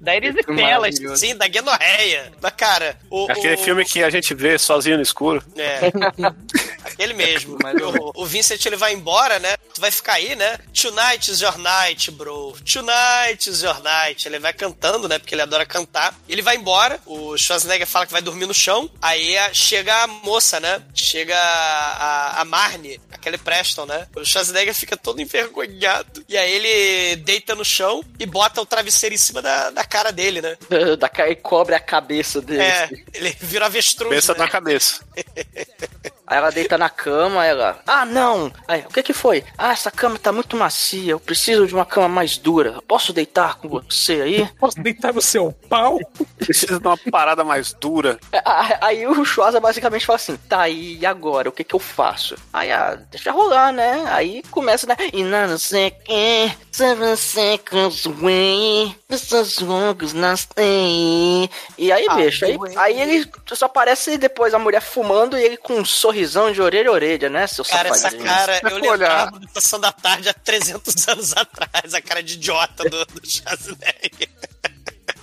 [0.00, 0.86] Da erisipela,
[1.16, 2.32] sim, da guenorreia.
[2.40, 5.42] Mas, cara, o, Aquele o- filme que a gente vê sozinho no escuro.
[5.56, 5.80] É.
[6.86, 7.56] Aquele mesmo.
[8.14, 9.56] o, o Vincent ele vai embora, né?
[9.74, 10.58] Tu vai ficar aí, né?
[10.72, 12.54] Tonight is your night, bro.
[12.64, 14.26] Tonight is your night.
[14.26, 14.75] Ele vai cantando,
[15.08, 15.18] né?
[15.18, 16.14] Porque ele adora cantar.
[16.28, 17.00] Ele vai embora.
[17.06, 18.90] O Schwarzenegger fala que vai dormir no chão.
[19.00, 20.82] Aí chega a moça, né?
[20.94, 24.06] Chega a, a Marnie, aquele Preston, né?
[24.14, 26.24] O Schwarzenegger fica todo envergonhado.
[26.28, 30.12] E aí ele deita no chão e bota o travesseiro em cima da, da cara
[30.12, 30.56] dele, né?
[30.96, 32.62] Da cara e cobre a cabeça dele.
[32.62, 34.14] É, ele vira avestruz.
[34.14, 34.38] Pensa né?
[34.38, 35.00] na cabeça.
[36.26, 37.78] Aí ela deita na cama, ela.
[37.86, 38.52] Ah, não!
[38.66, 39.44] Aí, o que que foi?
[39.56, 42.82] Ah, essa cama tá muito macia, eu preciso de uma cama mais dura.
[42.88, 44.48] Posso deitar com você aí?
[44.58, 46.00] Posso deitar no seu pau?
[46.38, 48.18] Precisa de uma parada mais dura.
[48.32, 48.42] É,
[48.80, 51.48] Aí o Schwarza basicamente fala assim: tá aí, e agora?
[51.48, 52.36] O que que eu faço?
[52.52, 54.04] Aí, ah, deixa rolar, né?
[54.08, 54.96] Aí começa, né?
[55.12, 61.48] E não sei que, seven seconds away, this is long as nothing.
[61.78, 65.74] E aí, bicho, aí, aí ele só aparece depois a mulher fumando e ele com
[65.74, 65.84] um
[66.16, 68.24] sorrisão de orelha a orelha, né, seu Cara, essa safadinho?
[68.24, 72.84] cara, eu lembrava da Sessão da Tarde há 300 anos atrás, a cara de idiota
[72.84, 74.28] do, do Schwarzenegger.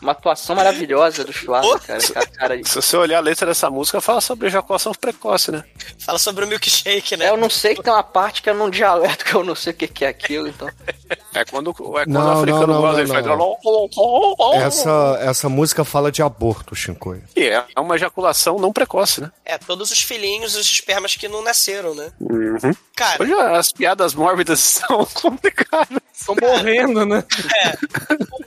[0.01, 2.03] Uma atuação maravilhosa do Schwarza, cara.
[2.03, 5.63] Cara, cara Se você olhar a letra dessa música, fala sobre ejaculação precoce, né?
[5.97, 7.27] Fala sobre o milkshake, né?
[7.27, 9.55] É, eu não sei que tem uma parte que é num dialeto que eu não
[9.55, 10.69] sei o que, que é aquilo, então.
[11.33, 14.63] É quando, é quando Não, o africano não, não, gosta, ele faz.
[14.63, 17.21] Essa, essa música fala de aborto, Shinkoi.
[17.35, 19.31] E é uma ejaculação não precoce, né?
[19.43, 22.11] É, todos os filhinhos, os espermas que não nasceram, né?
[22.19, 22.73] Uhum.
[22.95, 25.99] Cara, Hoje as piadas mórbidas são complicadas.
[26.13, 27.23] Estão morrendo, né?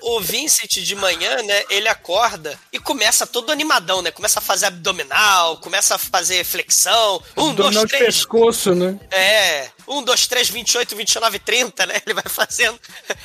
[0.02, 4.12] o Vincent de manhã, né, ele acorda e começa todo animadão, né?
[4.12, 7.16] Começa a fazer abdominal, começa a fazer flexão.
[7.36, 8.04] Um, dois, Abdominal de três.
[8.04, 8.98] pescoço, né?
[9.10, 9.68] É.
[9.86, 11.94] Um, dois, três, 28, 29, 30, né?
[12.04, 12.78] Ele vai fazendo.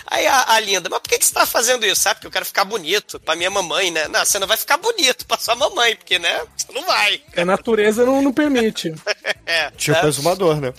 [0.05, 2.01] Aí a, a linda, mas por que, que você tá fazendo isso?
[2.01, 2.15] Sabe?
[2.15, 4.07] Porque eu quero ficar bonito pra minha mamãe, né?
[4.07, 6.41] Não, você não vai ficar bonito pra sua mamãe, porque, né?
[6.55, 7.21] Você não vai.
[7.35, 8.93] A natureza não, não permite.
[9.43, 9.69] É.
[9.71, 10.07] Tipo né?
[10.07, 10.73] exumador, né?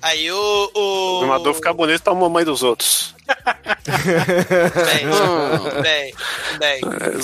[0.00, 0.70] Aí o.
[0.74, 1.14] o...
[1.14, 3.14] O animador fica bonito pra mamãe dos outros.
[4.84, 5.82] Bem, Hum.
[5.82, 6.14] bem,
[6.58, 6.80] bem.
[7.00, 7.18] É,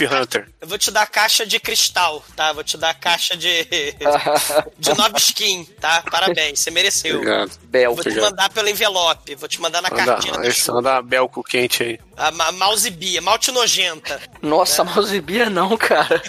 [0.00, 0.48] dar ca- Hunter.
[0.60, 2.52] Eu vou te dar a caixa de cristal, tá?
[2.52, 3.64] Vou te dar a caixa de.
[4.78, 6.02] de nova skin, tá?
[6.10, 7.16] Parabéns, você mereceu.
[7.16, 7.50] Obrigado.
[7.64, 7.94] Bel.
[7.94, 8.30] Vou te Obrigado.
[8.30, 10.74] mandar pelo envelope, vou te mandar na Manda, cartinha da esse chuva.
[10.76, 11.98] manda belco quente aí.
[12.16, 14.20] A ma mouse bia, malte nojenta.
[14.42, 16.22] Nossa, mouse bia não, cara.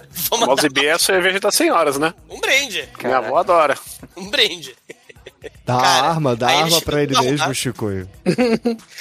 [0.45, 2.13] Mandar B é a cerveja das senhoras, né?
[2.29, 2.87] um brinde.
[3.03, 3.77] Minha avó adora.
[4.15, 4.75] Um brinde.
[5.65, 7.53] Dá Cara, arma, dá arma eles pra ele mesmo.
[7.53, 8.07] Chicoio.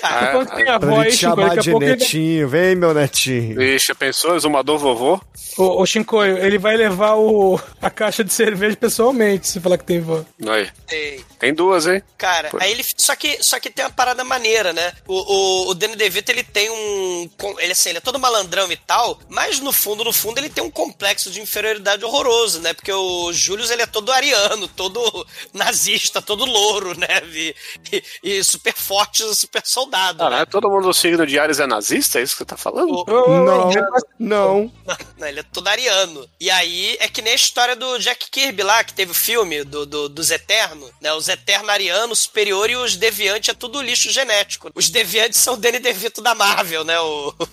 [0.00, 1.96] Cara, Quando tem a Pra ele te Chico, chamar de pouco ele...
[1.96, 2.48] netinho.
[2.48, 3.56] Vem, meu netinho.
[3.56, 4.36] Vixe, pensou?
[4.36, 5.20] Exumador vovô?
[5.58, 7.58] Ô, ô Shinkoio, ele vai levar o...
[7.80, 10.22] a caixa de cerveja pessoalmente, se falar que tem vó.
[10.48, 10.68] Aí.
[10.88, 11.24] sei.
[11.38, 12.02] Tem duas, hein?
[12.18, 12.58] Cara, Pô.
[12.60, 12.84] aí ele.
[12.96, 14.92] Só que, só que tem uma parada maneira, né?
[15.06, 17.28] O, o, o Danny DeVito, ele tem um.
[17.38, 20.48] com- Ele, assim, ele é todo malandrão e tal, mas no fundo, no fundo, ele
[20.48, 22.72] tem um complexo de inferioridade horroroso, né?
[22.72, 27.06] Porque o Julius, ele é todo ariano, todo nazista, todo louro, né?
[27.32, 27.54] E,
[27.92, 30.18] e- e super forte, super soldado.
[30.18, 30.24] né?
[30.24, 32.18] Caralho, todo mundo do signo de Ares é nazista?
[32.18, 33.04] É isso que você tá falando?
[33.08, 33.70] O- Não,
[34.18, 34.72] não.
[35.18, 36.28] Não, ele é todo ariano.
[36.40, 39.64] E aí é que nem a história do Jack Kirby lá, que teve o filme
[39.64, 41.12] do, do- dos Eternos, né?
[41.14, 44.70] Os Eternos arianos superior e os Deviantes é tudo lixo genético.
[44.74, 46.98] Os Deviantes são o Danny DeVito da Marvel, né?
[47.00, 47.34] O...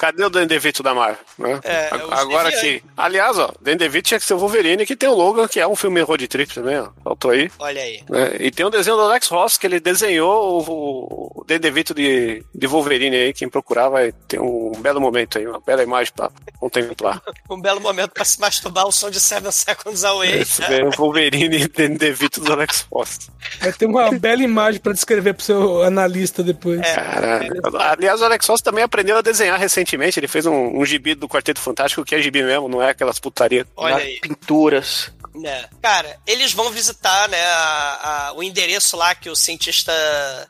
[0.00, 1.18] Cadê o Danny DeVito da Marvel?
[1.36, 1.60] né?
[1.62, 2.82] É, os Agora aqui.
[2.96, 5.68] Aliás, ó, Danny DeVito tinha que ser o Wolverine, que tem o Logan, que é
[5.68, 6.88] um filme road trip também, ó.
[7.04, 7.50] Faltou aí.
[7.58, 8.02] Olha aí.
[8.08, 8.36] né?
[8.40, 12.42] E tem um desenho do Alex Ross, que ele desenhou o, o Danny DeVito de,
[12.54, 13.32] de Wolverine aí.
[13.34, 17.20] Quem procurar vai ter um belo momento aí, uma bela imagem pra contemplar.
[17.50, 20.40] Um belo momento pra se masturbar o som de Seven Seconds Away.
[20.42, 23.28] Esse é o Wolverine e Danny DeVito do Alex Ross.
[23.60, 26.80] Vai ter uma bela imagem pra descrever pro seu analista depois.
[26.80, 26.94] É.
[26.94, 27.60] Caralho.
[27.76, 29.89] Aliás, o Alex Ross também aprendeu a desenhar recentemente.
[30.18, 33.18] Ele fez um, um gibi do Quarteto Fantástico, que é gibi mesmo, não é aquelas
[33.18, 33.66] putaria.
[33.76, 34.20] Olha Nas aí.
[34.20, 35.10] Pinturas.
[35.34, 35.68] né?
[35.80, 39.92] Cara, eles vão visitar, né, a- a- o endereço lá que o cientista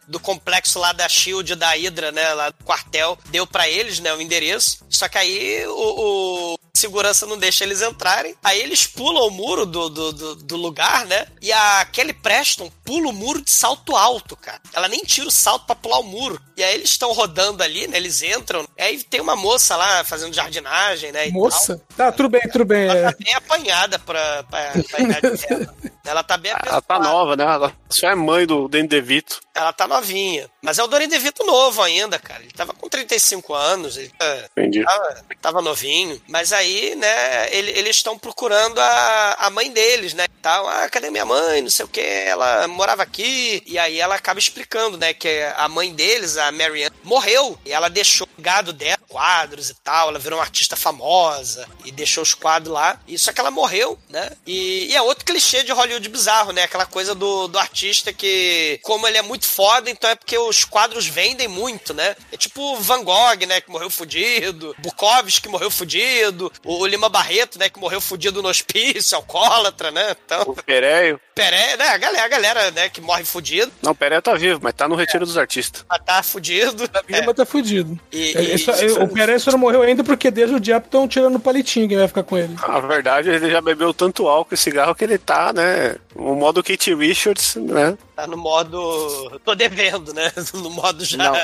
[0.09, 4.13] do complexo lá da Shield, da Hydra, né, lá do quartel, deu pra eles, né,
[4.15, 4.79] o endereço.
[4.89, 8.35] Só que aí o, o segurança não deixa eles entrarem.
[8.43, 11.27] Aí eles pulam o muro do, do, do, do lugar, né?
[11.41, 14.61] E a Kelly Preston pula o muro de salto alto, cara.
[14.73, 16.41] Ela nem tira o salto pra pular o muro.
[16.57, 17.97] E aí eles estão rodando ali, né?
[17.97, 18.67] Eles entram.
[18.77, 21.29] E aí tem uma moça lá fazendo jardinagem, né?
[21.29, 21.41] e tal.
[21.41, 21.83] Moça?
[21.97, 22.89] Tá, tudo bem, tudo bem.
[22.89, 23.13] Ela é.
[23.13, 25.75] tá bem apanhada pra, pra, pra idade dela.
[26.03, 27.45] Ela tá bem Ela tá nova, né?
[27.45, 29.41] Ela só é mãe do Danny DeVito.
[29.55, 30.49] Ela tá novinha.
[30.63, 32.43] Mas é o Doni DeVito novo ainda, cara.
[32.43, 33.97] Ele tava com 35 anos.
[33.97, 34.49] Ele tá-
[34.85, 36.21] tava, tava novinho.
[36.29, 40.27] Mas aí, né, ele- eles estão procurando a, a mãe deles, né?
[40.41, 40.69] Tal.
[40.69, 41.61] Ah, cadê minha mãe?
[41.63, 42.01] Não sei o que.
[42.01, 43.63] Ela morava aqui.
[43.67, 45.13] E aí ela acaba explicando, né?
[45.13, 47.59] Que a mãe deles, a Marianne, morreu.
[47.65, 50.09] E ela deixou o gado dela, quadros e tal.
[50.11, 51.69] Ela virou uma artista famosa.
[51.85, 52.99] E deixou os quadros lá.
[53.07, 54.31] E só que ela morreu, né?
[54.47, 56.63] E, e é outro clichê de Hollywood bizarro, né?
[56.63, 60.65] Aquela coisa do, do artista que, como ele é muito foda, então é porque os
[60.65, 62.15] quadros vendem muito, né?
[62.33, 63.61] É tipo Van Gogh, né?
[63.61, 64.75] Que morreu fudido.
[64.79, 66.53] Bukowski, que morreu fudido.
[66.65, 67.69] O Lima Barreto, né?
[67.69, 70.17] Que morreu fudido no hospício, alcoólatra, né?
[70.25, 71.21] Então, O Pereio.
[71.35, 71.89] Peré, né?
[71.89, 72.89] A galera, a galera, né?
[72.89, 75.85] Que morre fudido, Não, o Pereio tá vivo, mas tá no retiro dos artistas.
[75.89, 76.85] mas tá fudido.
[77.09, 77.21] É.
[77.21, 77.99] Lima tá fudido.
[78.13, 78.73] E- Ele e- só-
[79.03, 81.97] o Pereira só não morreu ainda porque desde o diabo estão tirando o palitinho quem
[81.99, 82.55] vai ficar com ele.
[82.55, 85.97] Na verdade, ele já bebeu tanto álcool e cigarro que ele tá, né?
[86.15, 87.97] No modo Kate Richards, né?
[88.21, 89.41] Tá no modo.
[89.45, 90.31] Tô devendo, né?
[90.53, 91.17] No modo já.
[91.17, 91.37] Não.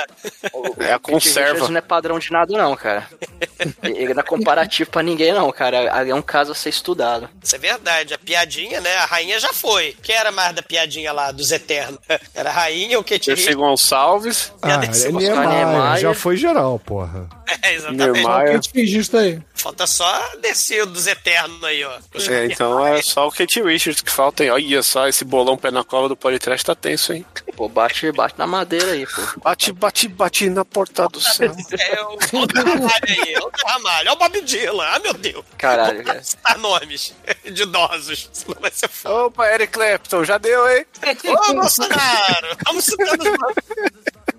[0.78, 1.68] É a conserva.
[1.68, 3.08] Não é padrão de nada, não, cara.
[3.82, 5.76] Ele não é comparativo pra ninguém, não, cara.
[6.06, 7.30] É um caso a ser estudado.
[7.42, 8.12] Isso é verdade.
[8.12, 8.94] A piadinha, né?
[8.96, 9.96] A rainha já foi.
[10.02, 11.98] Quem era mais da piadinha lá, dos Eternos?
[12.34, 13.54] Era a rainha ou Kate Percy Richards?
[13.56, 14.52] Gonçalves.
[14.60, 15.98] Ah, Piada que se é Niemeyer.
[15.98, 17.26] já foi geral, porra.
[17.62, 18.12] É, exatamente.
[18.12, 18.60] Niemeyer.
[18.72, 19.40] Fingir isso aí?
[19.54, 21.92] Falta só descer o dos Eternos aí, ó.
[22.28, 24.50] É, então é só o Kate Richards que falta, hein?
[24.50, 27.24] Olha só, esse bolão pé na cova do Politrash tá tenso, hein?
[27.54, 29.40] Pô, bate, bate na madeira aí, pô.
[29.42, 31.54] Bate, bate, bate na porta do céu.
[31.78, 34.84] É o, o Ramalho aí, é o Ramalho, é o Bob Dylan.
[34.84, 35.44] Ah, meu Deus.
[35.56, 36.22] Caralho, cara.
[36.22, 37.14] Citar nomes
[37.44, 39.26] de idosos, senão vai ser foda.
[39.26, 40.84] Opa, Eric Clapton, já deu, hein?
[41.48, 42.56] Ô, Bolsonaro!
[42.66, 44.35] Vamos citando os.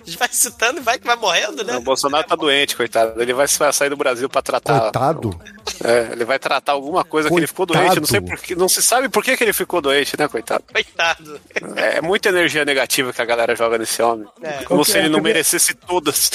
[0.00, 1.72] A gente vai citando e vai que vai morrendo, né?
[1.74, 3.20] Não, o Bolsonaro tá doente, coitado.
[3.20, 4.80] Ele vai sair do Brasil pra tratar.
[4.80, 5.40] Coitado.
[5.84, 7.86] É, ele vai tratar alguma coisa que ele ficou Coitado.
[7.86, 8.00] doente.
[8.00, 10.64] Não sei por que, não se sabe por que, que ele ficou doente, né, coitado?
[10.72, 11.40] Coitado.
[11.76, 14.26] É muita energia negativa que a galera joga nesse homem.
[14.42, 14.64] É.
[14.64, 16.30] Como se ele não merecesse todas.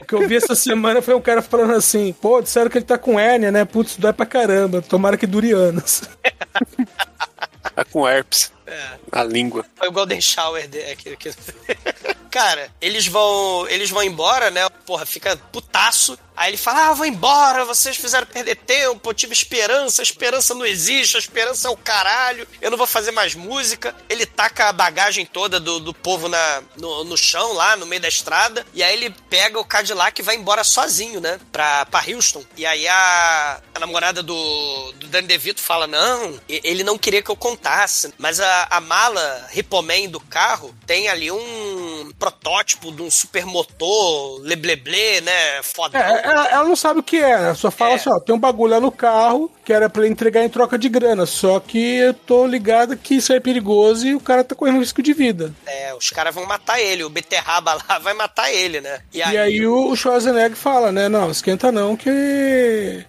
[0.00, 2.84] O que eu vi essa semana foi um cara falando assim: pô, disseram que ele
[2.84, 3.64] tá com hérnia, né?
[3.64, 4.82] Putz, dói pra caramba.
[4.82, 6.02] Tomara que dure anos.
[7.74, 8.98] Tá com herpes É.
[9.10, 9.64] na língua.
[9.76, 10.92] Foi o Golden Shower dele.
[10.92, 11.30] Aquele, que...
[12.30, 13.66] Cara, eles vão.
[13.68, 14.68] Eles vão embora, né?
[14.84, 16.18] Porra, fica putaço.
[16.38, 20.54] Aí ele fala: Ah, vou embora, vocês fizeram perder tempo, eu tive esperança, a esperança
[20.54, 23.94] não existe, a esperança é o caralho, eu não vou fazer mais música.
[24.08, 28.00] Ele taca a bagagem toda do, do povo na, no, no chão, lá no meio
[28.00, 31.40] da estrada, e aí ele pega o Cadillac e vai embora sozinho, né?
[31.50, 32.44] Pra, pra Houston.
[32.56, 37.30] E aí a, a namorada do, do Danny DeVito fala: Não, ele não queria que
[37.30, 43.10] eu contasse, mas a, a mala Ripoman do carro tem ali um protótipo de um
[43.10, 45.62] supermotor, lebleble, né?
[45.62, 45.98] Foda.
[45.98, 47.54] É, ela, ela não sabe o que é, né?
[47.54, 50.42] Só fala assim, ó, tem um bagulho lá no carro que era pra ele entregar
[50.42, 51.26] em troca de grana.
[51.26, 55.02] Só que eu tô ligado que isso é perigoso e o cara tá correndo risco
[55.02, 55.52] de vida.
[55.66, 59.00] É, os caras vão matar ele, o beterraba lá vai matar ele, né?
[59.12, 61.06] E aí o Schwarzenegger fala, né?
[61.10, 62.08] Não, esquenta não, que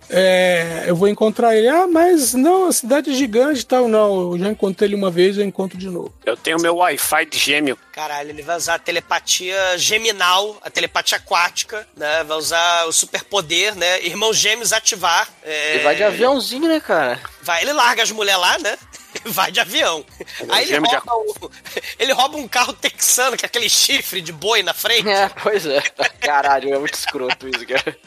[0.09, 1.69] é, eu vou encontrar ele.
[1.69, 3.87] Ah, mas não, a cidade é gigante e tal.
[3.87, 6.13] Não, eu já encontrei ele uma vez, eu encontro de novo.
[6.25, 7.77] Eu tenho meu Wi-Fi de gêmeo.
[7.93, 12.23] Caralho, ele vai usar a telepatia geminal, a telepatia aquática, né?
[12.25, 14.01] Vai usar o superpoder, né?
[14.05, 15.29] Irmãos gêmeos ativar.
[15.43, 17.19] é, Ele vai de aviãozinho, né, cara?
[17.41, 18.77] Vai, ele larga as mulheres lá, né?
[19.25, 20.05] Vai de avião.
[20.49, 21.51] Aí ele gêmeo de rouba, o-
[21.97, 25.09] ele rouba um carro texano, que é aquele chifre de boi na frente.
[25.09, 25.81] É, pois é.
[26.21, 27.97] Caralho, é muito escroto isso, cara.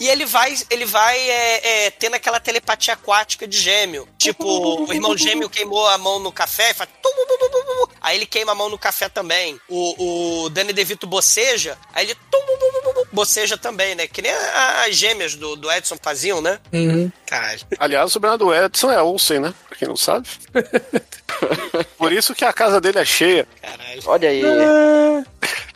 [0.00, 4.08] E ele vai, ele vai é, é, tendo aquela telepatia aquática de gêmeo.
[4.18, 4.44] Tipo,
[4.84, 6.90] o irmão gêmeo queimou a mão no café e faz.
[8.00, 9.60] Aí ele queima a mão no café também.
[9.68, 12.16] O, o Danny DeVito boceja, aí ele
[13.12, 14.06] boceja também, né?
[14.06, 16.58] Que nem as gêmeas do, do Edson faziam, né?
[17.26, 17.60] Caralho.
[17.78, 19.54] Aliás, o sobrenome do Edson é Olsen, né?
[19.68, 20.17] Pra quem não sabe.
[21.96, 23.46] Por isso que a casa dele é cheia.
[24.06, 24.42] Olha aí.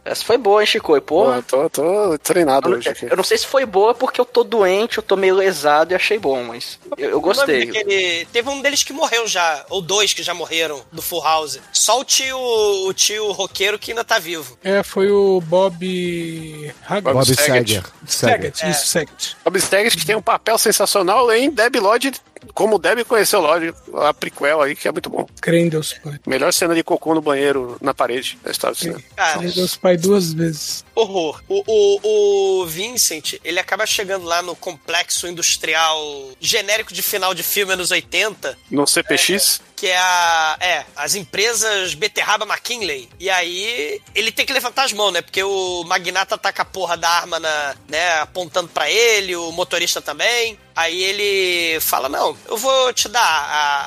[0.04, 1.00] Essa foi boa, hein, Chico?
[1.00, 1.36] Pô, Porra.
[1.36, 3.06] eu tô, tô treinado Eu, hoje aqui.
[3.08, 5.94] eu não sei se foi boa porque eu tô doente, eu tô meio lesado e
[5.94, 7.66] achei bom, mas eu, eu gostei.
[7.66, 11.60] daquele- Teve um deles que morreu já, ou dois que já morreram do Full House.
[11.72, 14.58] Só o tio, o tio roqueiro que ainda tá vivo.
[14.64, 16.74] É, foi o Bob...
[16.84, 17.16] Haggard?
[17.18, 17.82] Bob Saget.
[18.04, 18.70] Saget, É.
[18.70, 19.36] isso, Saget.
[19.44, 22.12] Bob Saget que tem um papel sensacional em Debbie Lloyd,
[22.54, 25.26] como Debbie conheceu Lloyd, a prequel aí, que é muito bom.
[25.40, 26.18] Crê em Deus Pai.
[26.26, 29.02] Melhor cena de cocô no banheiro, na parede da história do cinema.
[29.16, 30.84] Cara, Crê em Deus Pai duas vezes.
[30.94, 31.42] horror.
[31.48, 36.00] O, o, o Vincent, ele acaba chegando lá no complexo industrial
[36.40, 40.56] genérico de final de filme anos 80, No CPX, que é a.
[40.60, 43.08] É, as empresas Beterraba McKinley.
[43.18, 45.20] E aí ele tem que levantar as mãos, né?
[45.22, 50.00] Porque o magnata taca a porra da arma na, né, apontando pra ele, o motorista
[50.00, 50.58] também.
[50.74, 53.20] Aí ele fala: Não, eu vou te dar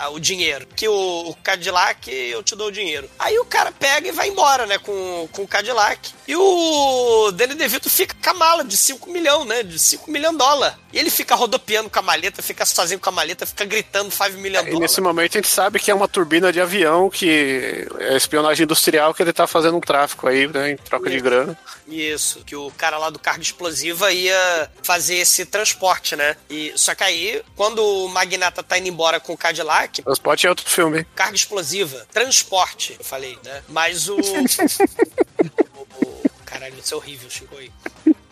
[0.03, 0.67] a- o dinheiro.
[0.75, 3.09] Que o, o Cadillac, eu te dou o dinheiro.
[3.17, 4.77] Aí o cara pega e vai embora, né?
[4.77, 6.11] Com, com o Cadillac.
[6.27, 9.63] E o Danny DeVito fica com a mala de 5 milhões, né?
[9.63, 10.79] De 5 milhões de dólar.
[10.91, 14.31] E ele fica rodopiando com a maleta, fica sozinho com a maleta, fica gritando 5
[14.37, 14.81] milhões de e dólar.
[14.81, 19.13] nesse momento a gente sabe que é uma turbina de avião, que é espionagem industrial,
[19.13, 21.57] que ele tá fazendo um tráfico aí, né, em troca de grana.
[21.87, 26.35] Isso, que o cara lá do carga explosiva ia fazer esse transporte, né?
[26.49, 30.49] E, só que aí, quando o magnata tá indo embora com o Cadillac, Transporte é
[30.49, 33.63] outro filme, carga explosiva, transporte, eu falei, né?
[33.69, 34.15] Mas o.
[34.15, 34.19] o-
[36.01, 37.71] o- Caralho, isso é horrível, Chico aí.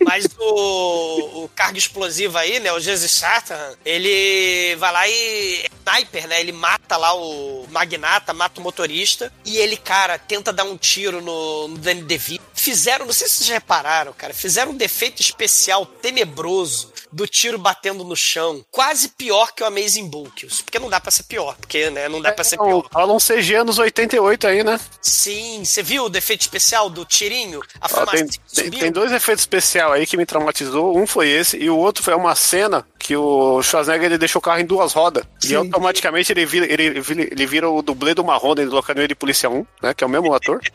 [0.06, 2.72] Mas o, o carga explosiva aí, né?
[2.74, 5.62] O Jesus Satan, ele vai lá e.
[5.66, 6.40] É sniper, né?
[6.40, 9.32] Ele mata lá o magnata, mata o motorista.
[9.46, 12.44] E ele, cara, tenta dar um tiro no, no Danny DeVito.
[12.54, 18.04] Fizeram, não sei se vocês repararam, cara, fizeram um defeito especial tenebroso do tiro batendo
[18.04, 18.66] no chão.
[18.72, 20.48] Quase pior que o Amazing Bulk.
[20.64, 21.56] Porque não dá pra ser pior.
[21.56, 22.10] Porque, né?
[22.10, 22.88] Não dá pra ser pior.
[22.92, 24.80] Rola um CG anos 88 aí, né?
[25.02, 27.62] Sim, você viu o defeito especial do tirinho?
[27.80, 28.28] A fumaça tem,
[28.70, 30.98] tem, tem dois efeitos especiais aí que me traumatizou.
[30.98, 34.42] Um foi esse, e o outro foi uma cena que o Schwarzenegger ele deixou o
[34.42, 35.26] carro em duas rodas.
[35.44, 35.56] E Sim.
[35.56, 39.50] automaticamente ele vira, ele, vira- ele vira o dublê do Marrone do Locademia de Polícia
[39.50, 39.94] 1, né?
[39.94, 40.62] Que é o mesmo ator.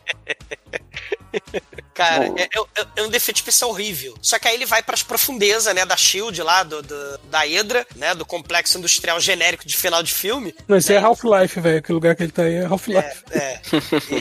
[1.95, 2.37] Cara, Bom.
[2.39, 4.15] é, é- é um defeito especial horrível.
[4.23, 7.87] Só que aí ele vai pras profundezas, né, da SHIELD lá, do, do- da Hydra,
[7.97, 10.55] né, do complexo industrial genérico de final de filme.
[10.69, 11.79] Não, isso é Half-Life, velho.
[11.79, 13.25] Aquele lugar que ele tá aí é Half-Life.
[13.31, 13.61] É.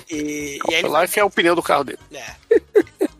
[0.09, 1.99] E, e, e aí ele O Life é o pneu do carro dele.
[2.13, 2.25] É.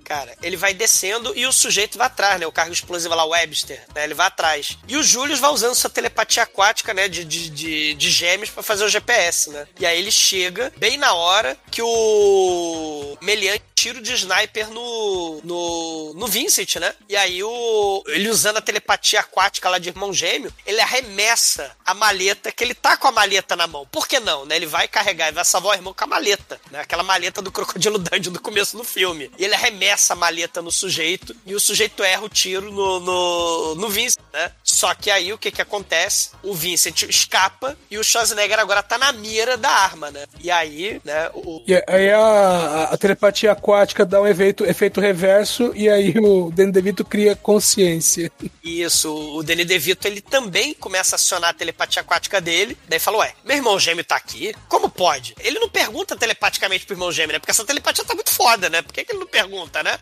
[0.07, 2.47] Cara, ele vai descendo e o sujeito vai atrás, né?
[2.47, 4.05] O cargo explosivo lá, o Webster, né?
[4.05, 4.77] Ele vai atrás.
[4.88, 7.09] E o Julius vai usando sua telepatia aquática, né?
[7.09, 9.67] De, de, de, de gêmeos pra fazer o GPS, né?
[9.77, 16.14] E aí ele chega bem na hora que o Melian tiro de sniper no, no,
[16.16, 16.95] no Vincent, né?
[17.08, 21.94] E aí o ele usando a telepatia aquática lá de irmão gêmeo, ele arremessa a
[21.94, 23.86] maleta, que ele tá com a maleta na mão.
[23.91, 24.56] Por que não, né?
[24.56, 26.80] Ele vai carregar, ele vai salvar o irmão com a maleta, né?
[26.80, 29.30] Aquela maleta do Crocodilo Dundee do começo do filme.
[29.38, 33.76] E ele arremessa a maleta no sujeito e o sujeito erra o tiro no, no,
[33.76, 34.52] no Vincent, né?
[34.78, 36.30] Só que aí o que que acontece?
[36.44, 40.26] O Vincent escapa e o Schwarzenegger agora tá na mira da arma, né?
[40.40, 45.72] E aí, né, o, E aí a, a telepatia aquática dá um efeito, efeito reverso
[45.76, 48.32] e aí o Danny DeVito cria consciência.
[48.64, 52.78] Isso, o Danny DeVito, ele também começa a acionar a telepatia aquática dele.
[52.88, 54.54] Daí fala, ué, meu irmão gêmeo tá aqui?
[54.70, 55.34] Como pode?
[55.40, 57.40] Ele não pergunta telepaticamente pro irmão gêmeo, né?
[57.40, 58.84] Porque essa telepatia tá muito foda, né?
[58.84, 59.98] Por que, que ele não pergunta, né?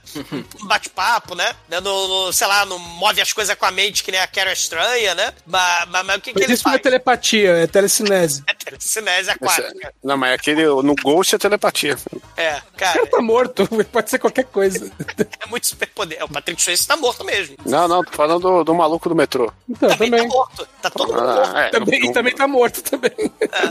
[0.61, 1.55] Um bate-papo, né?
[1.69, 1.79] No,
[2.25, 5.15] no- sei lá, não move as coisas com a mente que nem a Carol estranha,
[5.15, 5.33] né?
[5.45, 6.83] Mas, mas, mas o que, que Mas ele isso não é faz?
[6.83, 8.43] telepatia, é telecinese.
[8.47, 9.93] É telecinese aquática.
[10.03, 11.97] Não, mas aquele no Ghost é telepatia.
[12.37, 14.91] É, O cara, cara tá morto, pode ser qualquer coisa.
[15.39, 16.23] é muito superpoder.
[16.23, 17.55] O Patrick Swayze tá morto mesmo.
[17.65, 19.51] Não, não, tô falando do, do maluco do metrô.
[19.69, 20.27] Então, Também, também.
[20.27, 20.67] tá morto.
[20.81, 21.51] Tá todo mundo morto.
[21.55, 23.11] Ah, é, Também, no, e também tá morto também.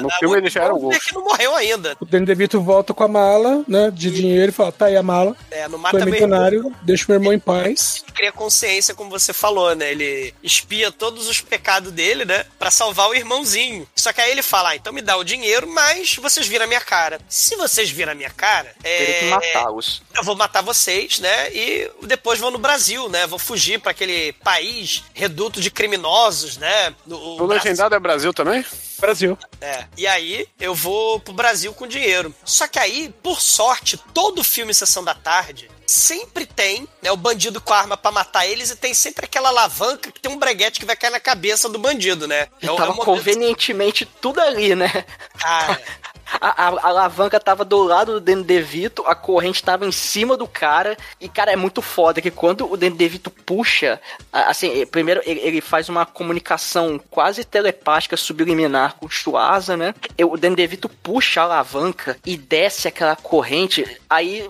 [0.01, 1.01] no filme ele já era o Ghost.
[1.09, 1.97] que não morreu ainda.
[2.01, 5.03] O Danny DeVito volta com a mala, né, de dinheiro e fala, tá aí a
[5.03, 6.29] mala, É, não foi mata meu irmão.
[6.29, 8.05] milionário, deixa meu irmão em paz.
[8.15, 9.91] cria consciência, como você falou, né?
[9.91, 12.45] Ele espia todos os pecados dele, né?
[12.59, 13.87] Pra salvar o irmãozinho.
[13.95, 16.69] Só que aí ele fala: ah, então me dá o dinheiro, mas vocês viram a
[16.69, 17.19] minha cara.
[17.29, 18.99] Se vocês viram a minha cara, é...
[18.99, 20.03] Teria que matá-los.
[20.17, 21.53] eu vou matar vocês, né?
[21.55, 23.27] E depois vou no Brasil, né?
[23.27, 26.95] Vou fugir pra aquele país reduto de criminosos, né?
[27.07, 28.65] O O Brasil- legendado é Brasil também?
[28.99, 29.37] Brasil.
[29.61, 29.85] é.
[29.97, 32.35] E aí eu vou pro Brasil com dinheiro.
[32.45, 37.61] Só que aí, por sorte, todo filme Sessão da Tarde sempre tem, né, o bandido
[37.61, 40.81] com a arma pra matar eles e tem sempre aquela alavanca que tem um breguete
[40.81, 42.49] que vai cair na cabeça do bandido, né?
[42.63, 44.91] É o- é Tava o momento- convenientemente tudo ali, né?
[45.39, 45.81] Cara,
[46.41, 50.37] A, a- a alavanca tava do lado do Danny DeVito, a corrente tava em cima
[50.37, 50.97] do cara.
[51.21, 54.01] E, cara, é muito foda que quando o Danny DeVito puxa,
[54.33, 59.95] assim, primeiro ele, ele faz uma comunicação quase telepática subliminar com o Schwarza, né?
[60.23, 63.85] O Danny DeVito puxa a alavanca e desce aquela corrente.
[64.09, 64.49] Aí,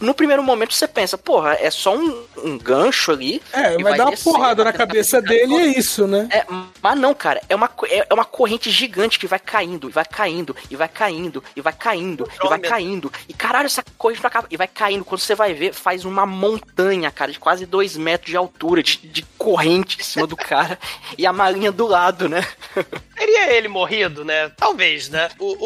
[0.00, 3.42] no- primeiro momento, você pensa, porra, é só um, um gancho ali.
[3.52, 6.28] É, e vai, dar uma descer, porrada na cabeça dele e é isso, né?
[6.30, 6.44] é,
[6.80, 10.54] mas não, cara, é uma, é é uma corrente gigante que vai caindo, vai caindo,
[10.70, 11.13] e vai caindo,
[11.54, 13.12] e vai caindo, e vai caindo.
[13.28, 14.46] E caralho, essa corrente não acaba.
[14.50, 15.04] E vai caindo.
[15.04, 18.98] Quando você vai ver, faz uma montanha, cara, de quase dois metros de altura, de,
[18.98, 20.78] de corrente em cima do cara,
[21.16, 22.46] e a malinha do lado, né?
[23.14, 24.48] teria ele morrido, né?
[24.56, 25.30] Talvez, né?
[25.38, 25.56] O,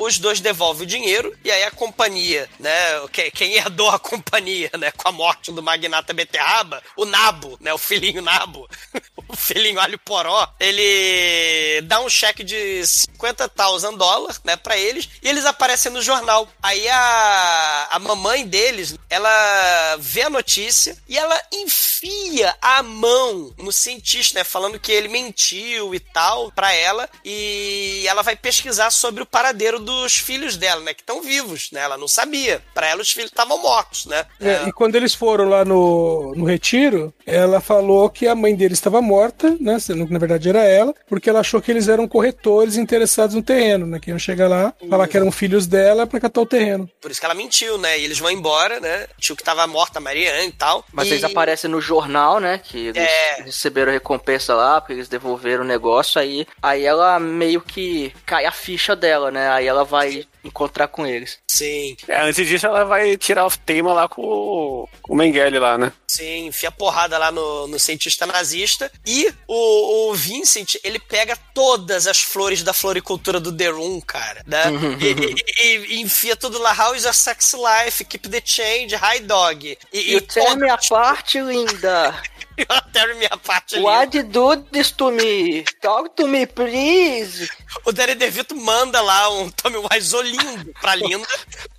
[0.00, 2.70] o- os dois devolvem o dinheiro e aí a companhia, né?
[3.12, 4.90] Quem, quem herdou a companhia, né?
[4.92, 7.72] Com a morte do magnata Beterraba, o Nabo, né?
[7.72, 8.68] O filhinho Nabo,
[9.28, 14.56] o filhinho Alho Poró, ele dá um cheque de 50,000 dólares, né?
[14.56, 16.48] Pra eles e eles aparecem no jornal.
[16.62, 23.72] Aí a, a mamãe deles, ela vê a notícia e ela enfia a mão no
[23.72, 24.44] cientista, né?
[24.44, 29.78] Falando que ele mentiu e tal pra ela e ela vai pesquisar sobre o paradeiro
[29.78, 30.94] dos filhos dela, né?
[30.94, 31.80] Que estão vivos, né?
[31.80, 32.62] Ela não sabia.
[32.74, 34.24] Pra ela os filhos estavam mortos, né?
[34.40, 38.74] É, e quando eles foram lá no, no retiro, ela falou que a mãe dele
[38.74, 39.78] estava morta, né?
[39.78, 43.42] Sendo que na verdade era ela, porque ela achou que eles eram corretores interessados no
[43.42, 43.98] terreno, né?
[44.00, 46.88] Que iam chegar lá, falar que eram filhos dela pra catar o terreno.
[47.00, 47.98] Por isso que ela mentiu, né?
[47.98, 49.06] E eles vão embora, né?
[49.18, 50.84] Tio que tava morta, a Marianne e tal.
[50.92, 51.12] Mas e...
[51.12, 52.58] eles aparecem no jornal, né?
[52.58, 53.42] Que eles É.
[53.42, 56.20] receberam recompensa lá, porque eles devolveram o negócio.
[56.20, 59.48] Aí, aí ela meio que cai a ficha dela, né?
[59.50, 61.38] Aí ela vai encontrar com eles.
[61.50, 65.58] Sim, É, antes disso ela vai tirar o tema lá com o, com o Mengele
[65.58, 65.92] lá, né?
[66.08, 68.90] sim, enfia porrada lá no, no cientista nazista.
[69.04, 74.42] E o, o Vincent, ele pega todas as flores da floricultura do The Room, cara,
[74.46, 74.62] né?
[75.00, 78.04] e, e- e enfia tudo lá, How is your sex life?
[78.04, 79.76] Keep the change, High Dog.
[79.92, 82.14] E, You tell me a parte, linda.
[82.68, 83.84] Até minha parte ali.
[83.84, 85.62] What you do this to me?
[85.82, 87.48] Talk to me, please.
[87.84, 91.26] O Danny DeVito manda lá um Tommy Wiseau lindo pra linda,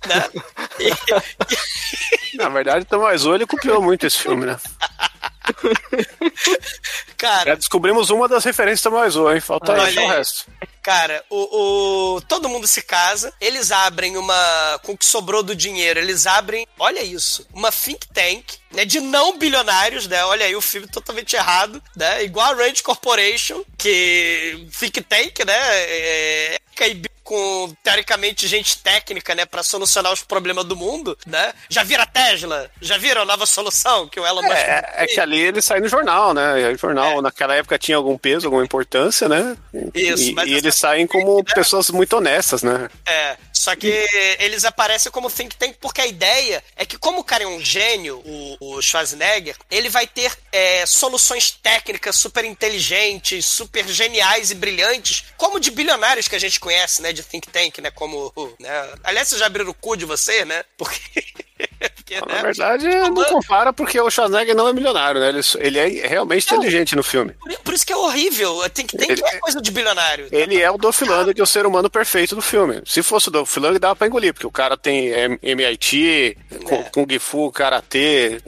[0.06, 0.28] né?
[0.78, 4.56] E- Na verdade, o Tomás ele copiou muito esse filme, né?
[7.16, 9.40] cara, Já descobrimos uma das referências do Tomás hein?
[9.40, 10.16] Falta Olha achar o aí.
[10.16, 10.46] resto.
[10.82, 14.80] Cara, o, o- todo mundo se casa, eles abrem uma.
[14.84, 18.84] Com o que sobrou do dinheiro, eles abrem, olha isso, uma think tank, né?
[18.86, 20.24] De não bilionários, né?
[20.24, 22.24] Olha aí o filme totalmente errado, né?
[22.24, 25.54] Igual a Range Corporation, que think tank, né?
[25.58, 26.58] É,
[26.88, 31.52] e com teoricamente gente técnica, né, Pra solucionar os problemas do mundo, né?
[31.68, 32.70] Já viram a Tesla?
[32.80, 35.80] Já viram a nova solução que o Elon Musk É, é que ali ele sai
[35.80, 36.62] no jornal, né?
[36.62, 39.56] E o jornal naquela época tinha algum peso, alguma importância, né?
[39.94, 42.88] Isso, e, mas e eles saem como pessoas muito honestas, né?
[43.06, 44.06] É, só que
[44.38, 47.60] eles aparecem como think tank porque a ideia é que, como o cara é um
[47.60, 54.54] gênio, o, o Schwarzenegger, ele vai ter é, soluções técnicas super inteligentes, super geniais e
[54.54, 57.12] brilhantes, como de bilionários que a gente conhece, né?
[57.12, 57.90] De think tank, né?
[57.90, 58.32] Como.
[58.60, 58.70] Né?
[59.02, 60.64] Aliás, vocês já abriram o cu de você, né?
[60.76, 61.26] Porque.
[61.94, 62.42] Porque, Na né?
[62.42, 65.28] verdade, não compara porque o Schwarzenegger não é milionário, né?
[65.28, 67.34] Ele, ele é realmente inteligente no filme.
[67.64, 68.58] Por, isso que é horrível.
[68.70, 70.26] Tem que tem que ter coisa de bilionário.
[70.32, 72.80] Ele é o Dolph Lundgren, o ser humano perfeito do filme.
[72.86, 75.08] Se fosse o Dolph Lundgren, dava pra engolir, porque o cara tem
[75.42, 78.40] MIT, Kung- Kung Fu, Karatê,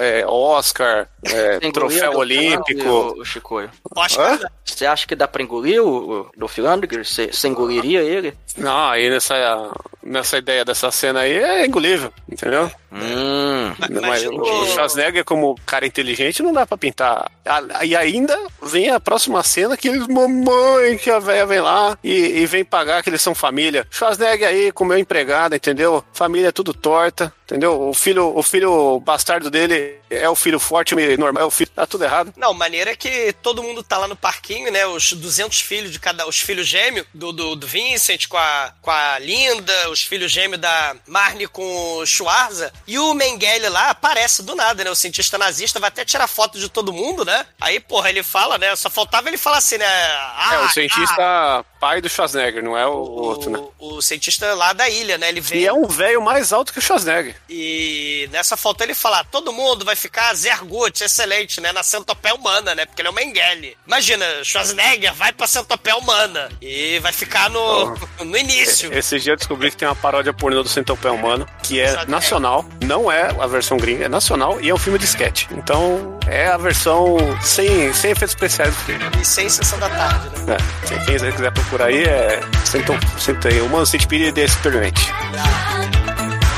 [0.00, 2.88] é, Oscar, é, troféu o olímpico.
[2.88, 3.70] O, o Chicoio.
[4.18, 4.38] Hã?
[4.64, 7.04] Você acha que dá pra engolir o, o Dolph Lundgren?
[7.04, 8.34] Você, você engoliria ele?
[8.56, 9.70] Não, aí nessa,
[10.02, 12.70] nessa ideia dessa cena aí é engolível, entendeu?
[12.92, 13.74] Hum.
[14.02, 17.30] Mas o Schwarzenegger, como cara inteligente, não dá pra pintar.
[17.44, 21.98] Ah, E ainda vem a próxima cena que eles, mamãe, que a velha vem lá
[22.04, 23.86] e, e vem pagar que eles são família.
[23.90, 26.04] Schwarzenegger aí com meu empregado, entendeu?
[26.12, 27.80] Família tudo torta, entendeu?
[27.88, 31.86] O filho, o filho bastardo dele é o filho forte, normal, é o filho, tá
[31.86, 32.32] tudo errado.
[32.36, 34.86] Não, maneira é que todo mundo tá lá no parquinho, né?
[34.86, 36.26] Os 200 filhos de cada.
[36.26, 40.60] Os filhos gêmeos do, do, do Vincent com a, com a Linda, os filhos gêmeos
[40.60, 42.72] da Marnie com o Schwarza.
[42.86, 44.90] E o Mengele lá aparece do nada, né?
[44.90, 47.46] O cientista nazista vai até tirar foto de todo mundo, né?
[47.60, 48.74] Aí, porra, ele fala, né?
[48.76, 49.86] Só faltava ele falar assim, né?
[49.86, 53.58] Ah, é, o cientista pai do Schwarzenegger, não é o, outro, né?
[53.78, 55.28] o, o cientista lá da ilha, né?
[55.28, 55.60] Ele vem.
[55.60, 57.36] E é um velho mais alto que o Schwarzenegger.
[57.48, 61.72] E nessa foto ele fala: todo mundo vai ficar Zergut, excelente, né?
[61.72, 62.84] Na centopeia humana, né?
[62.84, 63.76] Porque ele é o Mengele.
[63.86, 68.92] Imagina, Schwarzenegger vai pra centopeia humana e vai ficar no, no início.
[68.92, 72.66] Esse dia eu descobri que tem uma paródia pornô do Centopeia Humano, que é nacional,
[72.82, 75.46] não é a versão gringa, é nacional e é um filme de sketch.
[75.52, 79.04] Então é a versão sem, sem efeitos especiais do filme.
[79.20, 80.56] E sem sessão da tarde, né?
[80.56, 84.94] É, quem quiser procurar aí é Centopeia Humano Centipede The Experiment.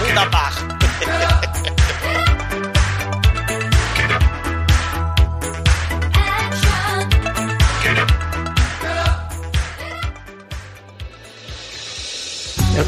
[0.00, 0.75] Bunda bar.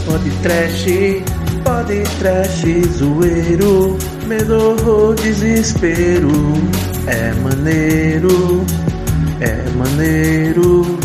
[0.08, 0.86] Pode trash,
[1.62, 2.64] pode trash,
[2.96, 6.30] zoeiro, medo ou desespero.
[7.06, 8.64] É maneiro,
[9.40, 10.98] é maneiro.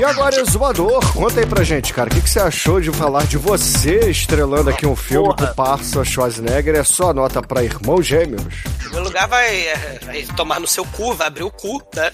[0.00, 3.26] E agora, Exumador, conta aí pra gente, cara, o que, que você achou de falar
[3.26, 6.74] de você estrelando aqui um filme com o parça Schwarzenegger?
[6.74, 8.42] É só nota pra Irmãos Gêmeos?
[8.64, 12.10] Em primeiro lugar, vai, é, vai tomar no seu cu, vai abrir o cu, né?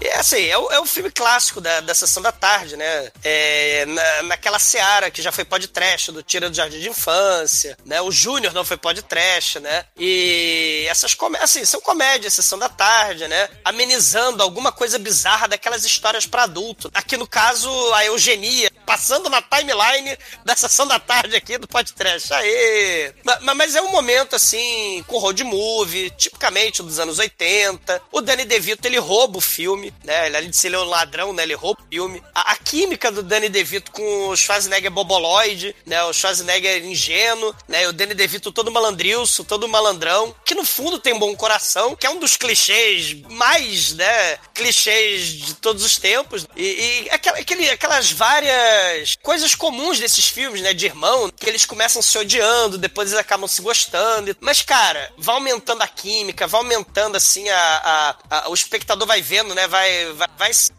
[0.00, 3.10] e é assim, é o, é o filme clássico da, da sessão da tarde, né?
[3.24, 8.00] É, na, naquela seara que já foi podcast do Tira do Jardim de Infância, né?
[8.00, 9.86] O Júnior não foi podcast, né?
[9.98, 13.48] E essas comédias, assim, são comédias, sessão da tarde, né?
[13.64, 16.46] Amenizando alguma coisa bizarra daquelas histórias pra
[16.76, 16.90] adulto.
[16.94, 22.32] Aqui no caso, a eugenia, passando na timeline da sessão da tarde aqui do podcast.
[22.34, 23.12] Aê!
[23.24, 28.02] Ma- Mas é um momento, assim, com road movie, tipicamente dos anos 80.
[28.12, 30.26] O Danny DeVito, ele rouba o filme, né?
[30.26, 31.42] Ele, além de ser ele um ladrão, né?
[31.42, 32.22] Ele rouba o filme.
[32.34, 36.02] A, a química do Danny DeVito com o Schwarzenegger boboloide, né?
[36.04, 37.84] O Schwarzenegger ingênuo, né?
[37.84, 41.96] E o Danny DeVito todo malandrilso, todo malandrão, que no fundo tem um bom coração,
[41.96, 44.38] que é um dos clichês mais, né?
[44.54, 46.46] Clichês de todos os tempos.
[46.56, 50.72] E, e aquele- aquelas várias coisas comuns desses filmes, né?
[50.72, 54.36] De irmão, que eles começam se odiando, depois eles acabam se gostando.
[54.40, 58.16] Mas, cara, vai aumentando a química, vai aumentando assim a.
[58.30, 59.66] a- a- o espectador vai vendo, né?
[59.66, 60.28] Vai, vai,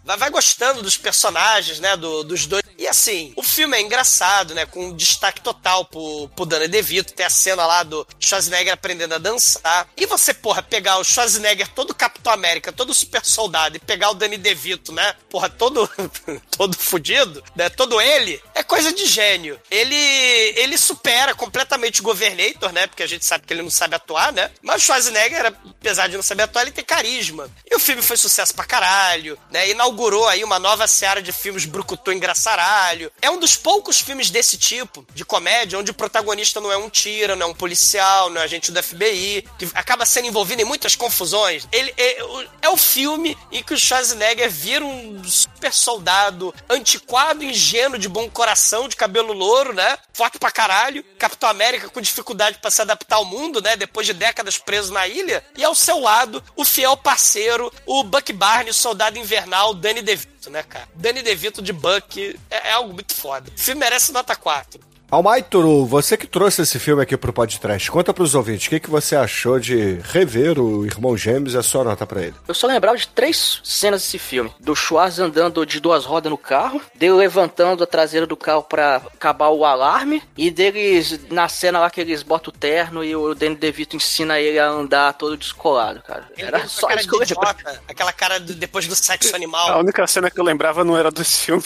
[0.04, 1.96] vai, vai- gostando dos personagens, né?
[1.98, 2.64] do- dos dois.
[2.78, 4.66] E assim, o filme é engraçado, né?
[4.66, 7.14] Com um destaque total pro, pro Danny DeVito.
[7.14, 9.88] Tem a cena lá do Schwarzenegger aprendendo a dançar.
[9.98, 14.14] E você, porra, pegar o Schwarzenegger todo Capitão América, todo super soldado, e pegar o
[14.14, 15.16] Danny DeVito, né?
[15.30, 15.77] Porra, todo,
[16.56, 17.70] todo fudido, né?
[17.70, 19.60] Todo ele, é coisa de gênio.
[19.70, 22.88] Ele, ele supera completamente o Governator, né?
[22.88, 24.52] Porque a gente sabe que ele não sabe atuar, né?
[24.62, 27.50] Mas Schwarzenegger, apesar de não saber atuar, ele tem carisma.
[27.70, 29.70] E o filme foi sucesso pra caralho, né?
[29.70, 33.12] Inaugurou aí uma nova seara de filmes brucutu engraçaralho.
[33.22, 36.90] É um dos poucos filmes desse tipo, de comédia, onde o protagonista não é um
[36.90, 40.66] tira, não é um policial, não é agente do FBI, que acaba sendo envolvido em
[40.66, 41.68] muitas confusões.
[41.72, 42.20] Ele é,
[42.62, 48.30] é o filme em que o Schwarzenegger vira um super soldado antiquado, ingênuo, de bom
[48.30, 49.98] coração, de cabelo louro, né?
[50.14, 51.04] Forte pra caralho.
[51.18, 53.76] Capitão América com dificuldade pra se adaptar ao mundo, né?
[53.76, 55.44] Depois de décadas preso na ilha.
[55.56, 60.50] E ao seu lado, o fiel parceiro, o Buck Barney, o soldado invernal, Danny DeVito,
[60.50, 60.88] né, cara?
[60.96, 63.52] Danny DeVito de Buck é, é algo muito foda.
[63.56, 64.80] O filme merece nota 4.
[65.10, 68.90] Almaituru, você que trouxe esse filme aqui pro podcast, conta pros ouvintes, o que, que
[68.90, 72.34] você achou de rever o Irmão Gêmeos e a sua nota pra ele?
[72.46, 74.52] Eu só lembrava de três cenas desse filme.
[74.60, 78.98] Do Schwarz andando de duas rodas no carro, dele levantando a traseira do carro pra
[78.98, 83.34] acabar o alarme, e deles na cena lá que eles botam o terno e o
[83.34, 86.26] Danny DeVito ensina ele a andar todo descolado, cara.
[86.38, 87.58] Era só cara isso que eu de lembrava.
[87.62, 89.80] idiota, aquela cara do- depois do sexo A animal.
[89.80, 91.64] única cena que eu lembrava não era desse filme.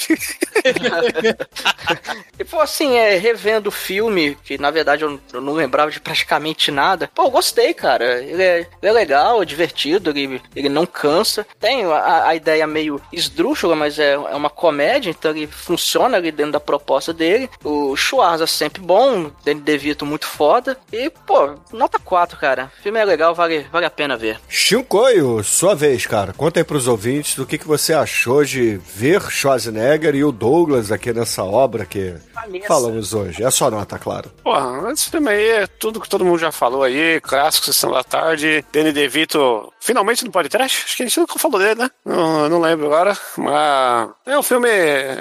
[2.38, 6.00] E pô, assim, é, revendo o filme, que na verdade eu, eu não lembrava de
[6.00, 8.22] praticamente nada, pô, eu gostei, cara.
[8.22, 11.46] Ele é, ele é legal, é divertido, ele, ele não cansa.
[11.60, 16.32] Tem a, a ideia meio esdrúxula, mas é, é uma comédia, então ele funciona ali
[16.32, 17.50] dentro da proposta dele.
[17.64, 20.78] O Schwarza sempre bom, o Danny DeVito muito foda.
[20.92, 22.72] E, pô, nota 4, cara.
[22.80, 24.40] O filme é legal, vale, vale a pena ver.
[24.50, 26.34] Shinkoio, sua vez, cara.
[26.34, 30.92] Conta aí pros ouvintes do que, que você achou de ver Schwarzenegger e o Douglas
[30.92, 32.68] aqui nessa obra que Vanessa.
[32.68, 33.21] falamos hoje.
[33.40, 34.32] É a sua nota, claro.
[34.44, 38.04] Porra, esse filme aí é tudo que todo mundo já falou aí, clássico, Sessão da
[38.04, 41.92] Tarde, Danny DeVito, finalmente no podcast, acho que a gente nunca falou dele, né?
[42.06, 44.70] Não, não lembro agora, mas é um filme,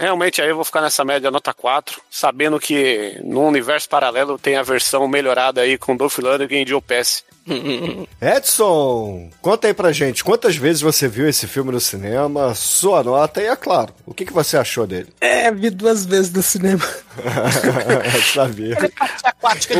[0.00, 4.56] realmente aí eu vou ficar nessa média nota 4, sabendo que no universo paralelo tem
[4.56, 7.24] a versão melhorada aí com Dolph Lundgren e Joe Pesci.
[8.20, 13.40] Edson, conta aí pra gente, quantas vezes você viu esse filme no cinema, sua nota
[13.42, 15.08] e, é claro, o que, que você achou dele?
[15.20, 16.84] É, vi duas vezes no cinema.
[18.34, 18.76] Sabia.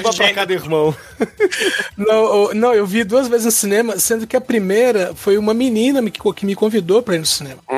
[0.03, 0.95] Uma pra cada irmão.
[1.97, 5.53] Não, eu- não, eu vi duas vezes no cinema, sendo que a primeira foi uma
[5.53, 7.59] menina me- que me convidou pra ir no cinema.
[7.71, 7.77] Hum,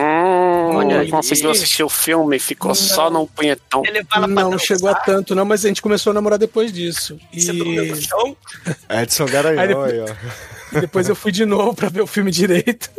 [0.86, 1.10] Olha aí.
[1.10, 3.82] conseguiu assistir o filme, ficou só num punhetão.
[3.86, 7.18] Ele Não chegou a tanto, não, mas a gente começou a namorar depois disso.
[7.32, 8.36] Você dormiu no E, chão.
[8.88, 10.76] Edson Garanhão Aí depois- aí, ó.
[10.76, 12.90] e depois eu fui de novo pra ver o filme direito.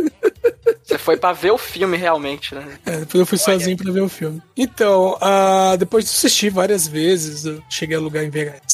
[0.84, 2.78] Você foi pra ver o filme realmente, né?
[2.86, 4.42] É, depois eu fui sozinho pra ver o filme.
[4.56, 8.73] Então, ah, depois de assistir várias vezes, eu cheguei a alugar em VHS.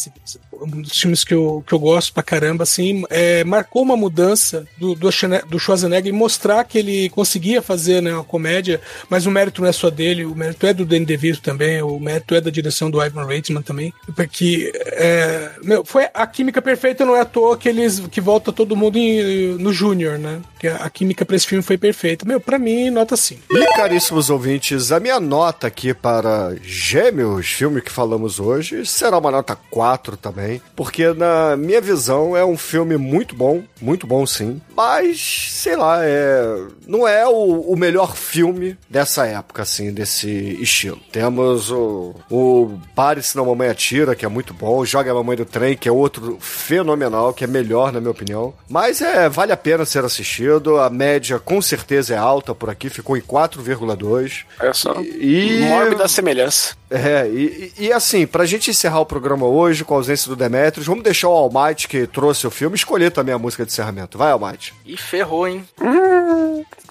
[0.61, 4.65] Um dos filmes que eu, que eu gosto pra caramba, assim, é, marcou uma mudança
[4.77, 5.09] do, do,
[5.49, 9.69] do Schwarzenegger e mostrar que ele conseguia fazer né, uma comédia, mas o mérito não
[9.69, 12.91] é só dele, o mérito é do Danny DeVito também, o mérito é da direção
[12.91, 17.57] do Ivan Reitman também, porque é, meu, foi a química perfeita, não é à toa
[17.57, 20.41] que eles que volta todo mundo em- no Júnior, né?
[20.59, 22.25] Que a, a química pra esse filme foi perfeita.
[22.25, 23.41] Meu, pra mim, nota 5.
[23.51, 29.31] E caríssimos ouvintes, a minha nota aqui para Gêmeos, filme que falamos hoje, será uma
[29.31, 34.61] nota 4 também, porque na minha visão é um filme muito bom, muito bom sim,
[34.75, 35.19] mas
[35.51, 36.57] sei lá, é
[36.87, 40.29] não é o, o melhor filme dessa época, assim, desse
[40.61, 40.99] estilo.
[41.11, 45.37] Temos o, o Pare Se Não Mamãe Atira, que é muito bom, Joga a Mamãe
[45.37, 49.51] do Trem, que é outro fenomenal, que é melhor na minha opinião, mas é vale
[49.51, 54.45] a pena ser assistido, a média com certeza é alta por aqui, ficou em 4,2.
[54.59, 56.75] Olha só, E- mórbida semelhança.
[56.91, 60.87] É, e, e- assim, pra gente encerrar o programa hoje com a ausência do Demetrius,
[60.87, 64.17] vamos deixar o Almighty, que trouxe o filme, escolher também a música de encerramento.
[64.17, 64.73] Vai, Almighty.
[64.85, 65.63] E ferrou, hein?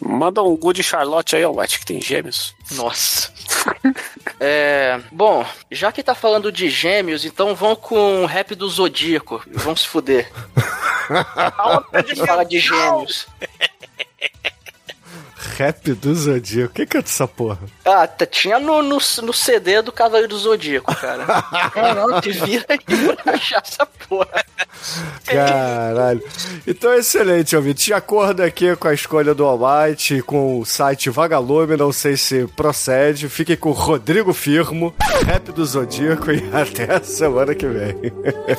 [0.01, 2.55] Manda um Good Charlotte aí, White, que tem gêmeos.
[2.73, 3.31] Nossa.
[4.41, 9.43] É, bom, já que tá falando de gêmeos, então vão com o rap do Zodíaco.
[9.53, 10.31] Vão se fuder.
[11.11, 13.27] A gente fala de gêmeos.
[15.59, 16.71] Rap do Zodíaco.
[16.71, 17.59] O que, que é dessa porra?
[17.85, 21.25] Ah, tá- tinha no, no, no CD do Cavaleiro do Zodíaco, cara.
[21.75, 22.79] Caramba, te vira aí
[23.17, 24.45] pra achar essa porra.
[25.27, 26.23] Caralho.
[26.65, 27.87] Então, excelente, ouvinte.
[27.87, 32.47] De acordo aqui com a escolha do Almighty, com o site Vagalume, não sei se
[32.55, 33.29] procede.
[33.29, 34.95] Fiquem com o Rodrigo Firmo,
[35.27, 37.97] Rap do Zodíaco, e até a semana que vem.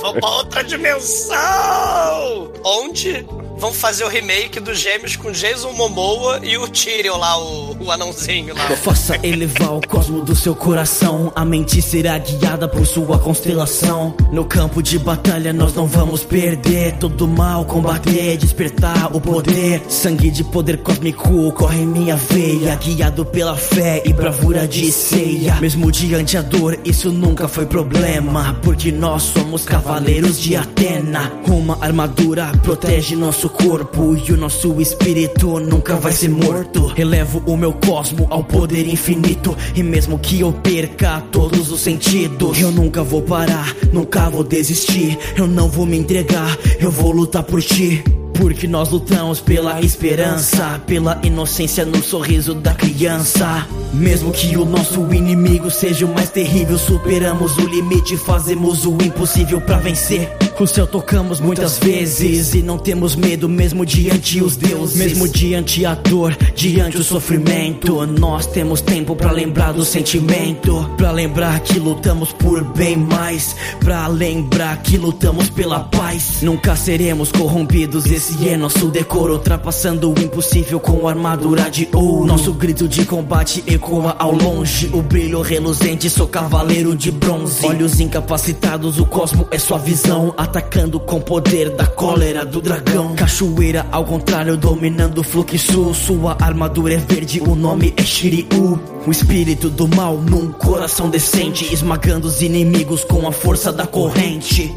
[0.02, 2.52] Vamos pra outra dimensão!
[2.64, 3.26] Onde
[3.58, 7.92] vão fazer o remake dos Gêmeos com Jason Momoa e o Tyrion lá, o, o
[7.92, 8.76] anãozinho lá.
[8.78, 11.32] Faça elevar o cosmo do seu coração.
[11.36, 14.16] A mente será guiada por sua constelação.
[14.32, 16.94] No campo de batalha nós não vamos perder.
[16.94, 19.84] Todo mal combater, despertar o poder.
[19.88, 22.76] Sangue de poder cósmico corre em minha veia.
[22.78, 25.62] Guiado pela fé e bravura de ceia.
[25.62, 28.58] Mesmo diante a dor, isso nunca foi problema.
[28.64, 31.32] Porque nós somos cavaleiros de Atena.
[31.48, 34.18] Uma armadura protege nosso corpo.
[34.18, 36.79] E o nosso espírito nunca vai ser morto.
[36.98, 39.56] Elevo o meu cosmo ao poder infinito.
[39.76, 45.18] E mesmo que eu perca todos os sentidos, eu nunca vou parar, nunca vou desistir.
[45.36, 48.04] Eu não vou me entregar, eu vou lutar por ti.
[48.34, 53.68] Porque nós lutamos pela esperança, pela inocência no sorriso da criança.
[53.94, 59.60] Mesmo que o nosso inimigo seja o mais terrível, superamos o limite, fazemos o impossível
[59.60, 60.30] pra vencer.
[60.60, 65.86] O céu tocamos muitas vezes e não temos medo mesmo diante os deuses, mesmo diante
[65.86, 68.06] a dor, diante o sofrimento.
[68.06, 74.06] Nós temos tempo pra lembrar do sentimento, pra lembrar que lutamos por bem mais, pra
[74.08, 76.42] lembrar que lutamos pela paz.
[76.42, 82.26] Nunca seremos corrompidos, esse é nosso decoro, ultrapassando o impossível com armadura de ouro.
[82.26, 87.66] Nosso grito de combate ecoa ao longe, o brilho reluzente, sou cavaleiro de bronze.
[87.66, 93.16] Olhos incapacitados, o cosmo é sua visão, atacando com poder da cólera do dragão.
[93.16, 95.94] Cachoeira ao contrário, dominando o fluxo.
[95.94, 98.82] Sua armadura é verde, o nome é Shiryu.
[99.06, 104.74] O espírito do mal num coração decente, esmagando os inimigos com a força da corrente.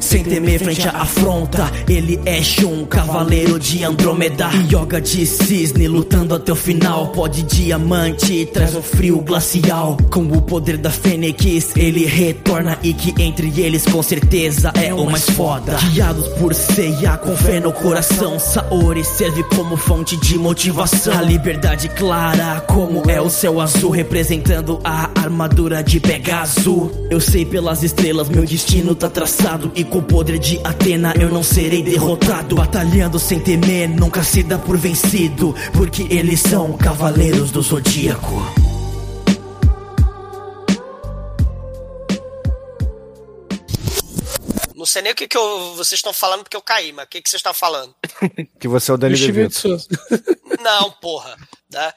[0.00, 4.48] Sem temer frente à afronta, ele é Shun, cavaleiro de Andrômeda.
[4.70, 7.08] Yoga de cisne, lutando até o final.
[7.08, 9.96] Pó de diamante, traz o frio glacial.
[10.10, 12.78] Com o poder da Fênix, ele retorna.
[12.82, 15.76] E que entre eles, com certeza, é o mais foda.
[15.92, 18.38] Guiados por Seiya, com fé no coração.
[18.38, 21.18] Saori serve como fonte de motivação.
[21.18, 26.90] A liberdade clara, como é o céu azul, representando a armadura de Pegasus.
[27.10, 29.70] Eu sei pelas estrelas, meu destino tá traçado.
[29.74, 32.54] E com o poder de Atena eu não serei derrotado.
[32.56, 35.54] Batalhando sem temer, nunca se dá por vencido.
[35.72, 38.42] Porque eles são cavaleiros do zodíaco.
[44.74, 47.08] Não sei nem o que, que eu- vocês estão falando porque eu caí, mas o
[47.08, 47.94] que, que vocês estão falando?
[48.60, 49.82] Que você é o Danny Investimento DeVito.
[49.82, 49.88] Souza.
[50.62, 51.36] Não, porra.
[51.72, 51.92] Né?